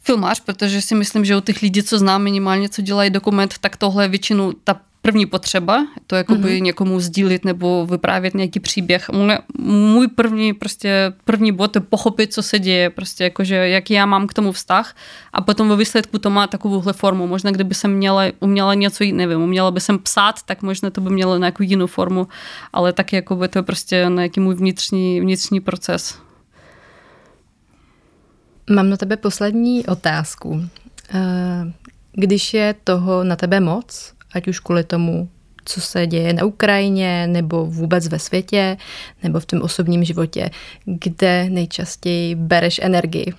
filmář, 0.00 0.40
protože 0.40 0.82
si 0.82 0.94
myslím, 0.94 1.24
že 1.24 1.36
u 1.36 1.40
těch 1.40 1.62
lidí, 1.62 1.82
co 1.82 1.98
znám 1.98 2.22
minimálně, 2.22 2.68
co 2.68 2.82
dělají 2.82 3.10
dokument, 3.10 3.54
tak 3.60 3.76
tohle 3.76 4.04
je 4.04 4.08
většinou 4.08 4.52
ta 4.52 4.80
první 5.04 5.26
potřeba, 5.26 5.86
to 6.06 6.16
jakoby 6.16 6.48
mm-hmm. 6.48 6.62
někomu 6.62 7.00
sdílit 7.00 7.44
nebo 7.44 7.86
vyprávět 7.86 8.34
nějaký 8.34 8.60
příběh. 8.60 9.10
Můj 9.58 10.08
první, 10.08 10.52
prostě 10.52 11.12
první 11.24 11.52
bod 11.52 11.76
je 11.76 11.80
pochopit, 11.80 12.32
co 12.32 12.42
se 12.42 12.58
děje, 12.58 12.90
prostě 12.90 13.24
jakože, 13.24 13.54
jaký 13.54 13.94
já 13.94 14.06
mám 14.06 14.26
k 14.26 14.34
tomu 14.34 14.52
vztah 14.52 14.96
a 15.32 15.40
potom 15.40 15.68
ve 15.68 15.76
výsledku 15.76 16.18
to 16.18 16.30
má 16.30 16.46
takovouhle 16.46 16.92
formu. 16.92 17.26
Možná 17.26 17.50
kdyby 17.50 17.74
jsem 17.74 17.94
měla, 17.94 18.22
uměla 18.40 18.74
něco, 18.74 19.04
nevím, 19.12 19.42
uměla 19.42 19.70
by 19.70 19.80
jsem 19.80 19.98
psát, 19.98 20.42
tak 20.42 20.62
možná 20.62 20.90
to 20.90 21.00
by 21.00 21.10
mělo 21.10 21.38
nějakou 21.38 21.62
jinou 21.62 21.86
formu, 21.86 22.28
ale 22.72 22.92
taky 22.92 23.16
jakoby 23.16 23.48
to 23.48 23.58
je 23.58 23.62
prostě 23.62 24.06
nějaký 24.08 24.40
můj 24.40 24.54
vnitřní, 24.54 25.20
vnitřní 25.20 25.60
proces. 25.60 26.18
Mám 28.70 28.90
na 28.90 28.96
tebe 28.96 29.16
poslední 29.16 29.86
otázku. 29.86 30.64
Eh, 31.14 31.72
když 32.12 32.54
je 32.54 32.74
toho 32.84 33.24
na 33.24 33.36
tebe 33.36 33.60
moc, 33.60 34.13
ať 34.34 34.48
už 34.48 34.60
kvůli 34.60 34.84
tomu, 34.84 35.28
co 35.64 35.80
se 35.80 36.06
děje 36.06 36.32
na 36.32 36.44
Ukrajině, 36.44 37.26
nebo 37.26 37.66
vůbec 37.66 38.08
ve 38.08 38.18
světě, 38.18 38.76
nebo 39.22 39.40
v 39.40 39.46
tom 39.46 39.62
osobním 39.62 40.04
životě, 40.04 40.50
kde 40.84 41.50
nejčastěji 41.50 42.34
bereš 42.34 42.80
energii? 42.82 43.34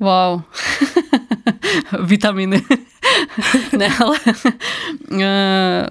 Wow. 0.00 0.42
Vitaminy. 2.02 2.62
ne, 3.78 3.88
ale... 4.04 4.16
Eh, 5.20 5.86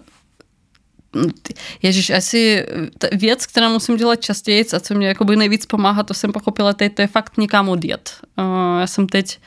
Ježíš, 1.82 2.10
asi 2.10 2.66
věc, 3.12 3.46
která 3.46 3.70
musím 3.70 3.98
dělat 3.98 4.16
častěji 4.16 4.66
a 4.74 4.80
co 4.80 4.94
mě 4.94 5.08
jakoby 5.08 5.36
nejvíc 5.36 5.66
pomáhá, 5.66 6.04
to 6.04 6.14
jsem 6.14 6.32
pochopila 6.32 6.74
teď, 6.74 6.96
to 6.96 7.02
je 7.02 7.08
fakt 7.08 7.38
někam 7.38 7.70
odjet. 7.70 8.12
Eh, 8.38 8.80
já 8.80 8.88
jsem 8.88 9.08
teď 9.08 9.40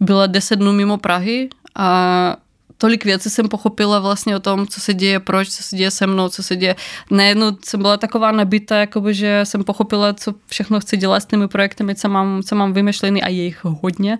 byla 0.00 0.26
10 0.26 0.56
dnů 0.56 0.72
mimo 0.72 0.98
Prahy 0.98 1.48
a 1.76 2.36
tolik 2.80 3.04
věcí 3.04 3.30
jsem 3.30 3.48
pochopila 3.48 3.98
vlastně 3.98 4.36
o 4.36 4.40
tom, 4.40 4.66
co 4.66 4.80
se 4.80 4.94
děje, 4.94 5.20
proč, 5.20 5.48
co 5.48 5.62
se 5.62 5.76
děje 5.76 5.90
se 5.90 6.06
mnou, 6.06 6.28
co 6.28 6.42
se 6.42 6.56
děje. 6.56 6.76
Najednou 7.10 7.52
jsem 7.64 7.82
byla 7.82 7.96
taková 7.96 8.32
nabita, 8.32 8.76
jakoby, 8.76 9.14
že 9.14 9.40
jsem 9.44 9.64
pochopila, 9.64 10.12
co 10.12 10.34
všechno 10.46 10.80
chci 10.80 10.96
dělat 10.96 11.20
s 11.20 11.26
těmi 11.26 11.48
projekty, 11.48 11.94
co 11.94 12.08
mám, 12.08 12.42
co 12.42 12.56
mám 12.56 12.72
vymyšlený 12.72 13.22
a 13.22 13.28
je 13.28 13.44
jich 13.44 13.64
hodně. 13.64 14.18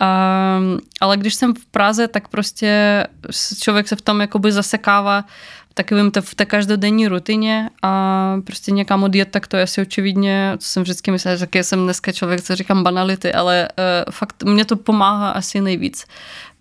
Um, 0.00 0.78
ale 1.00 1.16
když 1.16 1.34
jsem 1.34 1.54
v 1.54 1.66
Praze, 1.66 2.08
tak 2.08 2.28
prostě 2.28 3.02
člověk 3.60 3.88
se 3.88 3.96
v 3.96 4.02
tom 4.02 4.20
jakoby 4.20 4.52
zasekává 4.52 5.24
takovým 5.74 6.10
to 6.10 6.22
v 6.22 6.34
té 6.34 6.44
každodenní 6.44 7.08
rutině 7.08 7.70
a 7.82 8.36
prostě 8.44 8.72
někam 8.72 9.02
odjet, 9.02 9.28
tak 9.30 9.46
to 9.46 9.56
je 9.56 9.62
asi 9.62 9.80
očividně, 9.80 10.52
co 10.58 10.68
jsem 10.68 10.82
vždycky 10.82 11.10
myslela, 11.10 11.36
že 11.36 11.46
jsem 11.52 11.84
dneska 11.84 12.12
člověk, 12.12 12.42
co 12.42 12.56
říkám 12.56 12.82
banality, 12.82 13.32
ale 13.32 13.68
uh, 13.68 14.12
fakt 14.12 14.42
mě 14.42 14.64
to 14.64 14.76
pomáhá 14.76 15.30
asi 15.30 15.60
nejvíc 15.60 16.04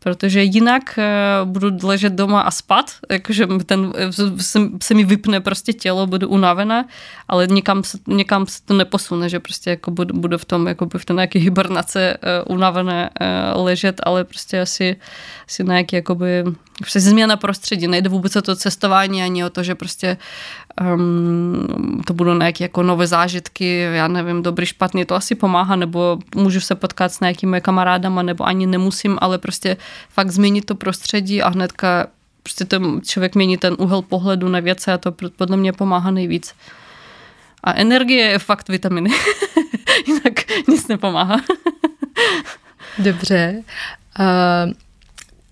protože 0.05 0.43
jinak 0.43 0.97
eh, 0.97 1.05
budu 1.43 1.69
ležet 1.83 2.13
doma 2.13 2.41
a 2.41 2.51
spát, 2.51 2.85
jakože 3.11 3.47
ten, 3.65 3.93
se, 4.37 4.61
se 4.81 4.93
mi 4.93 5.03
vypne 5.03 5.41
prostě 5.41 5.73
tělo, 5.73 6.07
budu 6.07 6.29
unavená, 6.29 6.85
ale 7.27 7.47
někam 7.47 7.83
se, 7.83 7.97
někam 8.07 8.47
se 8.47 8.61
to 8.65 8.73
neposune, 8.73 9.29
že 9.29 9.39
prostě 9.39 9.69
jako 9.69 9.91
budu, 9.91 10.13
budu 10.13 10.37
v 10.37 10.45
tom, 10.45 10.67
jako 10.67 10.87
v 10.97 11.05
té 11.05 11.13
nějaké 11.13 11.39
hibernace 11.39 12.17
uh, 12.17 12.55
unavené 12.55 13.09
uh, 13.09 13.65
ležet, 13.65 14.01
ale 14.03 14.23
prostě 14.23 14.61
asi, 14.61 14.95
asi 15.47 15.63
nějaký 15.63 15.95
jakoby, 15.95 16.43
prostě 16.79 16.99
změna 16.99 17.37
prostředí, 17.37 17.87
nejde 17.87 18.09
vůbec 18.09 18.35
o 18.35 18.41
to 18.41 18.55
cestování 18.55 19.23
ani 19.23 19.45
o 19.45 19.49
to, 19.49 19.63
že 19.63 19.75
prostě 19.75 20.17
um, 20.81 22.01
to 22.07 22.13
budou 22.13 22.33
nějaké 22.33 22.63
jako 22.63 22.83
nové 22.83 23.07
zážitky, 23.07 23.79
já 23.79 24.07
nevím, 24.07 24.43
dobrý, 24.43 24.65
špatný, 24.65 25.05
to 25.05 25.15
asi 25.15 25.35
pomáhá, 25.35 25.75
nebo 25.75 26.17
můžu 26.35 26.59
se 26.59 26.75
potkat 26.75 27.13
s 27.13 27.19
nějakými 27.19 27.61
kamarádama, 27.61 28.21
nebo 28.21 28.43
ani 28.43 28.67
nemusím, 28.67 29.17
ale 29.21 29.37
prostě 29.37 29.77
fakt 30.09 30.31
změnit 30.31 30.65
to 30.65 30.75
prostředí 30.75 31.41
a 31.41 31.49
hnedka 31.49 32.07
prostě 32.43 32.65
ten 32.65 33.01
člověk 33.03 33.35
mění 33.35 33.57
ten 33.57 33.75
úhel 33.79 34.01
pohledu 34.01 34.49
na 34.49 34.59
věce 34.59 34.93
a 34.93 34.97
to 34.97 35.11
podle 35.11 35.57
mě 35.57 35.73
pomáhá 35.73 36.11
nejvíc. 36.11 36.53
A 37.63 37.73
energie 37.73 38.25
je 38.25 38.39
fakt 38.39 38.69
vitaminy. 38.69 39.09
Jinak 40.07 40.67
nic 40.67 40.87
nepomáhá. 40.87 41.41
Dobře. 42.97 43.63
Uh, 44.19 44.73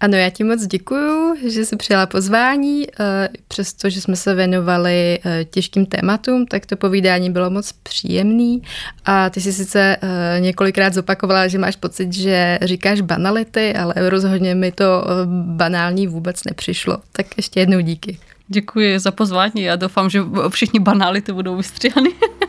ano, 0.04 0.18
já 0.18 0.30
ti 0.30 0.44
moc 0.44 0.68
děkuju, 0.68 1.36
že 1.48 1.66
jsi 1.66 1.76
přijala 1.76 2.06
pozvání. 2.06 2.88
Eh, 3.00 3.30
přesto, 3.48 3.90
že 3.90 4.02
jsme 4.02 4.16
se 4.16 4.36
věnovali 4.36 5.20
eh, 5.26 5.46
těžkým 5.46 5.86
tématům, 5.86 6.46
tak 6.46 6.66
to 6.66 6.78
povídání 6.78 7.30
bylo 7.30 7.50
moc 7.50 7.72
příjemný. 7.72 8.62
A 9.06 9.30
ty 9.30 9.42
jsi 9.42 9.54
sice 9.54 9.98
eh, 10.02 10.40
několikrát 10.40 10.94
zopakovala, 10.94 11.48
že 11.48 11.58
máš 11.58 11.76
pocit, 11.76 12.14
že 12.14 12.60
říkáš 12.62 13.02
banality, 13.02 13.74
ale 13.74 13.94
rozhodně 14.10 14.56
mi 14.56 14.72
to 14.72 15.04
banální 15.46 16.08
vůbec 16.08 16.44
nepřišlo. 16.44 16.98
Tak 17.12 17.26
ještě 17.38 17.60
jednou 17.60 17.80
díky. 17.80 18.18
Děkuji 18.48 19.00
za 19.00 19.12
pozvání. 19.12 19.62
Já 19.62 19.76
doufám, 19.76 20.10
že 20.10 20.22
všichni 20.50 20.80
banality 20.80 21.34
budou 21.34 21.56
vystříhány. 21.58 22.10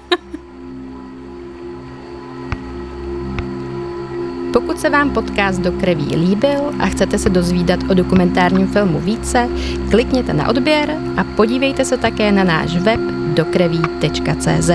Pokud 4.55 4.79
se 4.79 4.91
vám 4.91 5.11
podcast 5.11 5.61
do 5.61 5.73
kreví 5.73 6.17
líbil 6.17 6.61
a 6.81 6.87
chcete 6.87 7.19
se 7.19 7.31
dozvídat 7.31 7.81
o 7.91 7.95
dokumentárním 7.95 8.67
filmu 8.67 9.01
více, 9.01 9.49
klikněte 9.91 10.35
na 10.35 10.49
odběr 10.49 10.97
a 11.17 11.25
podívejte 11.25 11.85
se 11.85 11.97
také 11.97 12.33
na 12.33 12.45
náš 12.45 12.77
web 12.77 13.01
dokreví.cz. 13.35 14.71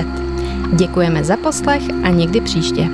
Děkujeme 0.72 1.24
za 1.24 1.36
poslech 1.36 1.82
a 2.02 2.10
někdy 2.10 2.40
příště. 2.40 2.88